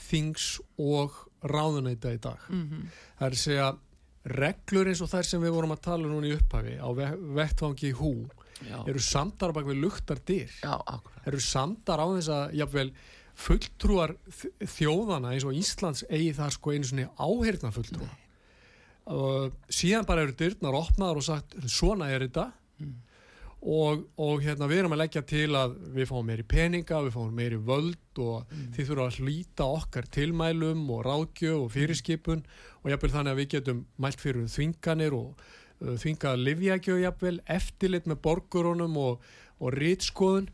þings 0.00 0.48
og 0.80 1.18
ráðunæta 1.42 2.12
í 2.14 2.20
dag? 2.22 2.48
Mm 2.48 2.64
-hmm. 2.68 3.00
það 3.18 3.26
er 3.26 3.36
að 3.36 3.42
segja 3.44 3.72
reglur 4.28 4.90
eins 4.90 5.02
og 5.02 5.10
þær 5.10 5.26
sem 5.26 5.42
við 5.42 5.56
vorum 5.56 5.74
að 5.74 5.82
tala 5.88 6.10
núna 6.10 6.30
í 6.30 6.36
upphafi 6.36 6.76
á 6.78 6.88
vettvangi 7.38 7.92
hú 7.98 8.14
Já. 8.62 8.78
eru 8.86 9.02
samdar 9.02 9.54
bak 9.54 9.66
við 9.66 9.82
luktar 9.82 10.20
dyr. 10.22 10.50
Já, 10.62 10.78
eru 11.26 11.40
samdar 11.42 12.02
á 12.02 12.06
þess 12.14 12.30
að 12.30 12.56
jafnvel, 12.60 12.88
fulltrúar 13.42 14.16
þjóðana 14.60 15.32
eins 15.32 15.46
og 15.48 15.56
Íslands 15.56 16.04
eigi 16.10 16.34
það 16.36 16.52
sko 16.58 16.74
einu 16.74 16.88
svona 16.88 17.08
áheirna 17.16 17.72
fulltrúa 17.74 18.10
og 19.10 19.56
síðan 19.72 20.06
bara 20.06 20.26
eru 20.26 20.34
dyrnar 20.38 20.76
opnaðar 20.78 21.18
og 21.18 21.26
sagt 21.26 21.56
svona 21.70 22.10
er 22.12 22.26
þetta. 22.26 22.50
Mm. 22.82 23.00
Og, 23.62 24.00
og 24.18 24.40
hérna 24.42 24.66
við 24.66 24.80
erum 24.80 24.94
að 24.96 25.04
leggja 25.04 25.22
til 25.26 25.52
að 25.54 25.76
við 25.94 26.08
fáum 26.10 26.26
meiri 26.26 26.44
peninga, 26.50 27.02
við 27.04 27.14
fáum 27.14 27.36
meiri 27.36 27.60
völd 27.62 28.22
og 28.22 28.48
mm. 28.50 28.64
þið 28.74 28.88
þurfum 28.88 29.04
að 29.04 29.18
hlýta 29.20 29.68
okkar 29.78 30.08
tilmælum 30.16 30.82
og 30.90 31.04
ráðgjöf 31.06 31.60
og 31.60 31.70
fyrirskipun 31.74 32.42
og 32.82 32.92
jáfnvel 32.92 33.12
þannig 33.14 33.34
að 33.34 33.40
við 33.40 33.50
getum 33.56 33.82
mælt 34.02 34.22
fyrir 34.22 34.50
þvinganir 34.50 35.16
og 35.16 35.42
uh, 35.42 35.94
þvingað 36.02 36.44
livjagjöf 36.48 37.00
jáfnvel, 37.02 37.38
eftirlit 37.56 38.10
með 38.10 38.22
borgurunum 38.26 38.98
og, 39.00 39.26
og 39.62 39.74
rýtskoðun 39.78 40.50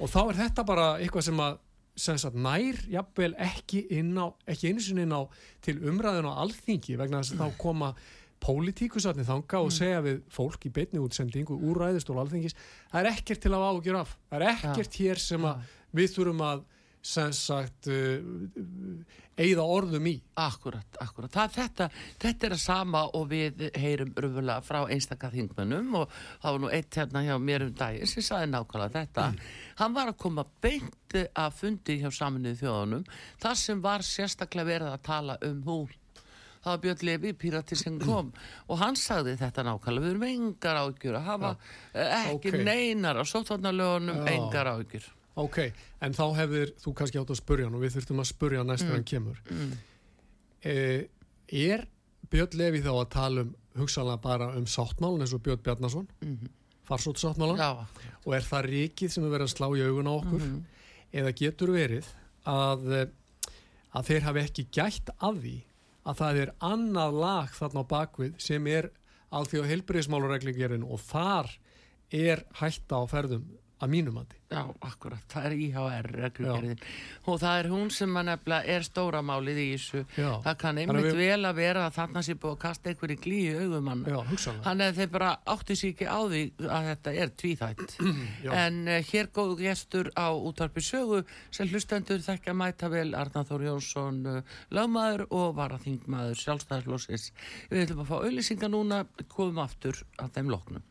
og 0.00 0.08
þá 0.12 0.20
er 0.22 0.40
þetta 0.44 0.66
bara 0.68 0.88
eitthvað 1.00 1.28
sem 1.28 1.44
að 1.44 1.60
sem 1.92 2.16
sagt, 2.16 2.36
nær 2.40 2.78
jáfnvel 2.88 3.34
ekki 3.44 3.84
inn 3.92 4.14
á, 4.16 4.32
ekki 4.48 4.70
einu 4.72 4.80
sinni 4.80 5.04
inn 5.04 5.12
á 5.12 5.28
til 5.64 5.76
umræðin 5.90 6.28
á 6.28 6.40
alþingi 6.40 6.96
vegna 6.96 7.20
þess 7.20 7.36
að 7.36 7.42
þá 7.42 7.58
koma 7.60 7.90
pólitíkusatni 8.42 9.26
þanga 9.26 9.60
og 9.60 9.68
mm. 9.68 9.76
segja 9.76 10.00
við 10.04 10.22
fólk 10.32 10.66
í 10.66 10.72
beitni 10.74 11.02
útsendingu 11.02 11.58
úr 11.68 11.82
ræðistól 11.84 12.18
alþengis, 12.22 12.56
það 12.90 13.02
er 13.02 13.10
ekkert 13.12 13.42
til 13.44 13.52
að 13.52 13.66
ágjur 13.68 13.98
af 14.00 14.14
það 14.30 14.38
er 14.38 14.46
ekkert 14.54 14.96
ja. 14.96 15.04
hér 15.04 15.22
sem 15.22 15.46
að 15.46 15.68
við 15.92 16.14
þurfum 16.16 16.44
að 16.48 16.64
sem 17.02 17.32
sagt 17.34 17.88
uh, 17.90 18.22
eigða 19.38 19.64
orðum 19.64 20.06
í 20.10 20.14
Akkurat, 20.38 20.98
akkurat, 21.02 21.32
það, 21.32 21.54
þetta, 21.56 21.86
þetta 22.22 22.46
er 22.46 22.54
að 22.56 22.62
sama 22.62 23.02
og 23.18 23.24
við 23.30 23.64
heyrum 23.78 24.12
röfulega 24.16 24.64
frá 24.64 24.80
einstakka 24.86 25.30
þingmennum 25.32 25.96
og 26.02 26.12
það 26.42 26.48
var 26.48 26.60
nú 26.62 26.70
eitt 26.72 26.98
hérna 27.00 27.24
hjá 27.26 27.34
mér 27.42 27.66
um 27.66 27.72
daginn 27.78 28.10
sem 28.10 28.26
saði 28.26 28.50
nákvæmlega 28.52 28.94
þetta 28.98 29.26
mm. 29.30 29.40
hann 29.80 29.96
var 29.96 30.12
að 30.12 30.20
koma 30.24 30.44
beint 30.64 31.16
að 31.16 31.58
fundi 31.58 31.98
hjá 32.02 32.08
saminuð 32.14 32.60
þjóðunum 32.62 33.08
þar 33.42 33.58
sem 33.64 33.82
var 33.84 34.06
sérstaklega 34.06 34.70
verið 34.70 34.92
að 34.92 35.04
tala 35.08 35.38
um 35.48 35.58
hún 35.66 35.98
það 36.62 36.70
var 36.70 36.82
Björn 36.84 37.06
Levi, 37.08 37.32
pírati 37.34 37.78
sem 37.78 37.96
kom 38.00 38.30
og 38.68 38.78
hann 38.82 38.98
sagði 38.98 39.34
þetta 39.40 39.66
nákvæmlega 39.66 40.04
við 40.06 40.14
erum 40.14 40.28
engar 40.28 40.84
ágjur 40.84 41.18
að 41.18 41.26
hafa 41.26 41.56
ja. 41.56 42.06
Ekki 42.22 42.54
okay. 42.54 42.62
neinar 42.68 43.18
á 43.18 43.24
sótvarnalögunum 43.26 44.22
ja. 44.22 44.36
engar 44.36 44.70
ágjur 44.76 45.08
Ok, 45.40 45.58
en 46.04 46.12
þá 46.12 46.24
hefur 46.36 46.72
þú 46.82 46.92
kannski 46.98 47.20
átt 47.20 47.32
að 47.32 47.40
spurja 47.40 47.68
hann 47.68 47.76
og 47.78 47.84
við 47.84 47.94
þurftum 47.96 48.20
að 48.20 48.28
spurja 48.28 48.64
næst 48.68 48.84
þegar 48.84 48.92
mm. 48.92 48.98
hann 48.98 49.10
kemur 49.12 49.38
mm. 49.48 49.70
eh, 50.68 51.02
Er 51.52 51.86
Björn 52.32 52.58
Levi 52.60 52.82
þá 52.84 52.92
að 52.92 53.08
tala 53.12 53.44
um 53.46 53.54
hugsalega 53.76 54.20
bara 54.20 54.50
um 54.58 54.66
sáttmálun 54.68 55.24
eins 55.24 55.32
og 55.32 55.42
Björn 55.44 55.62
Bjarnason 55.64 56.08
mm 56.20 56.36
-hmm. 56.36 56.52
farsótt 56.84 57.20
sáttmálun 57.20 57.60
og 57.60 58.34
er 58.34 58.44
það 58.44 58.68
ríkið 58.68 59.08
sem 59.08 59.24
er 59.24 59.30
verið 59.30 59.48
að 59.48 59.54
slá 59.56 59.66
í 59.76 59.84
augun 59.86 60.10
á 60.12 60.14
okkur 60.20 60.40
-hmm. 60.40 60.62
eða 61.12 61.32
getur 61.32 61.72
verið 61.72 62.06
að 62.44 62.92
eh, 62.92 63.08
að 63.92 64.08
þeir 64.08 64.22
hafi 64.22 64.40
ekki 64.40 64.66
gætt 64.72 65.10
af 65.18 65.36
því 65.36 65.56
að 66.02 66.18
það 66.18 66.40
er 66.42 66.52
annað 66.58 67.18
lag 67.24 67.50
þarna 67.54 67.84
á 67.84 67.92
bakvið 67.92 68.34
sem 68.38 68.66
er 68.66 68.90
alþjóð 69.32 69.68
heilbriðismálureglingerinn 69.70 70.84
og 70.84 71.00
þar 71.00 71.50
er 72.12 72.44
hætta 72.60 73.00
á 73.00 73.04
ferðum 73.08 73.44
að 73.82 73.92
mínumandi. 73.92 74.38
Já, 74.52 74.66
akkurat, 74.84 75.22
það 75.32 75.46
er 75.48 75.54
IHR 75.64 76.08
reglugerðin 76.12 76.80
og 77.30 77.38
það 77.40 77.58
er 77.60 77.68
hún 77.72 77.86
sem 77.94 78.18
að 78.20 78.26
nefnilega 78.28 78.74
er 78.74 78.84
stóra 78.84 79.22
málið 79.24 79.60
í 79.62 79.64
þessu. 79.70 80.02
Já. 80.18 80.28
Það 80.44 80.58
kann 80.60 80.80
einmitt 80.82 81.06
við... 81.06 81.20
vel 81.22 81.48
að 81.48 81.60
vera 81.62 81.86
að 81.86 81.96
þarna 81.96 82.22
sé 82.26 82.36
búið 82.36 82.52
að 82.52 82.60
kasta 82.66 82.92
einhverju 82.92 83.16
glíu 83.24 83.54
augumann. 83.62 84.04
Þannig 84.42 84.84
að 84.90 85.00
þeir 85.00 85.10
bara 85.16 85.30
átti 85.54 85.78
sér 85.80 85.94
ekki 85.94 86.10
á 86.12 86.20
því 86.20 86.42
að 86.68 86.90
þetta 86.90 87.16
er 87.24 87.34
tvíþætt. 87.42 87.96
en 88.64 88.78
uh, 88.84 88.98
hér 89.08 89.32
góðu 89.40 89.58
gestur 89.62 90.12
á 90.20 90.28
útvarpi 90.36 90.84
sögu 90.84 91.22
sem 91.48 91.72
hlustendur 91.72 92.22
þekkja 92.28 92.56
mæta 92.58 92.92
vel 92.92 93.08
Arnáþór 93.16 93.66
Jónsson 93.70 94.22
uh, 94.28 94.56
lagmaður 94.74 95.26
og 95.32 95.56
varaþingmaður 95.56 96.44
sjálfstæðarslósis. 96.44 97.30
Við 97.72 97.86
ætlum 97.86 98.04
að 98.04 98.12
fá 98.12 98.16
auðlýsinga 98.20 98.72
núna, 98.72 99.04
komum 99.32 99.64
aftur 99.64 100.04
að 100.20 100.36
þeim 100.36 100.52
loknum. 100.52 100.88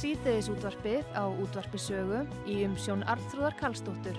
Síðdeðisútvarpið 0.00 1.12
á 1.12 1.28
útvarpisögu 1.28 2.22
í 2.48 2.62
umsjón 2.64 3.04
Arnþróðar 3.04 3.58
Karlsdóttur. 3.60 4.16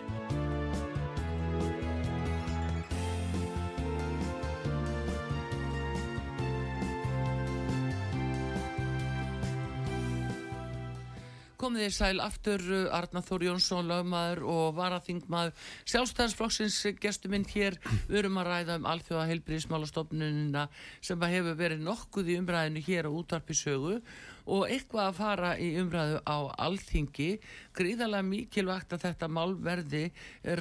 komið 11.61 11.83
þið 11.85 11.93
sæl 11.93 12.21
aftur 12.25 12.63
Arna 12.89 13.21
Þór 13.21 13.43
Jónsson, 13.45 13.85
lagmaður 13.85 14.39
og 14.49 14.71
varaþingmaður 14.79 15.67
sjálfstæðarsflokksins 15.91 16.79
gestuminn 16.99 17.45
hér, 17.51 17.77
við 18.09 18.23
erum 18.23 18.39
að 18.41 18.49
ræða 18.49 18.77
um 18.79 18.87
alþjóða 18.89 19.27
heilbríðismálastofnunina 19.29 20.65
sem 21.05 21.25
hefur 21.29 21.59
verið 21.59 21.85
nokkuð 21.85 22.33
í 22.33 22.39
umræðinu 22.41 22.83
hér 22.87 23.07
á 23.07 23.11
útvarpisögu 23.13 23.99
og 24.45 24.67
eitthvað 24.67 25.09
að 25.09 25.17
fara 25.19 25.51
í 25.61 25.69
umræðu 25.81 26.21
á 26.25 26.37
alþingi 26.65 27.29
gríðarlega 27.77 28.27
mikilvægt 28.27 28.95
að 28.95 29.05
þetta 29.05 29.29
málverði 29.31 30.03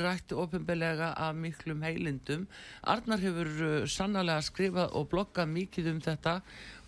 rætti 0.01 0.37
ofinbelega 0.39 1.13
af 1.19 1.37
miklum 1.39 1.83
heilindum. 1.85 2.47
Arnar 2.83 3.23
hefur 3.23 3.51
uh, 3.67 3.77
sannlega 3.91 4.41
skrifað 4.47 4.97
og 4.99 5.09
bloggað 5.13 5.53
mikið 5.55 5.91
um 5.95 6.01
þetta 6.05 6.37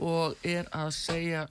og 0.03 0.47
er 0.47 0.67
að 0.75 0.91
segja 0.97 1.45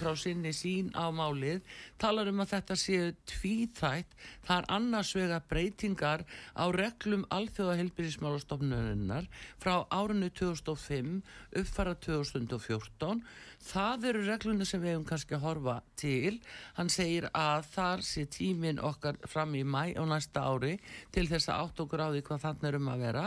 frá 0.00 0.14
sinni 0.16 0.52
sín 0.56 0.88
á 0.96 1.08
málið. 1.12 1.60
Talar 2.00 2.30
um 2.30 2.40
að 2.44 2.54
þetta 2.54 2.78
séu 2.80 3.10
tvíþætt. 3.28 4.16
Það 4.46 4.56
er 4.56 4.70
annars 4.76 5.12
vega 5.16 5.42
breytingar 5.50 6.24
á 6.56 6.64
reglum 6.72 7.26
alþjóða 7.34 7.76
helbíðismálastofnuninnar 7.82 9.28
frá 9.60 9.84
árunnu 9.92 10.30
2005 10.32 11.20
uppfara 11.60 11.96
2014 12.00 13.24
það 13.60 14.06
eru 14.10 14.22
regluna 14.24 14.66
sem 14.66 14.80
við 14.80 14.94
hefum 14.94 15.06
kannski 15.08 15.36
að 15.36 15.44
horfa 15.44 15.76
til. 16.00 16.38
Hann 16.78 16.90
segir 16.92 17.28
að 17.36 17.68
þar 17.74 18.04
sé 18.10 18.26
tímin 18.30 18.80
okkar 18.82 19.18
fram 19.30 19.54
í 19.58 19.62
mæ 19.64 19.94
og 20.00 20.10
næsta 20.10 20.44
ári 20.50 20.76
til 21.14 21.26
þess 21.30 21.50
að 21.50 21.62
átt 21.64 21.82
á 22.02 22.06
því 22.10 22.22
hvað 22.26 22.42
þannig 22.44 22.68
er 22.70 22.78
um 22.80 22.90
að 22.92 23.04
vera. 23.06 23.26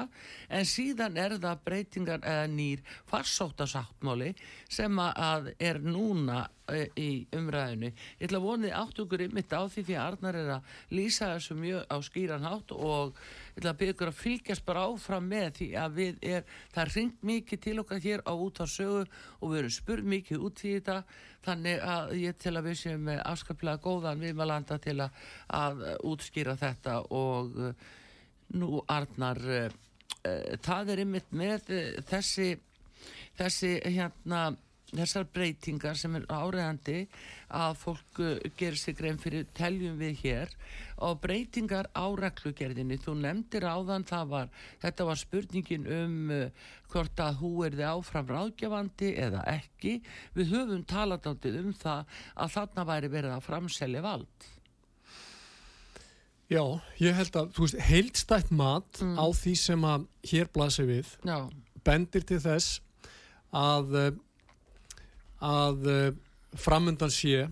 En 0.50 0.68
síðan 0.70 1.20
er 1.24 1.38
það 1.40 1.64
breytingar 1.68 2.26
eða 2.34 2.50
nýr 2.52 2.84
farsóttasáttmáli 3.12 4.34
sem 4.70 5.00
að 5.06 5.54
er 5.60 5.82
núna 5.84 6.44
í 6.72 7.26
umræðinu. 7.36 7.89
Ég 7.91 8.28
ætla 8.28 8.39
að 8.39 8.45
vonið 8.47 8.76
átt 8.80 8.99
okkur 9.03 9.24
ymmit 9.26 9.51
á 9.51 9.61
því 9.68 9.84
því 9.84 9.95
að 9.97 10.05
Arnar 10.05 10.38
er 10.39 10.51
að 10.55 10.78
lýsa 10.95 11.32
þessu 11.34 11.57
mjög 11.59 11.84
á 11.91 11.97
skýran 12.07 12.47
hátt 12.47 12.72
og 12.78 13.20
ég 13.20 13.59
ætla 13.59 13.74
að 13.74 13.80
byggja 13.82 13.95
ykkur 13.95 14.11
að 14.11 14.22
fylgjast 14.22 14.66
bara 14.68 14.86
áfram 14.88 15.28
með 15.28 15.49
því 15.59 15.68
að 15.82 15.99
við 15.99 16.24
er, 16.32 16.47
það 16.74 16.93
ringt 16.95 17.28
mikið 17.32 17.64
til 17.68 17.76
okkar 17.84 18.03
hér 18.07 18.24
á 18.24 18.34
út 18.34 18.64
á 18.64 18.66
sögu 18.66 19.03
og 19.03 19.51
við 19.51 19.59
erum 19.59 19.76
spurð 19.78 20.09
mikið 20.16 20.47
út 20.47 20.64
í 20.64 20.74
þetta 20.78 20.97
þannig 21.43 21.88
að 21.93 22.16
ég 22.22 22.39
til 22.39 22.55
að 22.55 22.68
við 22.70 22.80
séum 22.80 23.14
afskaplega 23.20 23.84
góðan 23.84 24.24
viðmalanda 24.24 24.80
til 24.80 24.99
að, 25.03 25.24
að 25.51 25.88
útskýra 26.07 26.55
þetta 26.59 27.01
og 27.11 27.57
uh, 27.59 27.74
nú 28.55 28.80
Arnar 28.88 29.41
uh, 29.43 29.82
það 30.64 30.93
er 30.93 31.03
ymmit 31.03 31.34
með 31.36 31.74
þessi 32.07 32.53
þessi 33.38 33.80
hérna 33.84 34.53
þessar 34.98 35.28
breytingar 35.34 35.98
sem 36.00 36.16
er 36.20 36.28
áreðandi 36.30 37.06
að 37.54 37.76
fólk 37.82 38.22
uh, 38.22 38.38
gerir 38.60 38.80
sig 38.80 38.98
grein 38.98 39.20
fyrir 39.22 39.48
teljum 39.58 39.98
við 40.02 40.22
hér 40.24 40.56
og 41.04 41.20
breytingar 41.24 41.89
á 41.94 42.06
reglugerðinni 42.20 43.00
þú 43.02 43.18
nefndir 43.22 43.68
áðan 43.68 44.06
var, 44.30 44.50
þetta 44.82 45.10
var 45.10 45.20
spurningin 45.20 45.88
um 45.88 46.34
uh, 46.34 46.72
hvort 46.94 47.20
að 47.20 47.39
hú 47.41 47.54
er 47.66 47.78
þið 47.78 47.88
áfram 47.89 48.28
ráðgjafandi 48.30 49.14
eða 49.18 49.46
ekki 49.56 50.00
við 50.36 50.54
höfum 50.54 50.84
talat 50.86 51.26
áttið 51.30 51.62
um 51.64 51.72
það 51.74 52.20
að 52.36 52.54
þarna 52.58 52.89
væri 52.91 53.14
verið 53.14 53.38
að 53.38 53.48
framselja 53.48 54.04
vald 54.06 54.52
Já, 56.52 56.64
ég 57.00 57.16
held 57.18 57.38
að, 57.39 57.54
þú 57.56 57.66
veist, 57.66 57.78
heildstætt 57.88 58.50
mat 58.54 59.00
mm. 59.02 59.16
á 59.18 59.26
því 59.34 59.54
sem 59.58 59.86
að 59.88 60.04
hér 60.30 60.50
blasir 60.54 60.89
við 60.89 61.14
Já. 61.26 61.38
bendir 61.88 62.26
til 62.30 62.39
þess 62.44 62.82
að 63.54 63.96
uh, 63.98 64.10
að 65.44 65.89
uh, 65.91 66.12
framundan 66.60 67.12
sé 67.14 67.48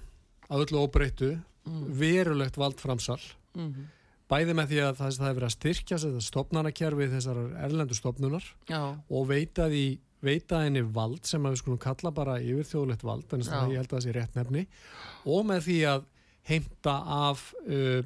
að 0.51 0.65
öllu 0.65 0.83
óbreyttu 0.85 1.31
mm. 1.35 1.81
verulegt 1.97 2.59
valdframsal 2.59 3.19
mm 3.55 3.67
-hmm. 3.67 3.89
bæði 4.31 4.55
með 4.57 4.71
því 4.71 4.79
að 4.85 4.95
það, 4.99 5.17
það 5.17 5.29
er 5.29 5.35
verið 5.39 5.49
að 5.49 5.57
styrkja 5.57 5.99
þetta 6.05 6.23
stopnarnakerfi 6.27 7.09
þessar 7.15 7.41
erlendu 7.65 7.97
stopnunar 7.97 8.47
Já. 8.69 8.81
og 9.09 9.27
veita 9.27 9.67
því 9.71 9.85
veita 10.21 10.61
henni 10.65 10.81
vald 10.85 11.25
sem 11.25 11.45
að 11.45 11.55
við 11.55 11.61
skulum 11.63 11.81
kalla 11.81 12.11
bara 12.13 12.39
yfir 12.39 12.67
þjóðlegt 12.69 13.03
vald, 13.03 13.33
en 13.33 13.45
það 13.45 13.71
ég 13.73 13.81
held 13.81 13.89
að 13.89 13.95
það 13.95 14.03
sé 14.05 14.15
rétt 14.17 14.35
nefni 14.37 14.65
og 15.25 15.45
með 15.49 15.63
því 15.67 15.77
að 15.91 16.03
heimta 16.49 16.95
af 17.05 17.45
uh, 17.65 18.01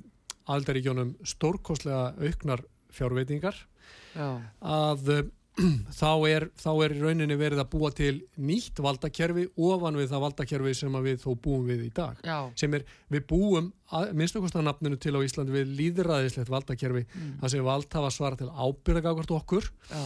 aldaríkjónum 0.46 1.16
stórkoslega 1.24 2.14
auknar 2.22 2.64
fjárveitingar 2.96 3.58
Já. 4.16 4.40
að 4.62 5.12
uh, 5.12 5.26
þá 6.02 6.10
er, 6.28 6.46
þá 6.60 6.70
er 6.84 6.94
rauninni 7.00 7.36
verið 7.40 7.62
að 7.62 7.70
búa 7.72 7.90
til 7.96 8.14
nýtt 8.36 8.80
valdakerfi 8.84 9.46
ofan 9.56 9.96
við 9.96 10.10
það 10.12 10.24
valdakerfi 10.26 10.74
sem 10.76 10.98
við 11.06 11.22
þó 11.22 11.30
búum 11.46 11.68
við 11.70 11.86
í 11.88 11.92
dag 11.96 12.20
Já. 12.28 12.40
sem 12.60 12.74
er, 12.76 12.84
við 13.14 13.24
búum 13.30 13.70
minnstakostanapninu 14.20 15.00
til 15.00 15.16
á 15.16 15.24
Íslandi 15.24 15.56
við 15.56 15.72
líðræðislegt 15.80 16.52
valdakerfi 16.52 17.06
mm. 17.06 17.30
það 17.44 17.54
sem 17.54 17.68
vald 17.68 18.00
hafa 18.00 18.12
svara 18.12 18.40
til 18.40 18.50
ábyrðagagvart 18.52 19.32
okkur 19.38 19.70
Já. 19.88 20.04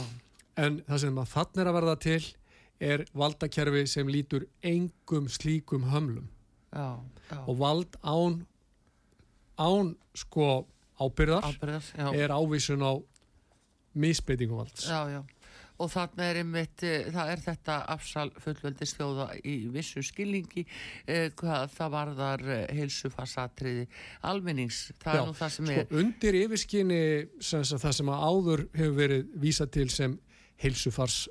en 0.66 0.82
það 0.86 1.02
sem 1.06 1.24
að 1.24 1.34
þann 1.34 1.64
er 1.64 1.72
að 1.72 1.80
verða 1.80 1.97
til 2.06 2.22
er 2.91 3.06
valdakerfi 3.18 3.86
sem 3.89 4.12
lítur 4.12 4.45
engum 4.62 5.32
slíkum 5.34 5.89
hömlum 5.89 6.30
Já. 6.70 6.93
og 7.41 7.56
vald 7.58 7.97
án 8.06 8.43
án 9.58 9.95
sko 10.14 10.68
ábyrðar, 11.00 11.50
ábyrðar 11.50 12.14
er 12.14 12.38
ávísun 12.38 12.86
á 12.86 12.93
misbeitingum 13.97 14.62
valds 14.62 14.86
Já, 14.86 15.10
já 15.10 15.24
og 15.80 15.92
þarna 15.94 16.28
er 16.28 16.40
einmitt, 16.42 16.84
eh, 16.84 17.08
það 17.14 17.32
er 17.34 17.44
þetta 17.44 17.76
afsal 17.96 18.28
fullveldis 18.44 18.94
þjóða 18.98 19.28
í 19.48 19.56
vissu 19.74 20.04
skilningi 20.06 20.66
eh, 21.08 21.30
hvað 21.40 21.74
það 21.76 21.94
varðar 21.96 22.46
eh, 22.48 22.64
heilsufarsatriði 22.76 23.86
almennings, 24.30 24.82
það 25.00 25.20
Já, 25.20 25.22
er 25.22 25.30
nú 25.30 25.38
það 25.40 25.54
sem 25.56 25.70
sko, 25.72 25.84
er 25.84 26.00
undir 26.04 26.40
yfirskinni 26.44 27.04
sem 27.50 27.66
það 27.72 27.98
sem 28.00 28.14
áður 28.14 28.66
hefur 28.76 28.98
verið 29.00 29.36
vísa 29.46 29.70
til 29.72 29.88
sem 29.94 30.18
heilsufars 30.60 31.22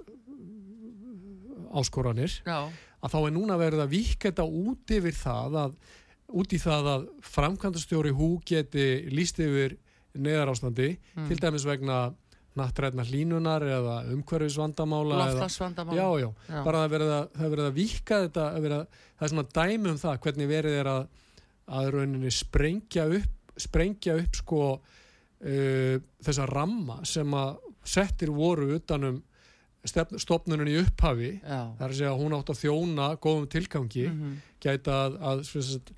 áskoranir 1.76 2.38
Já. 2.46 2.68
að 3.04 3.12
þá 3.12 3.18
er 3.20 3.34
núna 3.36 3.58
verið 3.60 3.84
að 3.84 3.92
vika 3.92 4.30
þetta 4.30 4.46
út 4.48 4.94
yfir 4.96 5.16
það 5.16 5.58
að 5.66 5.80
út 6.38 6.52
í 6.52 6.60
það 6.60 6.88
að 6.92 7.04
framkvæmdastjóri 7.24 8.12
hú 8.16 8.30
geti 8.48 8.88
líst 9.12 9.40
yfir 9.40 9.76
neðar 10.18 10.52
ástandi 10.52 10.94
mm. 10.96 11.28
til 11.28 11.38
dæmis 11.40 11.66
vegna 11.68 11.98
nattræðna 12.56 13.04
hlínunar 13.06 13.62
eða 13.62 13.96
umhverfisvandamála 14.14 15.18
já, 16.48 16.60
bara 16.64 16.82
það 16.84 16.94
verið 16.94 17.14
að, 17.14 17.40
verið 17.42 17.64
að 17.66 17.76
vika 17.76 18.20
þetta 18.24 18.46
að 18.48 18.68
að, 18.78 19.00
það 19.18 19.26
er 19.26 19.32
svona 19.34 19.48
dæmi 19.58 19.90
um 19.92 20.00
það 20.02 20.20
hvernig 20.24 20.50
verið 20.50 20.78
er 20.80 20.92
að 20.94 21.02
að 21.68 21.90
rauninni 21.94 22.32
sprengja 22.32 23.06
upp 23.18 23.54
sprengja 23.58 24.16
upp 24.18 24.38
sko 24.38 24.60
uh, 24.78 25.96
þessa 26.24 26.46
ramma 26.48 27.00
sem 27.08 27.34
að 27.36 27.58
settir 27.88 28.32
voru 28.34 28.72
utanum 28.76 29.22
stopnunum 29.88 30.68
í 30.68 30.78
upphafi 30.82 31.30
já. 31.38 31.60
það 31.78 31.84
er 31.84 31.92
að 31.92 31.98
segja 32.00 32.12
að 32.12 32.22
hún 32.22 32.34
átt 32.36 32.50
að 32.52 32.62
þjóna 32.64 33.10
góðum 33.22 33.46
tilgangi 33.52 34.06
mm 34.08 34.16
-hmm. 34.18 34.40
gæta 34.60 34.96
að, 35.06 35.18
að 35.30 35.92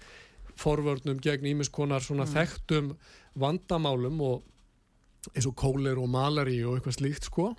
forvörnum 0.61 1.21
gegn 1.25 1.49
ímiskonar 1.55 2.05
svona 2.05 2.27
mm. 2.27 2.35
þekktum 2.35 2.93
vandamálum 3.41 4.21
og 4.21 4.43
eins 5.35 5.49
og 5.49 5.57
kólir 5.59 6.01
og 6.01 6.11
malari 6.11 6.61
og 6.65 6.79
eitthvað 6.79 6.99
slíkt 6.99 7.27
sko. 7.29 7.51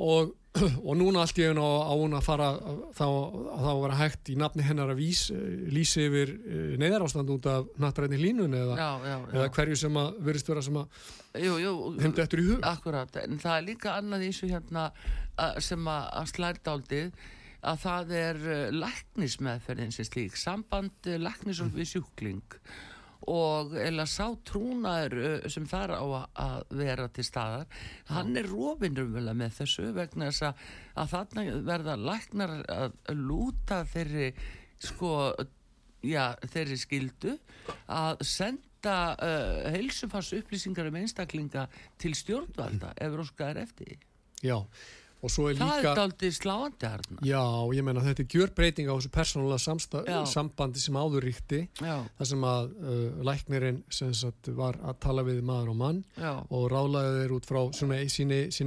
Og, 0.00 0.30
og 0.88 0.92
núna 0.96 1.24
allt 1.24 1.38
ég 1.38 1.58
á, 1.58 1.60
á 1.60 1.92
hún 1.92 2.16
að 2.16 2.26
fara 2.26 2.50
þá 2.96 3.06
að 3.06 3.80
vera 3.84 3.98
hægt 4.00 4.30
í 4.32 4.36
nafni 4.40 4.64
hennar 4.64 4.92
að 4.94 5.02
vís, 5.02 5.24
lýsi 5.70 6.06
yfir 6.08 6.32
eh, 6.36 6.76
neyðarástand 6.80 7.32
út 7.34 7.48
af 7.50 7.68
nattræðni 7.80 8.20
hlínun 8.20 8.56
eða, 8.56 8.78
já, 8.78 8.90
já, 9.04 9.16
já. 9.16 9.34
eða 9.34 9.50
hverju 9.56 9.80
sem 9.82 9.98
að 10.00 10.22
verist 10.30 10.52
vera 10.52 10.64
sem 10.64 10.80
að 10.80 11.02
hefndi 11.34 12.24
eftir 12.24 12.42
í 12.44 12.46
hug. 12.48 12.64
Akkurat, 12.70 13.20
en 13.24 13.42
það 13.42 13.58
er 13.58 13.68
líka 13.68 13.98
annað 13.98 14.24
í 14.24 14.32
þessu 14.32 14.54
hérna 14.54 14.88
sem 15.62 15.92
að 15.92 16.32
slærta 16.32 16.74
áldið 16.76 17.12
að 17.60 17.82
það 17.82 18.14
er 18.16 18.38
eh, 18.48 18.70
læknismeðferðin 18.72 19.92
sem 19.94 20.08
slík, 20.08 20.38
samband 20.40 21.08
eh, 21.08 21.20
læknis 21.20 21.60
og 21.64 21.74
við 21.76 21.92
sjúkling. 21.94 22.56
og 22.56 22.89
eða 23.28 24.06
sá 24.08 24.26
trúnaður 24.48 25.48
sem 25.52 25.66
þar 25.68 25.92
á 25.96 26.04
að 26.40 26.74
vera 26.80 27.08
til 27.12 27.24
staðar 27.26 27.66
hann 28.08 28.36
er 28.36 28.48
rofinrum 28.48 29.12
vel 29.14 29.26
að 29.28 29.40
með 29.42 29.56
þessu 29.60 29.90
vegna 29.96 30.30
þess 30.30 30.46
að, 30.48 30.62
að 31.02 31.12
þarna 31.14 31.46
verða 31.68 31.96
læknar 32.00 32.54
að 32.72 32.96
lúta 33.18 33.82
þeirri 33.92 34.30
sko 34.80 35.12
já, 36.00 36.32
þeirri 36.48 36.78
skildu 36.80 37.36
að 37.92 38.24
senda 38.24 38.96
uh, 39.20 39.68
heilsufars 39.74 40.32
upplýsingar 40.38 40.88
um 40.88 41.02
einstaklinga 41.02 41.66
til 42.00 42.14
stjórnvalda 42.16 42.94
ef 42.96 43.20
róska 43.20 43.52
er 43.52 43.64
eftir 43.66 43.98
Já 44.40 44.56
Það 44.56 44.99
líka, 45.58 45.92
er 45.92 46.00
aldrei 46.00 46.30
sláandi 46.32 46.88
hérna. 46.88 47.18
Já, 47.26 47.42
ég 47.76 47.84
menna 47.84 48.04
þetta 48.04 48.24
er 48.24 48.28
gjörbreyting 48.34 48.88
á 48.88 48.94
þessu 48.96 49.12
persónulega 49.14 50.24
sambandi 50.30 50.82
sem 50.82 50.96
áður 50.96 51.26
ríkti 51.28 51.62
þar 51.80 52.28
sem 52.32 52.46
að 52.50 52.70
uh, 52.80 53.22
læknirinn 53.28 53.82
sem 53.92 54.12
sagt, 54.16 54.52
var 54.56 54.80
að 54.80 55.00
tala 55.04 55.24
við 55.26 55.42
maður 55.46 55.74
og 55.74 55.80
mann 55.82 56.04
Já. 56.16 56.32
og 56.48 56.68
rálaði 56.72 57.18
þeir 57.20 57.34
út 57.36 57.50
frá 57.50 57.60
sín 57.76 57.96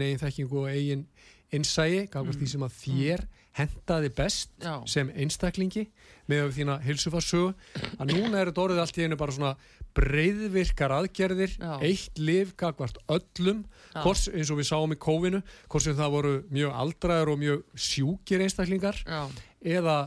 eigin 0.05 0.21
þekkingu 0.21 0.65
og 0.65 0.69
eigin 0.69 1.07
innsægi, 1.53 2.07
gafast 2.13 2.37
mm. 2.37 2.43
því 2.43 2.51
sem 2.53 2.65
að 2.65 2.77
þér 2.79 3.23
mm. 3.25 3.41
hendaði 3.59 4.11
best 4.17 4.53
Já. 4.61 4.75
sem 4.89 5.11
einstaklingi 5.13 5.87
með 6.31 6.53
þína 6.57 6.79
hilsufarsögu 6.85 7.53
að 7.99 8.13
núna 8.13 8.39
er 8.39 8.51
þetta 8.51 8.67
orðið 8.67 8.83
allt 8.83 8.99
í 8.99 9.07
einu 9.07 9.19
bara 9.19 9.35
svona 9.35 9.55
breyðvirkar 9.97 10.93
aðgerðir 10.95 11.53
Já. 11.57 11.73
eitt 11.85 12.19
liv 12.21 12.53
gagvart 12.59 12.97
öllum 13.11 13.63
hvors, 14.01 14.27
eins 14.31 14.51
og 14.53 14.59
við 14.61 14.69
sáum 14.71 14.95
í 14.95 14.99
kófinu 14.99 15.43
hvort 15.67 15.85
sem 15.85 15.97
það 15.97 16.15
voru 16.15 16.33
mjög 16.53 16.79
aldraður 16.83 17.33
og 17.35 17.43
mjög 17.43 17.63
sjúkir 17.89 18.45
einstaklingar 18.45 19.03
Já. 19.05 19.21
eða 19.61 19.97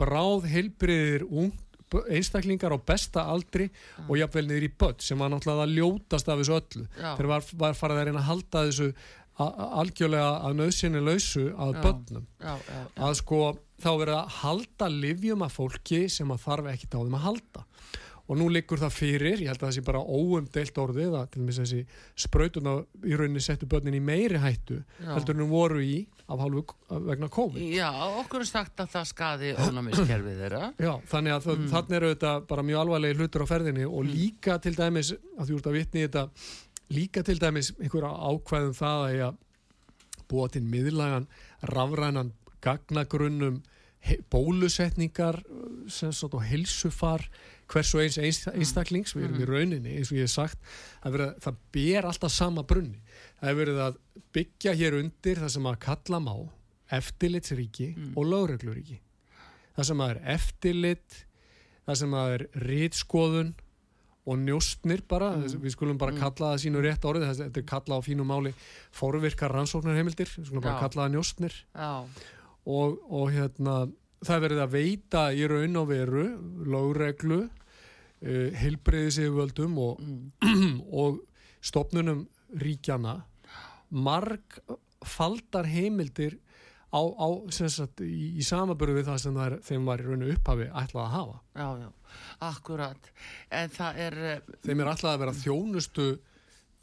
bráð 0.00 0.48
heilbriðir 0.50 1.26
einstaklingar 2.10 2.74
á 2.74 2.78
besta 2.80 3.26
aldri 3.30 3.68
Já. 3.68 4.06
og 4.08 4.16
jafnvel 4.18 4.46
niður 4.48 4.66
í 4.66 4.72
börn 4.82 5.04
sem 5.04 5.20
var 5.20 5.30
náttúrulega 5.30 5.68
að 5.68 5.76
ljótast 5.78 6.30
af 6.30 6.40
þessu 6.40 6.56
öllu. 6.56 6.86
Þegar 6.96 7.30
var, 7.30 7.44
var 7.60 7.76
farið 7.78 8.00
að 8.00 8.08
reyna 8.08 8.22
að 8.24 8.30
halda 8.30 8.64
þessu 8.70 8.88
algjörlega 9.44 10.32
að 10.46 10.56
nöðsynni 10.60 11.02
lausu 11.02 11.44
að 11.58 11.78
börnum. 11.82 12.26
Að 12.94 13.14
sko 13.18 13.40
þá 13.82 13.90
verið 14.00 14.16
að 14.16 14.34
halda 14.40 14.90
livjum 14.92 15.44
að 15.46 15.54
fólki 15.56 16.04
sem 16.12 16.30
að 16.30 16.44
þarf 16.46 16.70
ekki 16.74 16.90
á 16.94 16.98
þeim 16.98 17.16
að 17.18 17.26
halda 17.28 17.64
og 18.24 18.38
nú 18.40 18.48
liggur 18.48 18.80
það 18.80 18.94
fyrir, 18.96 19.40
ég 19.42 19.50
held 19.50 19.60
að 19.60 19.66
það 19.66 19.74
sé 19.76 19.84
bara 19.84 20.00
óumdelt 20.00 20.78
orðið 20.80 21.16
að 21.18 21.26
til 21.34 21.42
og 21.42 21.46
með 21.46 21.58
þessi 21.60 21.80
sprautuna 22.24 22.74
í 23.04 23.18
rauninni 23.20 23.42
settu 23.44 23.68
börnin 23.68 23.98
í 23.98 24.02
meiri 24.04 24.40
hættu 24.40 24.78
Já. 24.80 25.10
heldur 25.12 25.36
en 25.36 25.50
voru 25.50 25.82
í 25.84 25.98
af 26.24 26.40
hálfu 26.40 26.62
vegna 27.04 27.28
COVID. 27.28 27.66
Já, 27.76 27.90
okkur 28.22 28.40
er 28.40 28.48
sagt 28.48 28.80
að 28.80 28.94
það 28.94 29.08
skadi 29.10 29.50
ónæmiskerfið 29.60 30.38
þeirra. 30.40 30.62
Já, 30.86 30.92
þannig 31.10 31.34
að 31.34 31.48
mm. 31.52 31.66
þannig 31.74 31.98
eru 31.98 32.12
þetta 32.14 32.32
bara 32.48 32.64
mjög 32.64 32.80
alvarlega 32.80 33.18
hlutur 33.18 33.44
á 33.44 33.46
ferðinni 33.50 33.84
og 33.90 34.00
mm. 34.00 34.14
líka 34.14 34.56
til 34.64 34.72
dæmis, 34.78 35.12
að 35.36 35.50
þú 35.50 35.58
ert 35.58 35.68
að 35.68 35.76
vitni 35.76 36.06
þetta, 36.06 36.24
líka 36.96 37.24
til 37.28 37.36
dæmis 37.42 37.74
einhverja 37.76 38.14
ákvæðum 38.32 38.78
það 38.80 39.04
að 39.04 39.14
ég 39.18 39.28
að 39.28 39.42
búa 40.32 40.48
til 40.48 40.64
miðlagan 40.64 41.28
rafrænan 41.68 42.32
gagnagrunnum 42.64 43.60
bólusetningar 44.32 45.40
og 45.44 46.42
helsufar 46.44 47.24
hversu 47.74 48.02
eins 48.02 48.18
mm. 48.18 48.58
einstaklings 48.58 49.14
við 49.16 49.28
erum 49.28 49.40
í 49.40 49.44
mm. 49.44 49.50
rauninni 49.50 49.96
eins 49.98 50.12
og 50.12 50.18
ég 50.18 50.28
hef 50.28 50.34
sagt 50.34 50.74
að 51.04 51.20
það 51.44 51.62
ber 51.74 52.10
alltaf 52.10 52.34
sama 52.34 52.64
brunni 52.66 53.00
það 53.40 53.48
hefur 53.48 53.62
verið 53.62 53.82
að 53.88 53.98
byggja 54.36 54.76
hér 54.80 54.98
undir 55.00 55.42
það 55.42 55.54
sem 55.56 55.68
að 55.70 55.80
kalla 55.86 56.22
má 56.22 56.34
eftirlitsríki 56.94 57.90
mm. 57.94 58.14
og 58.14 58.30
lögregluríki 58.30 59.00
það 59.74 59.90
sem 59.90 60.04
að 60.04 60.14
er 60.14 60.22
eftirlit 60.36 61.20
það 61.84 62.00
sem 62.00 62.16
að 62.18 62.34
er 62.38 62.46
rítskoðun 62.64 63.54
og 64.24 64.38
njóstnir 64.40 65.02
bara, 65.08 65.34
mm. 65.36 65.58
við 65.60 65.74
skulum 65.74 65.98
bara 66.00 66.14
mm. 66.14 66.22
kalla 66.22 66.52
það 66.54 66.62
sínu 66.62 66.84
rétt 66.84 67.04
orðið, 67.04 67.34
þetta 67.42 67.60
er 67.60 67.66
kalla 67.68 67.98
á 68.00 68.06
fínu 68.06 68.24
máli 68.28 68.54
forvirkar 68.96 69.52
rannsóknarheimildir 69.52 70.30
við 70.38 70.48
skulum 70.48 70.64
Já. 70.64 70.68
bara 70.70 70.80
kalla 70.86 71.04
það 71.04 71.12
njóstnir 71.16 71.58
og, 71.74 72.96
og 73.04 73.34
hérna 73.34 73.76
það 74.24 74.46
verið 74.46 74.62
að 74.64 74.72
veita 74.78 75.26
í 75.36 75.44
raun 75.50 75.76
og 75.82 75.90
veru 75.90 76.24
lögreglu 76.72 77.42
uh, 78.24 78.48
heilbreyði 78.58 79.12
sig 79.18 79.30
völdum 79.34 79.78
og, 79.82 80.00
mm. 80.00 80.80
og 81.02 81.20
stopnunum 81.64 82.26
ríkjana 82.60 83.20
marg 83.94 84.58
faldar 85.04 85.68
heimildir 85.68 86.38
á, 86.94 87.00
á 87.02 87.28
sagt, 87.50 88.02
í, 88.04 88.34
í 88.38 88.44
samaböru 88.46 88.96
við 88.98 89.08
það 89.10 89.18
sem 89.24 89.38
það 89.38 89.48
er, 89.48 89.56
þeim 89.68 89.88
var 89.88 90.02
í 90.02 90.06
raun 90.08 90.26
og 90.26 90.34
upphafi 90.34 90.68
ætlað 90.70 91.04
að 91.04 91.14
hafa 91.14 91.40
Já, 91.54 91.68
já, 91.82 91.88
akkurat 92.48 93.10
en 93.50 93.74
það 93.74 94.00
er 94.06 94.18
eh, 94.30 94.52
Þeim 94.64 94.84
er 94.84 94.92
ætlað 94.94 95.16
að 95.16 95.24
vera 95.24 95.36
þjónustu 95.40 96.08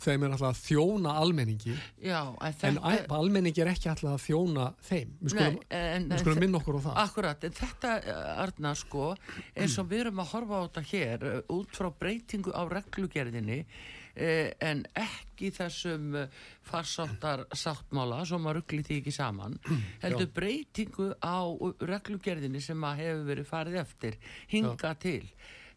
þeim 0.01 0.25
er 0.25 0.35
alltaf 0.35 0.49
að 0.49 0.59
þjóna 0.65 1.15
almenningi 1.21 1.77
Já, 2.01 2.19
en, 2.47 2.81
en 2.81 3.15
almenningi 3.17 3.63
er 3.63 3.71
ekki 3.73 3.91
alltaf 3.91 4.15
að 4.15 4.25
þjóna 4.25 4.67
þeim 4.89 5.15
við 5.21 5.35
skulum, 5.35 6.11
skulum 6.23 6.43
minna 6.45 6.61
okkur 6.61 6.77
á 6.77 6.81
það 6.87 7.01
Akkurat, 7.05 7.47
en 7.47 7.57
þetta 7.61 7.95
Arna 8.41 8.75
sko 8.77 9.13
eins 9.55 9.79
og 9.81 9.89
við 9.91 10.05
erum 10.05 10.21
að 10.23 10.35
horfa 10.35 10.61
á 10.61 10.61
þetta 10.67 10.85
hér 10.91 11.25
út 11.57 11.75
frá 11.77 11.91
breytingu 12.01 12.53
á 12.55 12.61
reglugerðinni 12.71 13.63
Eh, 14.11 14.51
en 14.59 14.81
ekki 14.99 15.53
þessum 15.55 16.15
eh, 16.19 16.39
farsáttar 16.67 17.45
sáttmála 17.55 18.25
sem 18.27 18.43
að 18.43 18.57
ruggli 18.57 18.83
því 18.83 18.97
ekki 18.99 19.13
saman 19.15 19.55
heldur 20.01 20.27
Já. 20.27 20.33
breytingu 20.35 21.07
á 21.23 21.47
reglugerðinni 21.87 22.59
sem 22.59 22.83
að 22.83 22.99
hefur 23.05 23.23
verið 23.29 23.47
farið 23.47 23.77
eftir 23.79 24.17
hinga 24.51 24.91
Já. 24.91 24.99
til 24.99 25.31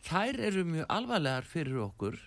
þær 0.08 0.40
eru 0.50 0.64
mjög 0.66 0.90
alvarlegar 0.96 1.46
fyrir 1.46 1.78
okkur 1.86 2.18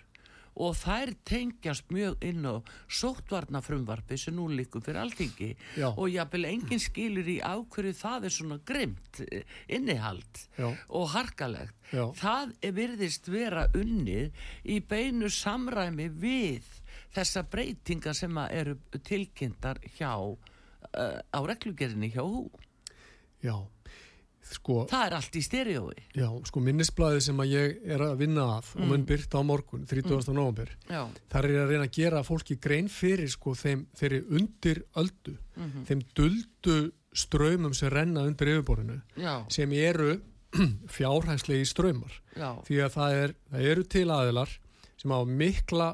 og 0.58 0.74
þær 0.78 1.12
tengjast 1.28 1.92
mjög 1.94 2.24
inn 2.26 2.46
á 2.46 2.58
sóttvarna 2.90 3.62
frumvarfi 3.64 4.18
sem 4.18 4.36
nú 4.36 4.48
likur 4.50 4.82
fyrir 4.84 5.00
alltingi 5.02 5.52
Já. 5.78 5.88
og 5.90 6.10
jáfnvel 6.10 6.48
engin 6.50 6.82
skilur 6.82 7.28
í 7.30 7.38
ákverju 7.44 7.94
það 7.98 8.28
er 8.28 8.34
svona 8.34 8.58
grimt 8.66 9.22
eh, 9.26 9.46
innihald 9.68 10.42
Já. 10.58 10.68
og 10.88 11.08
harkalegt 11.14 11.74
Já. 11.92 12.04
það 12.18 12.54
virðist 12.80 13.30
vera 13.32 13.68
unnið 13.78 14.44
í 14.66 14.80
beinu 14.80 15.30
samræmi 15.32 16.10
við 16.10 16.66
þessa 17.14 17.44
breytinga 17.48 18.14
sem 18.14 18.36
eru 18.50 18.76
tilkynntar 19.06 19.80
hjá 19.96 20.12
uh, 20.18 20.36
á 20.92 21.40
reglugjörðinni 21.48 22.12
hjá 22.12 22.24
hú 22.26 22.48
Já 23.38 23.54
Sko, 24.48 24.86
það 24.88 25.04
er 25.06 25.16
allt 25.18 25.36
í 25.36 25.42
styrjói 25.44 26.04
Já, 26.16 26.28
sko 26.48 26.62
minnisblæði 26.64 27.24
sem 27.26 27.42
að 27.42 27.50
ég 27.52 27.90
er 27.94 28.04
að 28.06 28.14
vinna 28.22 28.46
að 28.56 28.70
mm. 28.70 28.82
og 28.82 28.92
mun 28.92 29.06
byrta 29.08 29.40
á 29.40 29.42
morgun, 29.44 29.84
30. 29.88 30.14
Mm. 30.16 30.38
november 30.38 30.72
þar 30.88 31.48
er 31.50 31.58
að 31.62 31.72
reyna 31.74 31.88
að 31.88 31.98
gera 31.98 32.22
fólki 32.26 32.56
grein 32.62 32.88
fyrir 32.92 33.28
sko 33.32 33.54
þeim 33.58 33.84
þeirri 33.98 34.22
undir 34.38 34.82
öldu, 34.96 35.36
mm 35.36 35.68
-hmm. 35.68 35.84
þeim 35.90 36.04
duldu 36.16 36.78
ströymum 37.12 37.74
sem 37.74 37.92
renna 37.92 38.24
undir 38.28 38.54
yfirborinu 38.54 39.00
Já. 39.16 39.44
sem 39.52 39.72
eru 39.72 40.18
fjárhægslegi 40.96 41.68
ströymar 41.68 42.20
því 42.34 42.80
að 42.84 42.92
það, 42.94 43.16
er, 43.22 43.34
það 43.50 43.70
eru 43.72 43.84
til 43.84 44.08
aðilar 44.10 44.58
sem 44.98 45.12
á 45.12 45.20
mikla 45.24 45.88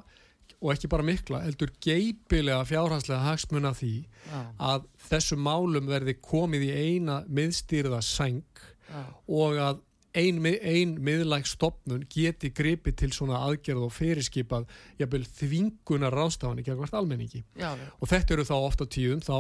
og 0.65 0.73
ekki 0.73 0.89
bara 0.89 1.05
mikla, 1.05 1.43
heldur 1.45 1.73
geipilega 1.85 2.65
fjárhanslega 2.65 3.21
hagsmuna 3.27 3.75
því 3.77 3.95
Já. 4.25 4.39
að 4.73 4.87
þessu 5.11 5.37
málum 5.37 5.91
verði 5.91 6.17
komið 6.25 6.65
í 6.65 6.71
eina 6.73 7.19
miðstýrða 7.29 8.01
sæng 8.05 8.63
Já. 8.89 9.03
og 9.29 9.61
að 9.61 9.83
ein, 10.17 10.39
ein 10.47 10.95
miðlæg 11.05 11.49
stopnun 11.51 12.07
geti 12.09 12.49
gripið 12.55 12.97
til 13.03 13.11
svona 13.13 13.43
aðgerð 13.45 13.89
og 13.89 13.93
fyrirskipað 13.93 14.71
jafnvel 15.01 15.27
þvingunar 15.41 16.17
rástafan 16.17 16.63
ekki 16.63 16.73
að 16.73 16.81
hvert 16.81 16.97
almenningi. 17.01 17.43
Já, 17.61 17.75
og 17.75 18.09
þetta 18.09 18.37
eru 18.37 18.49
þá 18.49 18.57
ofta 18.57 18.89
tíðum 18.89 19.21
þá 19.25 19.39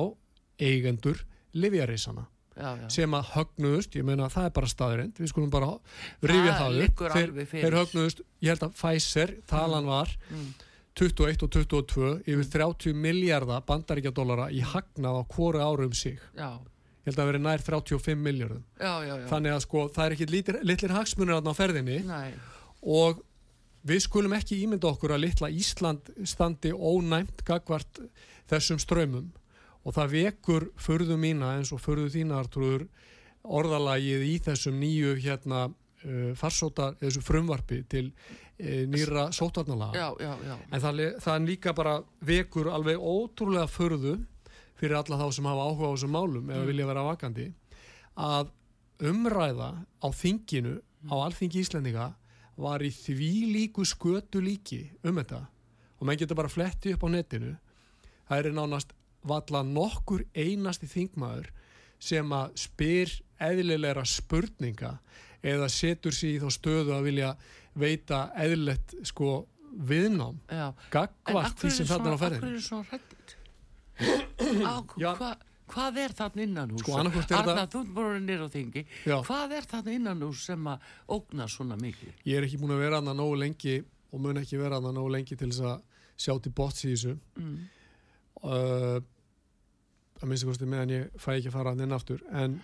eigendur 0.61 1.25
livjarísana 1.57 2.29
sem 2.93 3.11
að 3.17 3.33
högnuðust, 3.33 3.97
ég 3.99 4.05
meina 4.07 4.29
það 4.31 4.45
er 4.47 4.53
bara 4.55 4.69
staðrind 4.71 5.17
við 5.19 5.31
skulum 5.33 5.51
bara 5.51 5.73
rifja 6.23 6.53
það 6.61 6.77
upp. 6.85 7.01
þeir, 7.17 7.33
þeir 7.51 7.77
högnuðust, 7.81 8.23
ég 8.45 8.53
held 8.53 8.67
að 8.69 8.77
Pfizer, 8.77 9.33
talan 9.51 9.89
var 9.91 10.13
mm 10.29 10.53
21 10.95 11.43
og 11.43 11.51
22 11.51 12.11
yfir 12.31 12.49
30 12.53 12.95
miljardar 12.95 13.65
bandaríkjadólara 13.67 14.49
í 14.55 14.63
hagnað 14.63 15.21
á 15.21 15.23
hverju 15.35 15.63
áru 15.63 15.89
um 15.89 15.95
sig. 15.95 16.21
Já. 16.39 16.61
ég 17.05 17.11
held 17.11 17.19
að 17.19 17.21
það 17.21 17.31
veri 17.33 17.43
nær 17.45 17.63
35 17.67 18.21
miljardum 18.25 18.63
þannig 19.29 19.53
að 19.53 19.63
sko 19.67 19.87
það 19.93 20.05
er 20.07 20.15
ekki 20.17 20.29
litlir, 20.31 20.61
litlir 20.65 20.95
hagsmunir 20.95 21.41
á 21.43 21.53
ferðinni. 21.53 21.99
Nei. 22.07 22.35
og 22.81 23.25
við 23.85 24.05
skulum 24.07 24.33
ekki 24.33 24.63
ímynda 24.65 24.89
okkur 24.89 25.13
að 25.13 25.27
litla 25.27 25.51
Ísland 25.53 26.09
standi 26.25 26.73
ónæmt 26.73 27.45
gagvart 27.45 28.01
þessum 28.49 28.81
strömmum 28.81 29.33
og 29.85 29.97
það 29.97 30.15
vekur 30.15 30.71
förðu 30.81 31.19
mína 31.21 31.57
eins 31.59 31.73
og 31.75 31.83
förðu 31.85 32.09
þína 32.15 32.39
Artur 32.41 32.87
orðalagið 33.45 34.25
í 34.25 34.39
þessum 34.45 34.79
nýju 34.81 35.19
hérna 35.21 35.67
uh, 35.69 36.33
farsóta, 36.39 36.95
þessu 37.03 37.21
frumvarfi 37.25 37.83
til 37.93 38.07
nýra 38.59 39.29
sótarnalaga 39.35 40.13
en 40.71 40.81
það, 40.81 41.01
það 41.21 41.35
er 41.35 41.47
líka 41.49 41.73
bara 41.75 41.95
vekur 42.23 42.71
alveg 42.71 43.01
ótrúlega 43.01 43.67
förðu 43.67 44.19
fyrir 44.79 44.99
alla 44.99 45.19
þá 45.19 45.27
sem 45.35 45.49
hafa 45.49 45.65
áhuga 45.69 45.91
á 45.91 45.95
þessum 45.95 46.15
málum 46.15 46.51
eða 46.51 46.63
mm. 46.63 46.69
vilja 46.71 46.87
vera 46.91 47.07
vakandi 47.09 47.49
að 48.15 48.53
umræða 49.11 49.71
á 49.83 50.09
þinginu 50.15 50.77
mm. 50.79 51.11
á 51.11 51.15
alþingi 51.27 51.65
Íslendinga 51.65 52.13
var 52.63 52.85
í 52.87 52.93
því 52.95 53.33
líku 53.51 53.87
skötu 53.89 54.43
líki 54.45 54.85
um 55.03 55.19
þetta 55.19 55.43
og 55.99 56.07
maður 56.07 56.23
getur 56.23 56.39
bara 56.39 56.53
fletti 56.53 56.95
upp 56.95 57.07
á 57.07 57.09
netinu 57.11 57.57
það 58.29 58.39
er 58.39 58.55
nánast 58.55 58.95
valla 59.27 59.65
nokkur 59.67 60.23
einasti 60.37 60.87
þingmaður 60.91 61.51
sem 62.03 62.33
að 62.37 62.55
spyr 62.61 63.13
eðlilegra 63.43 64.05
spurninga 64.07 64.99
eða 65.45 65.69
setur 65.73 66.15
sér 66.15 66.37
í 66.37 66.41
þá 66.43 66.49
stöðu 66.55 66.95
að 66.97 67.07
vilja 67.09 67.31
veita 67.79 68.27
eðlert 68.45 68.95
sko 69.07 69.45
viðnám 69.75 70.39
gagvart 70.93 71.59
því 71.59 71.73
sem 71.79 71.89
þarna 71.89 72.13
er 72.13 72.15
á 72.15 72.19
ferðin 72.23 72.39
akkur 72.39 72.55
er 72.55 72.65
svona 72.69 72.87
hrættit? 72.91 73.35
Hva, 75.19 75.33
hvað 75.71 75.99
er 76.03 76.15
þarna 76.19 76.45
innan 76.45 76.75
hús? 76.75 76.85
Sko, 76.85 76.99
Arna, 77.01 77.65
þú 77.71 77.83
bara 77.95 78.21
nýra 78.23 78.47
á 78.47 78.51
þingi 78.53 78.85
Já. 79.07 79.17
hvað 79.27 79.57
er 79.59 79.69
þarna 79.71 79.97
innan 79.99 80.23
hús 80.27 80.45
sem 80.49 80.71
að 80.71 80.87
ógna 81.17 81.49
svona 81.51 81.79
mikið? 81.81 82.15
Ég 82.29 82.39
er 82.39 82.47
ekki 82.47 82.61
búin 82.63 82.75
að 82.77 82.85
vera 82.85 83.01
aðna 83.01 83.17
nógu 83.19 83.41
lengi 83.41 83.81
og 84.15 84.23
mun 84.23 84.43
ekki 84.43 84.61
vera 84.61 84.79
aðna 84.79 84.95
nógu 84.95 85.15
lengi 85.17 85.39
til 85.39 85.51
þess 85.51 85.67
að 85.73 85.83
sjá 86.25 86.37
til 86.43 86.55
bots 86.55 86.85
í 86.85 86.93
þessu 86.93 87.17
mm. 87.41 87.59
uh, 88.47 88.99
að 90.21 90.31
minnst 90.31 90.47
að 90.47 90.53
kosti 90.53 90.71
meðan 90.71 90.95
ég 90.95 91.19
fæ 91.19 91.31
ekki 91.37 91.51
að 91.51 91.57
fara 91.57 91.75
að 91.75 91.85
inn 91.87 91.97
aftur 91.97 92.23
en, 92.31 92.59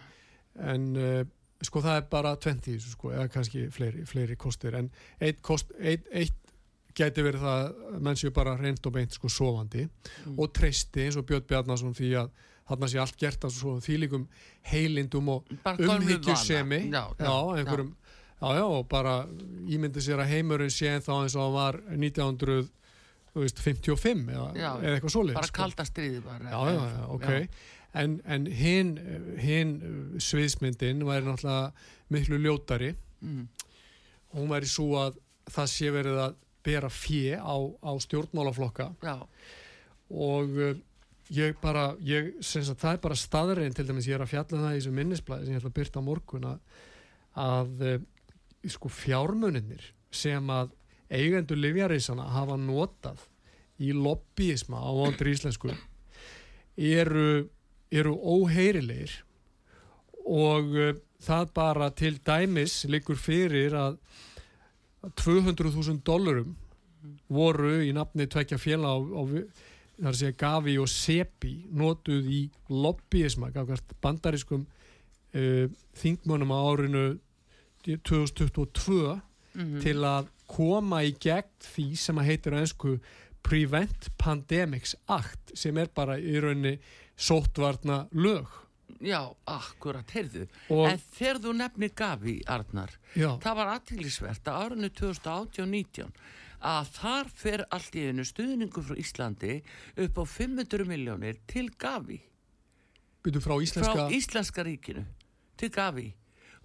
en 0.71 0.89
uh, 0.95 1.23
sko 1.63 1.83
það 1.85 2.01
er 2.01 2.07
bara 2.13 2.35
20 2.41 2.81
sko, 2.95 3.13
eða 3.13 3.29
kannski 3.33 3.67
fleiri, 3.75 4.07
fleiri 4.09 4.37
kostir. 4.41 4.77
En 4.79 4.89
eitt, 5.21 5.43
kost, 5.45 5.75
eitt, 5.79 6.07
eitt 6.11 6.41
geti 6.97 7.25
verið 7.25 7.41
það 7.45 7.65
að 7.65 7.73
menn 8.07 8.19
séu 8.19 8.31
bara 8.35 8.57
reynd 8.59 8.87
og 8.87 8.93
beint 8.95 9.13
sko 9.15 9.29
sofandi 9.31 9.83
mm. 9.87 10.37
og 10.37 10.47
treysti 10.57 11.01
eins 11.07 11.19
og 11.21 11.27
Björn 11.29 11.47
Bjarnason 11.49 11.97
því 11.97 12.11
að 12.23 12.29
þarna 12.71 12.87
sé 12.91 12.97
allt 13.03 13.19
gert 13.21 13.43
að 13.47 13.53
svo 13.57 13.71
því 13.83 13.95
líkum 14.05 14.25
heilindum 14.71 15.27
og 15.35 15.41
umhyggjusemi 15.71 16.81
já, 16.87 17.05
já, 17.19 17.25
já, 17.25 17.37
einhverjum 17.57 17.93
já, 17.95 18.49
já, 18.59 18.67
og 18.67 18.83
bara 18.91 19.15
ímyndi 19.71 20.01
sér 20.05 20.19
að 20.25 20.33
heimurinn 20.35 20.75
sé 20.75 20.87
en 20.95 21.05
þá 21.05 21.15
eins 21.17 21.35
og 21.37 21.43
það 21.43 21.53
var 21.57 21.75
1955 21.97 24.29
eða, 24.37 24.49
eða 24.55 24.95
eitthvað 24.95 25.15
svolít 25.17 25.37
bara 25.39 25.51
sko. 25.51 25.59
kalda 25.63 25.85
stríði 25.89 26.21
bara. 26.25 26.45
Já, 26.47 26.59
já, 26.71 26.83
já, 26.95 27.03
ok 27.17 27.29
en, 27.93 28.21
en 28.25 28.47
hinn 28.47 28.93
hin 29.41 29.73
sviðsmyndin 30.23 31.03
væri 31.07 31.27
náttúrulega 31.27 31.73
miklu 32.13 32.39
ljótari 32.43 32.93
mm. 33.21 33.49
hún 34.37 34.53
væri 34.53 34.71
svo 34.71 34.93
að 35.01 35.19
það 35.51 35.73
sé 35.73 35.91
verið 35.95 36.23
að 36.27 36.39
bera 36.65 36.91
fjö 36.93 37.41
á, 37.41 37.57
á 37.83 37.93
stjórnmálaflokka 38.05 38.91
Já. 39.03 39.17
og 40.11 40.59
uh, 40.61 40.75
ég 41.31 41.57
bara 41.63 41.95
ég, 42.05 42.35
að, 42.39 42.75
það 42.75 42.93
er 42.93 43.03
bara 43.07 43.19
staðrein 43.19 43.75
til 43.75 43.87
dæmis 43.89 44.09
ég 44.11 44.19
er 44.19 44.27
að 44.27 44.35
fjalla 44.35 44.59
um 44.59 44.67
það 44.67 44.75
í 44.75 44.81
þessu 44.81 44.97
minnisblæði 44.99 45.47
sem 45.47 45.55
ég 45.55 45.63
ætla 45.63 45.73
að 45.73 45.79
byrta 45.81 46.05
morgun 46.05 46.49
að, 46.51 46.61
að 47.47 47.87
uh, 47.89 47.97
sko 48.71 48.93
fjármuninnir 48.93 49.93
sem 50.15 50.53
að 50.53 50.75
eigendur 51.11 51.59
livjarísana 51.59 52.29
hafa 52.37 52.59
notað 52.61 53.25
í 53.81 53.95
lobbyisma 53.97 54.79
á 54.79 54.91
vandur 54.95 55.31
íslensku 55.33 55.73
eru 56.77 57.49
eru 57.91 58.15
óheyrilegir 58.15 59.21
og 60.27 60.75
uh, 60.77 60.95
það 61.21 61.53
bara 61.55 61.91
til 61.91 62.19
dæmis 62.27 62.85
likur 62.89 63.19
fyrir 63.19 63.75
að 63.77 63.99
200.000 65.17 66.03
dólarum 66.05 66.57
voru 67.33 67.79
í 67.85 67.93
nafni 67.97 68.27
tvekja 68.29 68.59
fjela 68.61 68.93
á, 68.93 68.99
á 69.01 69.23
þar 70.01 70.17
sé 70.17 70.33
Gavi 70.37 70.77
og 70.81 70.89
Sepi 70.89 71.55
notuð 71.77 72.29
í 72.29 72.43
lobbyisma 72.73 73.51
bandariskum 74.03 74.67
uh, 74.67 75.67
þingmönum 76.01 76.53
á 76.53 76.59
árinu 76.61 77.05
2022 77.85 79.21
mm 79.55 79.61
-hmm. 79.61 79.83
til 79.83 80.05
að 80.05 80.29
koma 80.47 81.03
í 81.05 81.15
gegn 81.21 81.51
því 81.63 81.97
sem 81.97 82.19
að 82.19 82.29
heitir 82.29 82.55
á 82.55 82.61
ennsku 82.61 82.99
Prevent 83.43 84.11
Pandemics 84.19 84.97
Act 85.09 85.55
sem 85.55 85.77
er 85.79 85.89
bara 85.95 86.19
í 86.19 86.41
rauninni 86.41 86.79
sóttvarna 87.21 88.07
lög 88.17 88.49
Já, 89.01 89.23
akkurat, 89.49 90.11
heyrðu. 90.13 90.47
Og 90.75 90.83
en 90.91 90.99
þegar 91.15 91.39
þú 91.45 91.53
nefnir 91.57 91.93
Gavi, 91.97 92.35
Arnar 92.51 92.91
já. 93.15 93.31
það 93.41 93.59
var 93.61 93.71
aðtæklusvert 93.77 94.51
að 94.51 94.59
árunni 94.65 94.91
2018-19 94.99 96.11
að 96.71 96.91
þar 96.99 97.31
fer 97.41 97.63
allt 97.73 97.97
í 97.97 98.03
einu 98.11 98.27
stuðningu 98.29 98.83
frá 98.85 98.99
Íslandi 99.01 99.61
upp 100.05 100.21
á 100.21 100.25
500 100.29 100.85
miljónir 100.89 101.39
til 101.49 101.71
Gavi. 101.81 102.19
Byrju 103.25 103.43
frá 103.45 103.57
Íslenska 103.63 103.95
frá 103.95 104.17
Íslenska 104.17 104.65
ríkinu 104.67 105.07
til 105.61 105.73
Gavi. 105.73 106.11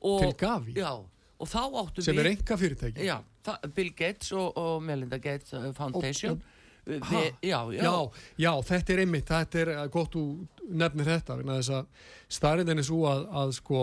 Og, 0.05 0.21
Til 0.21 0.35
Gavi? 0.39 0.75
Já, 0.75 0.91
og 1.39 1.47
þá 1.49 1.61
áttu 1.63 2.01
við 2.01 2.09
sem 2.09 2.19
er 2.21 2.27
enga 2.29 2.57
fyrirtæki 2.59 3.07
Já, 3.07 3.15
Bill 3.73 3.93
Gates 3.95 4.31
og, 4.35 4.57
og 4.59 4.83
Melinda 4.83 5.17
Gates 5.23 5.55
Foundation. 5.77 6.35
Og, 6.35 6.54
Vi, 6.85 7.21
já, 7.41 7.59
já. 7.73 7.83
Já, 7.83 7.93
já, 8.37 8.51
þetta 8.67 8.93
er 8.93 8.99
einmitt, 9.01 9.29
þetta 9.29 9.61
er 9.63 9.71
gott 9.93 10.15
úr 10.19 10.67
nefnir 10.69 11.07
þetta, 11.09 11.39
þess 11.41 11.71
að 11.73 12.11
starrindin 12.37 12.81
er 12.81 12.85
svo 12.85 13.07
að, 13.09 13.25
að 13.41 13.55
sko 13.57 13.81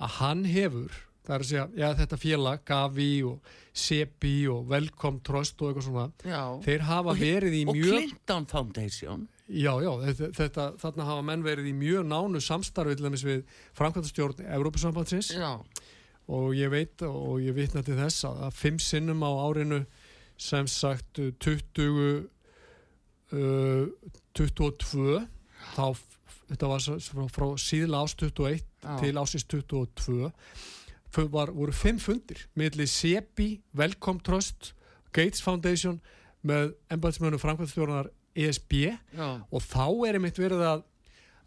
að 0.00 0.16
hann 0.20 0.44
hefur, 0.48 0.96
það 1.26 1.34
er 1.36 1.44
að 1.44 1.50
segja 1.50 1.66
já, 1.76 1.86
þetta 2.00 2.18
félag, 2.22 2.64
Gavi 2.68 3.12
og 3.28 3.54
Sepi 3.76 4.36
og 4.48 4.68
Welcome 4.72 5.20
Trust 5.26 5.60
og 5.60 5.70
eitthvað 5.70 5.88
svona, 5.90 6.06
já. 6.24 6.42
þeir 6.64 6.86
hafa 6.88 7.12
og, 7.12 7.20
verið 7.20 7.58
í 7.60 7.64
mjög... 7.68 7.88
Og 7.90 7.98
Clinton 7.98 8.52
Foundation 8.52 9.26
Já, 9.46 9.76
já, 9.78 9.92
þetta, 10.34 10.72
þarna 10.80 11.04
hafa 11.06 11.22
menn 11.22 11.44
verið 11.44 11.68
í 11.70 11.74
mjög 11.78 12.08
nánu 12.10 12.40
samstarfið 12.42 13.04
við 13.14 13.44
Frankvæntastjórn 13.78 14.42
Európa-sambandsins 14.42 15.28
og 16.26 16.48
ég 16.58 16.72
veit 16.72 17.04
og 17.06 17.38
ég 17.44 17.54
vitna 17.54 17.84
til 17.86 17.94
þess 17.94 18.26
að 18.26 18.48
fimm 18.58 18.80
sinnum 18.82 19.22
á 19.22 19.30
árinu 19.30 19.84
sem 20.36 20.68
sagt 20.70 21.20
20 21.42 22.28
uh, 23.32 23.86
22 24.36 25.20
þá 25.74 25.86
þetta 26.46 26.70
var 26.70 26.82
frá, 26.82 27.26
frá 27.32 27.46
síðla 27.58 28.02
ás 28.04 28.14
21 28.14 28.60
Já. 28.60 28.96
til 29.02 29.14
ásins 29.18 29.46
22 29.48 30.30
var, 31.32 31.50
voru 31.54 31.72
fimm 31.72 31.98
fundir 32.02 32.44
meðli 32.58 32.86
SEPI, 32.90 33.62
Welcome 33.76 34.20
Trust 34.24 34.74
Gates 35.16 35.42
Foundation 35.42 36.00
með 36.46 36.74
ennbæðismönu 36.92 37.40
Frankvæntastjórnar 37.40 38.10
ESB 38.36 38.74
Já. 39.16 39.28
og 39.50 39.64
þá 39.64 39.86
er 40.06 40.18
einmitt 40.18 40.38
verið 40.38 40.66
að 40.66 40.84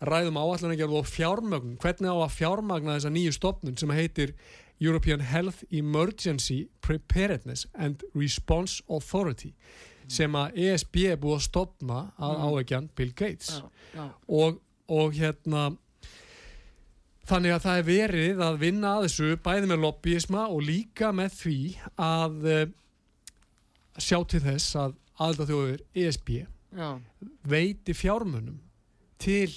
ræðum 0.09 0.39
áallanlegjörð 0.39 0.95
og 0.95 1.07
fjármögn 1.11 1.77
hvernig 1.79 2.11
á 2.11 2.17
að 2.23 2.35
fjármagna 2.37 2.95
þessa 2.97 3.11
nýju 3.13 3.35
stopnun 3.35 3.77
sem 3.79 3.91
heitir 3.91 4.33
European 4.79 5.19
Health 5.19 5.63
Emergency 5.71 6.69
Preparedness 6.81 7.67
and 7.73 8.03
Response 8.13 8.83
Authority 8.89 9.51
mm. 9.51 10.09
sem 10.15 10.39
að 10.39 10.57
ESB 10.65 11.03
er 11.11 11.19
búið 11.21 11.37
að 11.39 11.45
stopna 11.49 11.99
að 12.17 12.33
mm. 12.35 12.47
áveikjan 12.47 12.89
Bill 12.95 13.13
Gates 13.13 13.53
já, 13.59 13.69
já. 13.95 14.05
Og, 14.27 14.59
og 14.87 15.15
hérna 15.19 15.69
þannig 17.29 17.55
að 17.55 17.65
það 17.65 17.81
er 17.81 17.87
verið 17.89 18.43
að 18.45 18.61
vinna 18.63 18.93
að 18.95 19.07
þessu 19.07 19.33
bæði 19.45 19.71
með 19.71 19.83
lobbyisma 19.85 20.45
og 20.49 20.63
líka 20.65 21.11
með 21.15 21.35
því 21.41 21.59
að 22.01 22.47
uh, 22.49 22.63
sjá 23.99 24.17
til 24.31 24.41
þess 24.45 24.79
að 24.79 24.95
aðlað 25.19 25.51
þjóður 25.51 25.83
ESB 26.05 26.31
já. 26.39 26.89
veiti 27.43 27.95
fjármunum 27.97 28.61
til 29.19 29.51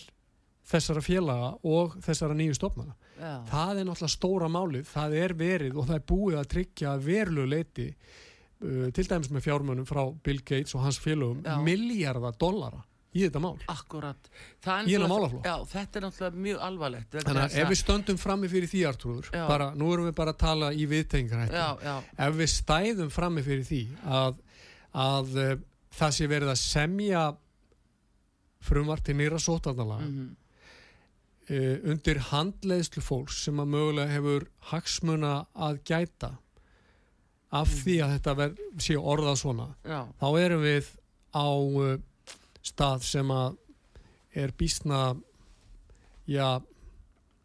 þessara 0.67 1.03
félaga 1.05 1.53
og 1.63 1.97
þessara 2.03 2.37
nýju 2.37 2.59
stopnana 2.59 2.97
Já. 3.19 3.33
það 3.49 3.81
er 3.81 3.89
náttúrulega 3.89 4.15
stóra 4.17 4.49
málið 4.53 4.87
það 4.89 5.17
er 5.21 5.35
verið 5.39 5.77
og 5.77 5.89
það 5.89 5.99
er 5.99 6.07
búið 6.13 6.39
að 6.41 6.49
tryggja 6.55 6.95
verlu 7.03 7.45
leiti 7.49 7.89
uh, 7.93 8.89
til 8.95 9.05
dæmis 9.11 9.31
með 9.35 9.47
fjármönum 9.49 9.89
frá 9.89 10.03
Bill 10.25 10.41
Gates 10.41 10.75
og 10.79 10.87
hans 10.87 11.01
félögum 11.03 11.45
miljardar 11.67 12.39
dollara 12.41 12.83
í 13.13 13.27
þetta 13.27 13.43
mál. 13.45 13.57
Akkurat 13.69 14.29
í 14.89 14.95
þetta 14.95 15.09
málaflokk. 15.11 15.45
Já, 15.45 15.57
þetta 15.69 15.99
er 15.99 16.05
náttúrulega 16.07 16.45
mjög 16.47 16.63
alvarlegt. 16.69 17.17
Þannig 17.19 17.43
að 17.43 17.57
ef 17.61 17.71
við 17.73 17.81
stöndum 17.83 18.21
frammi 18.21 18.49
fyrir 18.49 18.71
því 18.73 18.83
Artrúður 18.89 19.29
bara, 19.37 19.69
nú 19.77 19.91
erum 19.93 20.09
við 20.09 20.17
bara 20.23 20.33
að 20.33 20.41
tala 20.41 20.73
í 20.73 20.87
viðtengar 20.89 21.53
ef 21.53 22.39
við 22.39 22.53
stæðum 22.55 23.13
frammi 23.13 23.45
fyrir 23.45 23.67
því 23.69 23.83
að, 24.21 24.41
að 25.05 25.41
uh, 25.45 25.55
það 25.99 26.15
sé 26.19 26.31
verið 26.33 26.55
að 26.55 26.61
semja 26.63 27.27
frumvart 28.63 29.05
til 29.05 29.19
nýra 29.19 29.43
sótandalaga 29.43 30.07
mm 30.07 30.15
-hmm 30.15 30.39
uh, 31.53 31.91
undir 31.93 32.21
handleiðslu 32.31 33.03
fólks 33.05 33.43
sem 33.47 33.61
að 33.63 33.75
mögulega 33.75 34.17
hefur 34.17 34.49
hagsmuna 34.73 35.35
að 35.53 35.83
gæta 35.89 36.33
af 37.53 37.69
mm. 37.69 37.79
því 37.83 37.99
að 38.05 38.15
þetta 38.17 38.37
ver, 38.39 38.57
sé 38.81 38.97
orðað 38.97 39.39
svona 39.43 39.69
Já. 39.85 40.01
þá 40.21 40.29
erum 40.41 40.65
við 40.65 40.89
á 41.37 41.49
uh, 41.53 41.93
stað 42.63 43.07
sem 43.09 43.33
að 43.35 43.59
er 44.43 44.53
bísna 44.57 45.05
já 46.29 46.63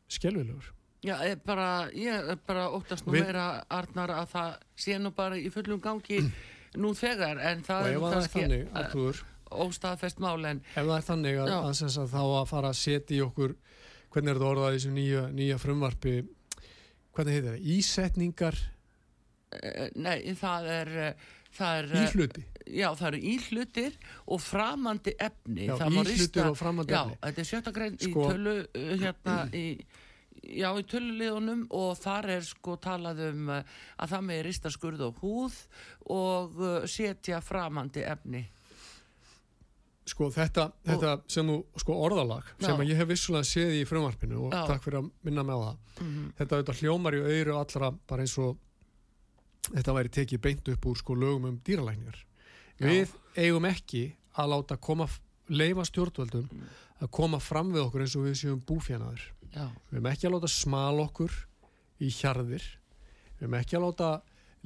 skjálfilegur 0.08 0.74
Já, 1.06 1.14
ég 1.24 1.40
bara, 1.46 1.88
ég 1.94 2.32
bara 2.48 2.68
óttast 2.74 3.06
nú 3.06 3.14
við... 3.14 3.28
meira 3.28 3.64
Arnar 3.72 4.12
að 4.16 4.30
það 4.32 4.54
sé 4.80 4.98
nú 5.00 5.12
bara 5.16 5.38
í 5.38 5.50
fullum 5.54 5.82
gangi 5.84 6.24
nú 6.82 6.94
þegar 6.98 7.42
en 7.52 7.64
það 7.68 7.90
er 7.92 8.00
kannski 8.06 8.46
þannig, 8.46 9.22
óstaðfest 9.48 10.20
mál 10.24 10.40
en 10.48 10.64
ef 10.74 10.82
það 10.82 10.96
er 10.98 11.06
þannig 11.08 11.42
að, 11.44 11.54
að, 11.58 11.84
að 11.88 12.16
þá 12.16 12.24
að 12.24 12.48
fara 12.50 12.72
að 12.74 12.80
setja 12.82 13.18
í 13.18 13.22
okkur 13.28 13.56
hvernig 14.14 14.32
er 14.34 14.40
þetta 14.40 14.52
orðað 14.52 14.70
í 14.70 14.78
þessu 14.78 14.94
nýja, 14.96 15.24
nýja 15.36 15.60
frumvarfi 15.62 16.16
hvernig 17.16 17.38
heitir 17.38 17.50
það, 17.50 17.72
ísetningar? 17.78 18.60
Uh, 19.48 19.86
Nei, 19.96 20.18
það 20.38 20.72
er, 20.74 20.94
það 21.58 21.82
er 21.82 21.94
Íhluti? 22.04 22.44
Já, 22.68 22.90
það 23.00 23.08
eru 23.08 23.22
íhlutir 23.32 23.94
og 24.28 24.42
framandi 24.44 25.14
efni. 25.24 25.70
Já, 25.70 25.78
íhlutir 25.88 26.50
og 26.50 26.58
framandi 26.60 26.94
já, 26.94 27.00
efni. 27.06 27.16
Já, 27.16 27.22
þetta 27.30 27.44
er 27.44 27.50
sjötta 27.52 27.74
grein 27.76 27.96
sko, 28.02 28.26
í 28.28 28.34
tölu 28.34 28.58
hérna 28.76 29.40
í 29.56 29.66
Já, 30.48 30.70
í 30.78 30.84
töluleðunum 30.88 31.64
og 31.76 31.98
þar 32.00 32.28
er 32.38 32.44
sko 32.46 32.76
talað 32.80 33.24
um 33.32 33.50
að 33.52 34.12
það 34.12 34.28
með 34.28 34.42
rista 34.46 34.72
skurð 34.72 35.02
og 35.08 35.18
húð 35.24 35.58
og 36.14 36.62
setja 36.88 37.42
framandi 37.44 38.06
efni 38.06 38.44
Sko 40.08 40.30
þetta, 40.32 40.70
þetta 40.88 41.14
sem 41.28 41.50
þú, 41.52 41.58
sko 41.82 41.96
orðalag 42.06 42.46
já. 42.54 42.70
sem 42.70 42.84
ég 42.88 42.96
hef 43.02 43.10
vissulega 43.10 43.48
séð 43.48 43.74
í 43.76 43.82
frumvarpinu 43.90 44.46
og 44.48 44.54
já. 44.56 44.62
takk 44.70 44.86
fyrir 44.86 45.02
að 45.02 45.10
minna 45.28 45.44
með 45.44 45.64
það 45.64 45.76
mm 45.76 46.08
-hmm. 46.08 46.30
þetta, 46.38 46.62
þetta 46.62 46.78
hljómar 46.80 47.18
í 47.18 47.22
auðru 47.26 47.58
allra 47.58 47.92
bara 48.08 48.24
eins 48.24 48.38
og 48.38 48.58
þetta 49.68 49.96
væri 49.98 50.14
tekið 50.18 50.42
beint 50.42 50.70
upp 50.72 50.86
úr 50.86 50.98
sko 50.98 51.16
lögum 51.16 51.50
um 51.50 51.60
dýralækningar 51.60 52.22
við 52.80 53.14
eigum 53.36 53.66
ekki 53.66 54.16
að 54.38 54.52
láta 54.54 54.78
koma 54.78 55.08
leifa 55.50 55.86
stjórnvöldum 55.88 56.48
mm. 56.52 56.64
að 57.04 57.12
koma 57.12 57.40
fram 57.40 57.72
við 57.74 57.86
okkur 57.88 58.06
eins 58.06 58.16
og 58.16 58.28
við 58.28 58.40
séum 58.42 58.64
búfjanaður 58.68 59.24
við 59.52 59.98
eigum 59.98 60.10
ekki 60.12 60.28
að 60.28 60.36
láta 60.38 60.52
smal 60.52 61.00
okkur 61.04 61.36
í 62.00 62.12
hjarðir 62.14 62.66
við 63.38 63.46
eigum 63.46 63.60
ekki 63.60 63.78
að 63.78 63.86
láta 63.88 64.12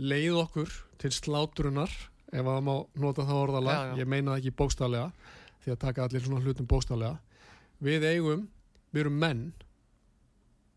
leið 0.01 0.39
okkur 0.41 0.73
til 1.01 1.11
sláturunar 1.15 1.91
ef 2.31 2.47
að 2.47 2.61
má 2.65 2.73
nota 3.03 3.25
það 3.27 3.41
orðala 3.45 3.73
já, 3.75 3.81
já. 3.89 3.95
ég 4.01 4.11
meina 4.13 4.31
það 4.31 4.41
ekki 4.41 4.57
bókstálega 4.61 5.11
því 5.61 5.73
að 5.73 5.81
taka 5.83 6.05
allir 6.05 6.23
svona 6.25 6.43
hlutum 6.45 6.69
bókstálega 6.69 7.17
við 7.81 8.05
eigum, 8.07 8.45
við 8.91 9.03
erum 9.03 9.19
menn 9.21 9.43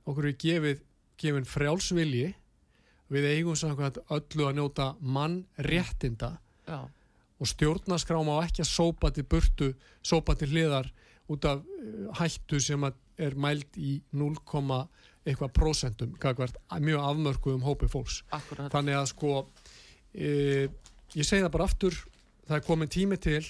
okkur 0.04 0.30
er 0.30 0.40
gefið 0.40 0.82
gefin 1.20 1.48
frjálsvilji 1.48 2.32
við 3.12 3.30
eigum 3.30 3.56
samkvæmt 3.58 4.02
öllu 4.12 4.48
að 4.48 4.58
njóta 4.58 4.90
mann 5.00 5.42
réttinda 5.56 6.34
já. 6.66 6.80
og 7.38 7.50
stjórnaskrám 7.50 8.30
á 8.32 8.36
ekki 8.44 8.64
að 8.64 8.72
sópa 8.72 9.12
til 9.14 9.26
burtu, 9.28 9.72
sópa 10.02 10.36
til 10.38 10.50
hliðar 10.52 10.90
út 11.30 11.46
af 11.48 11.62
uh, 11.62 12.08
hættu 12.18 12.60
sem 12.60 12.84
er 12.84 13.36
mælt 13.38 13.78
í 13.78 14.00
0, 14.12 14.34
eitthvað 15.24 15.52
prosentum, 15.56 16.16
mjög 16.18 17.04
afmörkuðum 17.08 17.62
hópi 17.64 17.88
fólks 17.88 18.22
Akkurat. 18.34 18.72
þannig 18.72 18.98
að 18.98 19.06
sko 19.12 19.30
e, 20.12 20.66
ég 21.14 21.26
segi 21.26 21.44
það 21.44 21.54
bara 21.56 21.68
aftur 21.68 21.98
það 22.44 22.56
er 22.58 22.66
komin 22.66 22.92
tími 22.92 23.18
til 23.22 23.42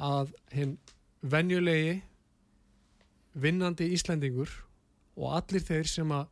að 0.00 0.32
hinn 0.54 0.76
venjulegi 1.20 1.98
vinnandi 3.40 3.90
Íslandingur 3.94 4.50
og 5.20 5.36
allir 5.38 5.64
þeir 5.64 5.90
sem 5.90 6.14
að 6.14 6.28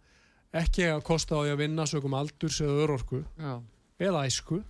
ekki 0.59 0.89
að 0.89 1.05
kosta 1.07 1.37
á 1.37 1.45
því 1.45 1.53
að 1.53 1.61
vinna 1.63 1.87
sögum 1.89 2.17
aldurs 2.17 2.61
eða 2.65 2.85
örorku 2.87 3.21
Já. 3.37 3.61
eða 4.01 4.25
æsku 4.29 4.63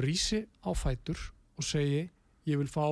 rýsi 0.00 0.46
á 0.64 0.70
fætur 0.72 1.20
og 1.58 1.66
segi 1.68 2.06
ég 2.48 2.58
vil 2.58 2.70
fá 2.70 2.86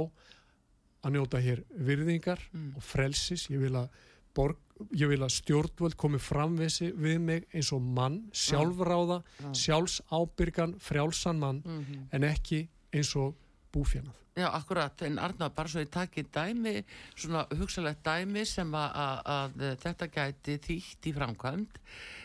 að 1.01 1.15
njóta 1.15 1.41
hér 1.41 1.63
virðingar 1.73 2.43
mm. 2.53 2.75
og 2.77 2.85
frelsis 2.85 3.49
ég 3.51 3.63
vil 3.63 3.73
að, 3.81 3.89
borg, 4.35 4.59
ég 4.97 5.11
vil 5.11 5.21
að 5.21 5.35
stjórnvöld 5.35 5.97
komi 6.01 6.19
fram 6.23 6.57
við, 6.57 7.19
mig 7.21 7.45
eins 7.53 7.73
og 7.77 7.83
mann 7.83 8.23
sjálfráða, 8.33 9.21
Já. 9.41 9.51
sjálfsábyrgan 9.65 10.79
frjálsan 10.81 11.39
mann 11.39 11.63
mm 11.65 11.85
-hmm. 11.85 12.07
en 12.13 12.25
ekki 12.25 12.69
eins 12.93 13.15
og 13.17 13.35
búfjanað 13.73 14.17
Já, 14.39 14.47
akkurat, 14.55 15.03
en 15.03 15.19
Arna, 15.19 15.49
bara 15.51 15.69
svo 15.69 15.83
ég 15.83 15.91
takki 15.91 16.23
dæmi, 16.23 16.85
svona 17.19 17.43
hugsalegt 17.59 18.05
dæmi 18.07 18.45
sem 18.47 18.71
að, 18.79 19.57
þetta 19.83 20.07
gæti 20.07 20.55
þýtt 20.63 21.09
í 21.11 21.15
framkvæmt 21.17 21.81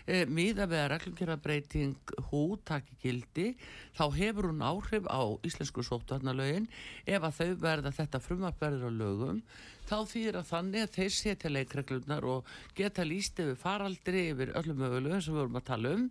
e, 0.06 0.22
miða 0.30 0.68
við 0.70 0.84
að 0.84 0.90
reglumgerðarbreyting 0.94 2.14
hú 2.30 2.44
takki 2.68 2.98
gildi 3.02 3.48
þá 3.98 4.06
hefur 4.20 4.52
hún 4.52 4.62
áhrif 4.66 5.08
á 5.10 5.22
íslensku 5.48 5.86
sótvarnalögin 5.86 6.70
ef 7.10 7.26
að 7.26 7.40
þau 7.40 7.56
verða 7.64 7.96
þetta 7.98 8.22
frumvartverður 8.22 8.86
á 8.86 8.98
lögum 9.02 9.42
þá 9.86 9.98
þýðir 10.10 10.40
að 10.40 10.48
þannig 10.50 10.84
að 10.84 10.96
þeir 10.96 11.14
setja 11.14 11.52
leikreglunar 11.52 12.26
og 12.26 12.54
geta 12.78 13.06
líst 13.06 13.40
yfir 13.42 13.58
faraldri 13.60 14.24
yfir 14.32 14.54
öllum 14.58 14.82
mögulegum 14.82 15.22
sem 15.22 15.36
við 15.36 15.42
vorum 15.44 15.60
að 15.60 15.68
tala 15.68 15.92
um. 15.94 16.08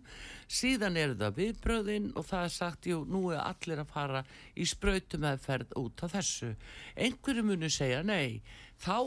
Síðan 0.47 0.99
eru 1.01 1.17
það 1.19 1.39
viðbröðin 1.41 2.07
og 2.15 2.27
það 2.29 2.45
er 2.47 2.53
sagt, 2.55 2.87
jú, 2.87 3.01
nú 3.09 3.25
er 3.33 3.41
allir 3.43 3.81
að 3.83 3.91
fara 3.91 4.23
í 4.55 4.67
spröytu 4.69 5.19
meðferð 5.19 5.75
út 5.81 5.84
af 6.03 6.15
þessu 6.15 6.55
einhverju 6.95 7.43
muni 7.43 7.69
segja 7.69 8.03
nei 8.03 8.41
þá 8.81 8.97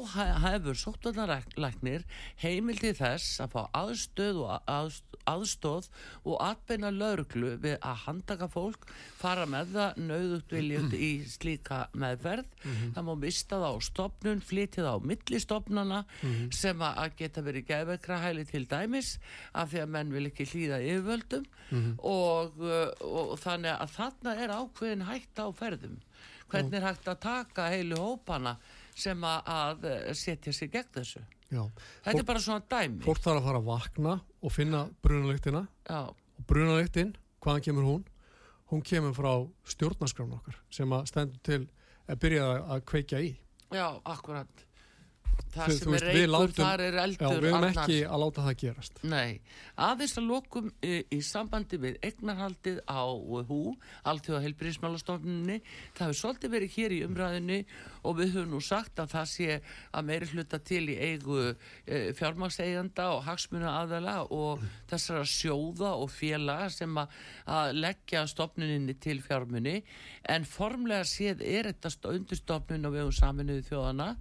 hefur 0.43 0.79
sóttunarleiknir 0.79 2.05
heimildi 2.41 2.95
þess 2.97 3.39
að 3.45 3.53
fá 3.53 3.61
aðstöð 3.77 4.41
og 4.45 4.71
aðstóð 5.29 5.89
og 6.25 6.39
atbeina 6.43 6.91
lauruglu 6.95 7.55
við 7.61 7.77
að 7.77 8.01
handaka 8.07 8.49
fólk 8.51 8.89
fara 9.21 9.45
með 9.51 9.75
það 9.77 10.01
nauðugt 10.09 10.55
viljum 10.57 10.89
í 10.95 11.11
slíka 11.29 11.83
meðverð 11.93 12.49
mm 12.49 12.73
-hmm. 12.73 12.95
það 12.97 13.09
má 13.09 13.15
mista 13.27 13.61
það 13.61 13.77
á 13.77 13.81
stopnun 13.91 14.41
flytið 14.41 14.89
á 14.89 14.97
millistopnana 15.05 16.01
mm 16.05 16.33
-hmm. 16.33 16.53
sem 16.53 16.83
að 16.83 17.17
geta 17.17 17.43
verið 17.43 17.69
gefekra 17.69 18.19
hæli 18.25 18.45
til 18.45 18.65
dæmis 18.67 19.19
af 19.53 19.71
því 19.71 19.79
að 19.83 19.93
menn 19.95 20.13
vil 20.13 20.27
ekki 20.27 20.45
hlýða 20.45 20.81
yfirvöldum 20.81 21.45
mm 21.71 21.79
-hmm. 21.79 21.95
og, 21.99 22.61
og, 23.03 23.33
og 23.33 23.39
þannig 23.39 23.77
að 23.77 23.91
þarna 23.99 24.31
er 24.43 24.51
ákveðin 24.51 25.09
hægt 25.11 25.39
á 25.39 25.47
ferðum 25.53 25.99
hvernig 26.51 26.79
er 26.79 26.87
hægt 26.89 27.09
að 27.09 27.21
taka 27.25 27.69
heilu 27.73 27.99
hópana 28.01 28.57
sem 28.99 29.25
að 29.25 29.89
setja 30.19 30.53
sig 30.53 30.73
gegn 30.73 30.93
þessu? 30.99 31.25
Já. 31.49 31.63
þetta 32.05 32.13
fólk, 32.13 32.21
er 32.21 32.29
bara 32.29 32.45
svona 32.45 32.65
dæmi. 32.69 33.03
fólk 33.07 33.23
þarf 33.25 33.41
að 33.41 33.47
fara 33.49 33.61
að 33.63 33.69
vakna 33.71 34.15
og 34.43 34.53
finna 34.53 34.85
brunalöktina 35.05 35.65
og 36.03 36.47
brunalöktin, 36.51 37.15
hvaðan 37.41 37.65
kemur 37.65 37.87
hún? 37.89 38.07
hún 38.69 38.83
kemur 38.85 39.15
frá 39.17 39.33
stjórnarskrafn 39.69 40.37
okkar 40.37 40.57
sem 40.73 40.93
að 40.93 41.07
stendur 41.09 41.45
til 41.45 41.61
að 42.09 42.21
byrja 42.25 42.49
að 42.75 42.83
kveikja 42.89 43.21
í. 43.25 43.31
Já, 43.73 43.87
akkurat 44.05 44.65
það 45.55 45.75
sem 45.77 45.97
er 45.97 46.07
reykur, 46.09 46.53
þar 46.57 46.83
er 46.85 46.99
eldur 47.03 47.27
já, 47.27 47.41
við 47.43 47.49
erum 47.51 47.67
ekki 47.69 47.99
að 48.07 48.23
láta 48.23 48.45
það 48.47 48.57
gerast. 48.63 49.01
Nei, 49.09 49.41
aðeins 49.89 50.17
að 50.21 50.29
lokum 50.33 50.71
í, 50.85 50.95
í 51.15 51.21
sambandi 51.25 51.81
við 51.83 51.99
egnarhaldið 52.09 52.81
á 52.87 53.03
hú, 53.49 53.61
alltjóða 54.09 54.43
heilbríðismálastofnunni 54.47 55.61
það 55.99 56.05
hefur 56.05 56.19
svolítið 56.23 56.55
verið 56.57 56.75
hér 56.77 56.97
í 56.97 57.01
umræðinni 57.07 57.61
og 58.09 58.19
við 58.19 58.35
höfum 58.35 58.53
nú 58.55 58.61
sagt 58.65 59.01
að 59.03 59.15
það 59.15 59.31
sé 59.33 59.59
að 59.93 60.09
meiri 60.11 60.31
hluta 60.33 60.61
til 60.71 60.83
í 60.93 60.97
eigu 60.97 61.39
e, 61.49 62.13
fjármagseganda 62.19 63.09
og 63.17 63.25
hagsmuna 63.27 63.75
aðala 63.83 64.19
og 64.35 64.63
þessara 64.91 65.25
sjóða 65.29 65.95
og 65.99 66.13
félaga 66.13 66.69
sem 66.73 67.01
að, 67.01 67.17
að 67.59 67.73
leggja 67.83 68.27
stofnuninni 68.31 68.97
til 69.03 69.19
fjármunni 69.25 69.81
en 70.29 70.47
formlega 70.49 71.09
séð 71.09 71.43
er 71.47 71.73
þetta 71.73 72.15
undirstofnun 72.15 72.89
og 72.89 72.95
við 72.95 73.05
höfum 73.05 73.19
saminuðið 73.19 73.69
þjóðana 73.73 74.13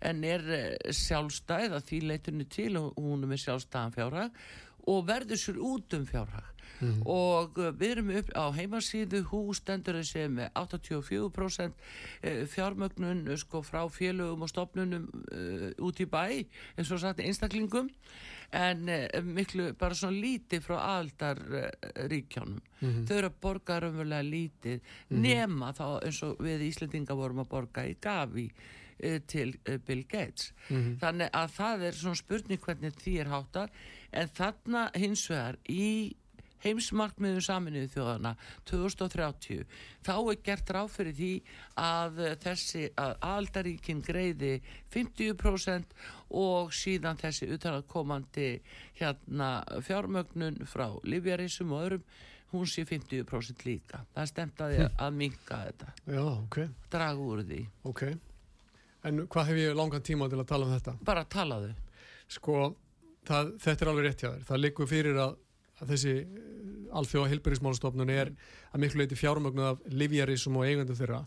en 0.00 0.24
er 0.24 0.46
eh, 0.54 0.92
sjálfstæð 0.94 1.78
að 1.78 1.88
því 1.90 2.00
leiturni 2.06 2.46
til 2.50 2.76
og 2.80 2.94
hún 2.98 3.24
er 3.24 3.32
með 3.32 3.44
sjálfstæðan 3.46 3.96
fjárhag 3.96 4.46
og 4.88 5.04
verður 5.08 5.40
sér 5.42 5.58
út 5.60 5.98
um 5.98 6.06
fjárhag 6.08 6.54
mm. 6.80 7.02
og 7.10 7.58
eh, 7.58 7.72
við 7.78 7.94
erum 7.96 8.14
upp 8.20 8.32
á 8.38 8.44
heimasíðu 8.56 9.24
hústendur 9.32 9.98
þessi 10.00 10.26
með 10.32 10.50
84% 10.62 11.84
eh, 12.22 12.40
fjármögnun 12.50 13.26
sko 13.40 13.62
frá 13.66 13.82
félögum 13.92 14.46
og 14.46 14.52
stopnunum 14.52 15.08
uh, 15.32 15.68
út 15.84 16.00
í 16.02 16.08
bæ 16.08 16.24
eins 16.78 16.90
og 16.94 17.02
sagt 17.02 17.22
einstaklingum 17.24 17.90
en 18.54 18.88
uh, 18.88 19.20
miklu 19.24 19.72
bara 19.78 19.98
svona 19.98 20.22
lítið 20.22 20.64
frá 20.64 20.78
aldar 20.78 21.42
uh, 21.50 21.68
ríkjónum 22.08 22.58
mm 22.58 22.88
-hmm. 22.88 23.06
þau 23.06 23.16
eru 23.18 23.30
að 23.32 23.40
borga 23.40 23.80
raunverulega 23.80 24.22
lítið 24.22 24.78
mm 24.80 25.16
-hmm. 25.16 25.20
nema 25.20 25.72
þá 25.72 26.04
eins 26.04 26.22
og 26.22 26.36
við 26.38 26.68
Íslendinga 26.70 27.14
vorum 27.14 27.40
að 27.40 27.48
borga 27.48 27.86
í 27.86 27.96
gafi 28.00 28.50
Eh, 28.50 28.87
til 29.26 29.56
eh, 29.64 29.78
Bill 29.78 30.04
Gates. 30.04 30.52
Mm 30.68 30.76
-hmm. 30.76 30.98
þannig 31.00 31.28
að 31.32 31.50
það 31.58 31.82
er 31.82 31.92
svona 31.92 32.14
spurning 32.14 32.60
hvernig 32.60 32.92
því 32.92 33.20
er 33.20 33.28
háttar 33.28 33.68
en 34.12 34.28
þarna 34.28 34.90
hins 34.94 35.30
vegar 35.30 35.56
í 35.68 36.16
heimsmarkmiðum 36.64 37.42
saminuðu 37.44 37.90
þjóðana 37.92 38.34
2030 38.68 39.66
þá 40.06 40.14
er 40.16 40.40
gert 40.48 40.72
ráð 40.74 40.88
fyrir 40.94 41.16
því 41.18 41.32
að 41.82 42.22
þessi 42.44 42.84
að 42.98 43.14
aldaríkin 43.30 44.02
greiði 44.04 44.54
50% 44.94 45.94
og 46.30 46.72
síðan 46.76 47.20
þessi 47.20 47.50
utanakomandi 47.54 48.48
hérna 48.98 49.52
fjármögnun 49.86 50.64
frá 50.66 50.88
Livjarísum 51.04 51.72
og 51.72 51.86
öðrum 51.86 52.08
hún 52.52 52.64
sé 52.64 52.86
50% 52.88 53.66
líka. 53.68 54.06
Það 54.14 54.30
stemtaði 54.30 54.86
að 54.88 55.16
minka 55.20 55.60
þetta. 55.66 55.92
Já, 56.08 56.22
okay. 56.24 56.72
dragu 56.90 57.30
úr 57.34 57.44
því. 57.44 57.60
Ok 57.84 58.08
En 59.08 59.24
hvað 59.30 59.50
hef 59.50 59.60
ég 59.62 59.76
langan 59.78 60.04
tíma 60.04 60.28
til 60.30 60.40
að 60.40 60.48
tala 60.50 60.68
um 60.68 60.74
þetta? 60.76 60.96
Bara 61.08 61.24
talaðu. 61.32 61.70
Sko, 62.28 62.72
það, 63.28 63.54
þetta 63.64 63.84
er 63.84 63.92
alveg 63.92 64.08
rétt 64.08 64.24
hjá 64.24 64.30
þér. 64.30 64.42
Það 64.50 64.62
likur 64.64 64.90
fyrir 64.90 65.20
að, 65.22 65.38
að 65.78 65.94
þessi 65.94 66.14
eh, 66.18 66.50
alþjóða 66.98 67.32
hilbyrgismálstofnun 67.32 68.12
er 68.12 68.34
að 68.72 68.84
miklu 68.84 69.02
leiti 69.02 69.18
fjármögnuð 69.18 69.70
af 69.72 69.88
livjarísum 69.92 70.60
og 70.60 70.68
eigandi 70.68 70.96
þeirra 70.98 71.22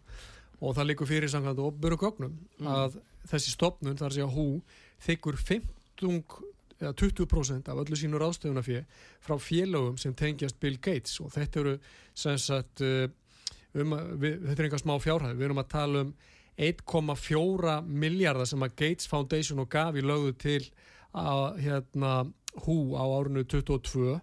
og 0.61 0.75
það 0.77 0.89
likur 0.91 1.09
fyrir 1.09 1.31
samkvæmt 1.31 1.61
og 1.63 1.77
buru 1.81 1.97
gögnum 1.97 2.33
mm. 2.59 2.69
að 2.69 2.99
þessi 3.31 3.53
stofnun, 3.55 3.97
þar 3.97 4.15
sé 4.15 4.25
að 4.25 4.35
hú, 4.35 4.47
þykkur 5.05 5.37
15 5.41 6.21
eða 6.81 6.93
20% 6.97 7.69
af 7.69 7.81
öllu 7.83 7.97
sínur 7.97 8.25
ástöfunafið 8.25 8.85
frá 9.21 9.35
félögum 9.41 9.97
sem 10.01 10.13
tengjast 10.17 10.57
Bill 10.61 10.77
Gates 10.81 11.19
og 11.21 11.29
þetta 11.33 11.61
eru 11.61 11.73
sem 12.17 12.37
sagt 12.41 12.81
eh, 12.85 13.09
um, 13.77 13.95
við, 14.21 14.39
þetta 14.47 14.57
er 14.57 14.67
einhver 14.67 14.81
smá 14.81 14.95
fjárhæð, 15.01 15.35
við 15.37 15.49
erum 15.49 15.61
að 15.61 15.73
tala 15.73 16.05
um 16.05 16.13
1,4 16.57 17.79
miljardar 17.87 18.47
sem 18.49 18.63
að 18.63 18.75
Gates 18.75 19.09
Foundation 19.09 19.61
og 19.63 19.69
Gavi 19.71 20.03
lögðu 20.03 20.33
til 20.41 20.61
að 21.17 21.61
hérna 21.63 22.13
hú 22.65 22.93
á 22.99 23.03
árinu 23.07 23.43
22 23.47 24.19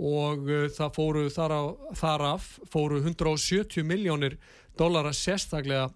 og 0.00 0.48
uh, 0.48 0.66
það 0.72 0.94
fóru 0.96 1.26
þar, 1.32 1.52
á, 1.52 1.62
þar 2.00 2.26
af 2.34 2.50
fóru 2.72 3.00
170 3.02 3.84
miljónir 3.84 4.38
dólara 4.78 5.12
sérstaklega 5.12 5.90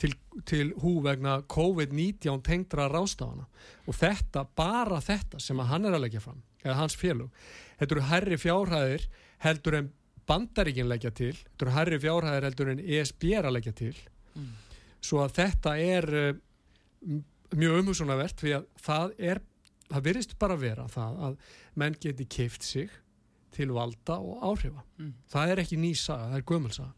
til, 0.00 0.14
til 0.48 0.72
hú 0.80 1.00
vegna 1.04 1.42
COVID-19 1.52 2.40
tengdra 2.46 2.88
rástafana 2.88 3.44
og 3.84 3.98
þetta, 3.98 4.46
bara 4.56 5.02
þetta 5.04 5.40
sem 5.42 5.60
að 5.60 5.74
hann 5.74 5.90
er 5.90 5.98
að 5.98 6.06
leggja 6.06 6.24
fram, 6.24 6.40
eða 6.64 6.78
hans 6.80 6.96
félug 6.96 7.28
þetta 7.76 7.98
eru 7.98 8.08
herri 8.08 8.40
fjárhæðir 8.40 9.06
heldur 9.44 9.78
en 9.82 9.92
bandaríkin 10.26 10.88
leggja 10.88 11.12
til 11.12 11.34
þetta 11.36 11.66
eru 11.66 11.76
herri 11.76 12.00
fjárhæðir 12.00 12.48
heldur 12.48 12.72
en 12.72 12.82
ESB 12.82 13.28
er 13.36 13.48
að 13.50 13.58
leggja 13.58 13.76
til. 13.84 13.96
Mm 14.32 14.52
svo 15.02 15.22
að 15.24 15.36
þetta 15.40 15.76
er 15.82 16.08
uh, 16.14 16.32
mjög 17.56 17.82
umhugsunavert 17.82 18.42
því 18.42 18.56
að 18.58 18.66
það 18.80 19.14
er, 19.30 19.42
það 19.90 20.08
virðist 20.08 20.36
bara 20.40 20.58
vera 20.60 20.88
það 20.90 21.22
að 21.28 21.38
menn 21.80 21.98
geti 22.00 22.28
keift 22.30 22.66
sig 22.66 22.90
til 23.52 23.68
valda 23.76 24.16
og 24.22 24.40
áhrifa 24.40 24.82
mm. 24.98 25.12
það 25.32 25.52
er 25.52 25.62
ekki 25.64 25.78
nýsa, 25.80 26.16
það 26.30 26.38
er 26.38 26.48
gömulsa 26.48 26.88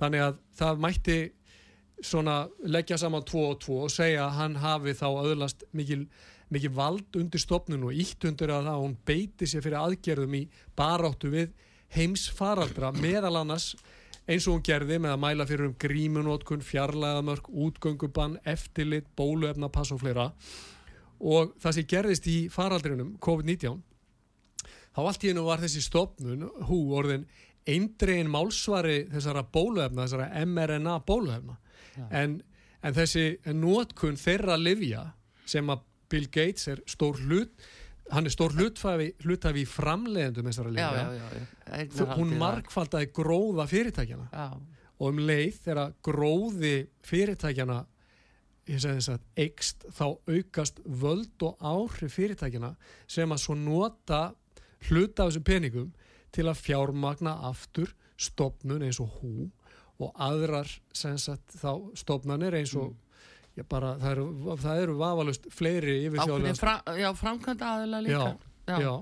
þannig 0.00 0.24
að 0.24 0.38
það 0.58 0.84
mætti 0.84 1.18
svona 2.04 2.38
leggja 2.66 2.98
saman 2.98 3.26
tvo 3.26 3.44
og 3.52 3.60
tvo 3.62 3.82
og 3.86 3.92
segja 3.92 4.24
að 4.26 4.38
hann 4.40 4.56
hafi 4.62 4.94
þá 4.98 5.06
öðlast 5.12 5.62
mikil, 5.76 6.02
mikil 6.52 6.72
vald 6.74 7.18
undir 7.20 7.42
stopnun 7.42 7.86
og 7.86 7.94
ítt 7.94 8.26
undir 8.26 8.50
að 8.50 8.70
það 8.70 8.82
hún 8.82 8.96
beiti 9.06 9.48
sér 9.48 9.64
fyrir 9.64 9.80
aðgerðum 9.80 10.34
í 10.40 10.42
baráttu 10.76 11.30
við 11.32 11.54
heimsfaraldra 11.94 12.90
meðal 12.98 13.36
annars 13.44 13.74
eins 14.24 14.46
og 14.48 14.56
hún 14.56 14.64
gerði 14.64 14.98
með 15.02 15.14
að 15.14 15.22
mæla 15.24 15.46
fyrir 15.48 15.68
um 15.68 15.74
grímunótkun, 15.80 16.64
fjarlæðamörk, 16.64 17.50
útgöngubann, 17.50 18.38
eftirlit, 18.48 19.10
bóluefnapass 19.18 19.92
og 19.94 20.00
fleira 20.04 20.30
og 21.24 21.54
það 21.62 21.76
sem 21.76 21.88
gerðist 21.88 22.28
í 22.30 22.38
faraldrinum 22.52 23.14
COVID-19 23.24 23.82
þá 24.94 25.00
allt 25.02 25.24
í 25.24 25.30
hennu 25.32 25.44
var 25.46 25.62
þessi 25.62 25.82
stopnun 25.84 26.48
hú 26.68 26.80
orðin 26.96 27.26
eindregin 27.68 28.32
málsvari 28.32 29.04
þessara 29.12 29.44
bóluefna, 29.52 30.04
þessara 30.04 30.44
mRNA 30.44 30.98
bóluefna 31.06 31.56
ja. 31.96 32.08
en, 32.22 32.38
en 32.84 32.96
þessi 32.96 33.38
nótkun 33.56 34.18
þeirra 34.20 34.58
livja 34.60 35.06
sem 35.48 35.68
að 35.72 35.84
Bill 36.12 36.28
Gates 36.32 36.68
er 36.70 36.82
stór 36.88 37.18
hlut 37.24 37.52
hann 38.12 38.28
er 38.28 38.34
stór 38.34 38.54
hlutafi 38.58 39.62
í 39.62 39.66
framleiðendum 39.68 40.50
þessara 40.50 40.74
líka 40.74 42.12
hún 42.18 42.36
markfaldaði 42.40 43.10
gróða 43.16 43.66
fyrirtækjana 43.70 44.28
já. 44.28 44.46
og 44.98 45.08
um 45.08 45.20
leið 45.24 45.58
þegar 45.64 45.94
gróði 46.04 46.76
fyrirtækjana 47.06 47.80
að 48.64 49.24
eikst 49.36 49.84
þá 49.92 50.06
aukast 50.28 50.80
völd 50.84 51.42
og 51.44 51.60
áhrif 51.60 52.16
fyrirtækjana 52.16 52.74
sem 53.06 53.32
að 53.32 53.42
svo 53.42 53.56
nota 53.58 54.22
hluta 54.88 55.24
af 55.24 55.32
þessum 55.32 55.44
peningum 55.44 55.92
til 56.34 56.48
að 56.48 56.62
fjármagna 56.64 57.36
aftur 57.48 57.92
stopnun 58.16 58.84
eins 58.84 59.00
og 59.00 59.20
hú 59.20 59.50
og 60.02 60.14
aðrar 60.18 60.68
sagt, 60.92 61.54
þá 61.54 61.94
stofnanir 61.94 62.56
eins 62.58 62.74
og 62.74 62.90
mm. 62.90 63.03
Bara, 63.62 63.94
það 64.02 64.10
eru, 64.10 64.24
eru 64.74 64.94
vafalust 64.98 65.44
fleiri 65.54 65.98
yfir 66.08 66.56
fra, 66.58 66.80
Já, 66.98 67.12
framkvæmda 67.14 67.74
aðila 67.76 68.00
líka. 68.02 68.22
Já, 68.66 68.72
já. 68.72 68.78
já, 68.82 68.94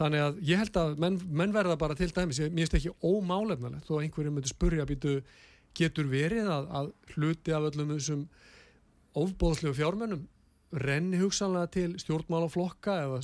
þannig 0.00 0.24
að 0.24 0.40
ég 0.48 0.62
held 0.62 0.80
að 0.82 0.96
menn, 1.04 1.18
menn 1.30 1.54
verða 1.54 1.76
bara 1.78 1.94
til 1.98 2.10
dæmis, 2.10 2.40
ég 2.42 2.54
finnst 2.54 2.74
ekki 2.74 2.94
ómálefnalegt 3.06 3.86
þó 3.86 4.00
einhverju 4.00 4.32
myndi 4.34 4.50
spurja 4.50 4.86
býtu 4.88 5.20
getur 5.78 6.08
verið 6.10 6.50
að, 6.50 6.66
að 6.80 6.90
hluti 7.14 7.54
af 7.54 7.68
öllum 7.70 7.94
þessum 7.94 8.26
ofbóðslegu 9.18 9.76
fjármennum 9.78 10.26
renni 10.72 11.20
hugsanlega 11.22 11.70
til 11.72 11.92
stjórnmálaflokka 12.02 12.98
eða 13.06 13.22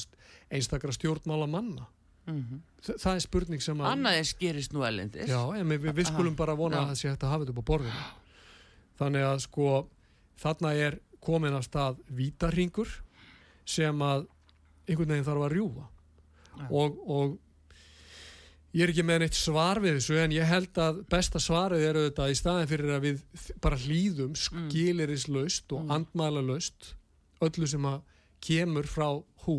einstakra 0.55 0.95
stjórnmálamanna? 0.95 1.89
Mm 2.27 2.39
-hmm. 2.41 2.61
Þa, 2.81 2.93
það 3.03 3.15
er 3.15 3.21
spurning 3.21 3.63
sem 3.63 3.81
að 3.81 3.91
annaðis 3.91 4.37
gerist 4.39 4.73
nú 4.73 4.85
elendis 4.85 5.29
já, 5.29 5.57
en 5.59 5.69
við, 5.69 5.93
við 5.93 6.07
skulum 6.07 6.37
bara 6.37 6.55
vona 6.55 6.81
að 6.81 6.87
það 6.89 7.01
sé 7.01 7.09
hægt 7.11 7.25
að 7.25 7.29
hafa 7.29 7.45
þetta 7.45 7.53
upp 7.53 7.61
á 7.61 7.71
borðinu. 7.71 8.05
Þannig 8.95 9.23
að 9.23 9.39
sko 9.39 9.89
þarna 10.41 10.75
er 10.77 10.99
komin 11.25 11.57
að 11.57 11.67
stað 11.69 12.03
vítarhingur 12.13 12.91
sem 13.65 14.03
að 14.05 14.27
einhvern 14.85 15.15
veginn 15.15 15.27
þarf 15.27 15.47
að 15.47 15.55
rjúfa 15.57 15.89
og, 16.69 16.99
og 17.09 17.41
Ég 18.75 18.89
er 18.89 18.91
ekki 18.91 19.05
með 19.07 19.21
neitt 19.23 19.37
svar 19.39 19.79
við 19.79 20.01
þessu 20.01 20.17
en 20.19 20.33
ég 20.35 20.49
held 20.51 20.79
að 20.83 20.97
besta 21.07 21.39
svarið 21.39 21.85
er 21.87 21.99
auðvitað 22.01 22.33
í 22.33 22.39
staðin 22.41 22.71
fyrir 22.73 22.91
að 22.97 23.05
við 23.05 23.21
bara 23.63 23.77
hlýðum 23.79 24.33
mm. 24.33 24.65
skilirislaust 24.67 25.75
og 25.77 25.85
mm. 25.85 25.93
andmælalaust 25.95 26.89
öllu 27.47 27.69
sem 27.71 27.87
að 27.87 28.01
kemur 28.43 28.89
frá 28.91 29.07
hú 29.45 29.57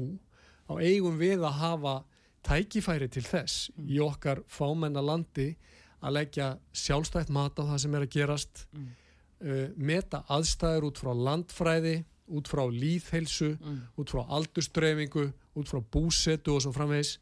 á 0.68 0.74
eigum 0.84 1.16
við 1.22 1.46
að 1.48 1.62
hafa 1.62 1.96
tækifæri 2.44 3.08
til 3.16 3.24
þess 3.24 3.70
mm. 3.72 3.88
í 3.88 4.02
okkar 4.04 4.44
fámenna 4.52 5.06
landi 5.06 5.54
að 6.04 6.18
leggja 6.18 6.52
sjálfstætt 6.76 7.32
mat 7.32 7.56
á 7.56 7.64
það 7.64 7.82
sem 7.86 7.96
er 7.96 8.08
að 8.10 8.14
gerast 8.18 8.66
mm. 8.76 8.92
Uh, 9.44 9.70
meta 9.76 10.24
aðstæður 10.32 10.90
út 10.90 11.02
frá 11.02 11.14
landfræði 11.14 11.96
út 12.36 12.50
frá 12.50 12.64
líðheilsu 12.72 13.54
mm. 13.56 13.80
út 14.02 14.12
frá 14.14 14.24
aldurstreyfingu 14.38 15.28
út 15.56 15.70
frá 15.70 15.82
búsetu 15.94 16.56
og 16.56 16.64
svo 16.66 16.74
framvegs 16.76 17.18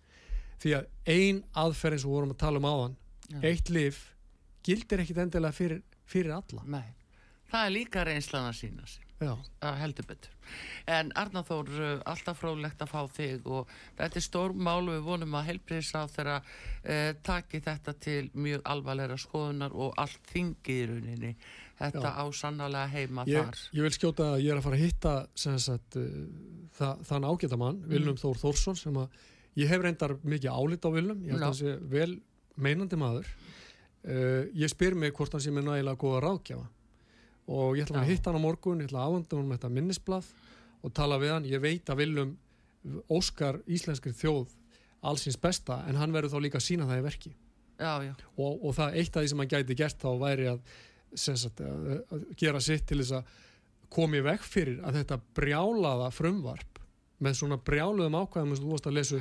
því 0.64 0.76
að 0.78 0.90
ein 1.12 1.42
aðferð 1.60 1.98
eins 1.98 2.08
og 2.08 2.16
vorum 2.16 2.36
að 2.36 2.44
tala 2.46 2.62
um 2.62 2.70
áðan 2.70 3.00
Já. 3.34 3.40
eitt 3.50 3.72
lif 3.74 4.04
gildir 4.64 5.04
ekkit 5.04 5.24
endilega 5.26 5.56
fyrir, 5.56 5.82
fyrir 6.08 6.36
alla. 6.38 6.64
Nei, 6.64 6.94
það 7.52 7.66
er 7.66 7.74
líka 7.76 8.06
reynslan 8.08 8.48
að 8.48 8.62
sína 8.62 8.88
sig. 8.88 9.04
Að 9.24 9.78
heldur 9.80 10.08
betur. 10.10 10.32
En 10.92 11.12
Arnáþór, 11.16 11.70
uh, 11.80 11.92
alltaf 12.12 12.42
frólægt 12.42 12.82
að 12.84 12.92
fá 12.92 13.02
þig 13.16 13.46
og 13.48 13.70
þetta 13.96 14.20
er 14.20 14.26
stór 14.26 14.56
mál. 14.56 14.82
Og 14.82 14.98
við 14.98 15.06
vonum 15.06 15.38
að 15.40 15.46
helbriðs 15.52 15.94
á 15.96 16.04
þeirra 16.12 16.40
eh, 16.84 17.14
taki 17.24 17.62
þetta 17.64 17.94
til 18.04 18.26
mjög 18.34 18.66
alvarleira 18.74 19.16
skoðunar 19.22 19.72
og 19.72 19.96
allt 20.02 20.20
þingi 20.34 20.76
í 20.76 20.90
rauninni 20.90 21.32
þetta 21.80 22.10
Já. 22.10 22.16
á 22.20 22.26
sannlega 22.38 22.88
heima 22.92 23.28
ég, 23.30 23.44
þar 23.44 23.78
Ég 23.78 23.88
vil 23.88 23.94
skjóta 23.96 24.32
að 24.34 24.44
ég 24.46 24.54
er 24.54 24.60
að 24.60 24.66
fara 24.68 24.80
að 24.80 24.84
hitta 24.86 25.14
sagt, 25.36 25.98
uh, 26.00 26.10
það, 26.78 27.06
þann 27.10 27.30
ágættamann 27.30 27.80
Vilnum 27.88 28.18
mm. 28.18 28.22
Þór 28.24 28.42
Þórsson 28.44 28.80
sem 28.80 29.00
að 29.02 29.22
Ég 29.60 29.70
hef 29.70 29.84
reyndar 29.84 30.16
mikið 30.26 30.50
álit 30.50 30.86
á 30.86 30.90
Vilum, 30.94 31.20
ég 31.28 31.36
held 31.36 31.44
að 31.44 31.52
það 31.52 31.60
sé 31.60 31.74
vel 31.92 32.14
meinandi 32.64 32.98
maður. 32.98 33.28
Uh, 34.04 34.50
ég 34.58 34.72
spyr 34.72 34.98
mig 35.00 35.14
hvort 35.16 35.36
hann 35.36 35.44
sé 35.44 35.54
með 35.54 35.68
nægilega 35.70 36.00
góða 36.02 36.24
ráðgjafa 36.26 36.66
og 37.54 37.78
ég 37.78 37.86
ætla 37.86 38.02
að 38.02 38.10
hitta 38.10 38.32
hann 38.32 38.40
á 38.40 38.46
morgun, 38.46 38.82
ég 38.82 38.90
ætla 38.90 39.04
að 39.04 39.12
afhanda 39.12 39.38
hann 39.38 39.46
um 39.46 39.54
þetta 39.54 39.70
minnisblad 39.76 40.28
og 40.84 40.94
tala 40.96 41.20
við 41.22 41.34
hann. 41.36 41.48
Ég 41.48 41.64
veit 41.64 41.92
að 41.92 42.02
Vilum 42.02 42.34
óskar 43.14 43.62
íslenskri 43.70 44.12
þjóð 44.18 44.52
allsins 45.04 45.40
besta 45.40 45.82
en 45.88 46.00
hann 46.00 46.16
verður 46.16 46.34
þá 46.34 46.46
líka 46.48 46.60
að 46.60 46.68
sína 46.68 46.88
það 46.90 47.04
í 47.04 47.06
verki. 47.06 47.34
Já, 47.78 47.94
já. 48.08 48.14
Og, 48.38 48.58
og 48.58 48.76
það 48.78 48.98
eitt 49.02 49.14
af 49.14 49.24
því 49.24 49.32
sem 49.32 49.44
hann 49.44 49.54
gæti 49.54 49.78
gert 49.78 50.02
þá 50.02 50.10
væri 50.24 50.50
að, 50.52 50.62
sagt, 51.16 51.62
að 51.62 52.28
gera 52.40 52.62
sitt 52.64 52.86
til 52.90 53.02
þess 53.02 53.18
að 53.20 53.34
komi 53.94 54.22
vekk 54.26 54.46
fyrir 54.46 54.80
að 54.84 55.02
þetta 55.02 55.20
brjálaða 55.38 56.12
frumvarp 56.14 56.80
með 57.24 57.40
svona 57.40 57.60
brjáluðum 57.62 58.22
ákvæðum 58.24 58.56
sem 58.56 58.66
þú 58.66 58.72
varst 58.74 58.88
að 58.90 58.98
lesu 59.00 59.20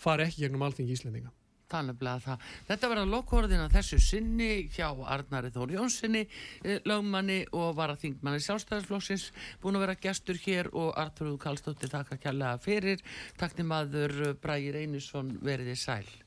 fari 0.00 0.28
ekki 0.28 0.44
gegnum 0.44 0.66
allting 0.66 0.92
Íslendinga 0.94 1.32
að. 1.74 2.38
Þetta 2.68 2.90
verða 2.90 3.04
lokkórðina 3.10 3.68
þessu 3.72 3.98
sinni 3.98 4.68
hjá 4.70 4.92
Arnari 4.92 5.50
Þór 5.50 5.74
Jónssoni, 5.74 6.26
eh, 6.62 6.80
lögmanni 6.84 7.46
og 7.52 7.74
varaþingmanni 7.76 8.38
sjálfstæðisflokksins, 8.40 9.32
búin 9.60 9.76
að 9.76 9.86
vera 9.86 9.94
gestur 9.94 10.36
hér 10.36 10.70
og 10.72 10.94
Arturúð 10.94 11.38
Kallstóttir 11.38 11.90
takk 11.90 12.12
að 12.12 12.20
kjalla 12.20 12.58
fyrir. 12.58 13.00
Takk 13.36 13.56
til 13.56 13.64
maður 13.64 14.36
Brægir 14.40 14.76
Einarsson 14.76 15.38
veriði 15.42 15.76
sæl. 15.76 16.23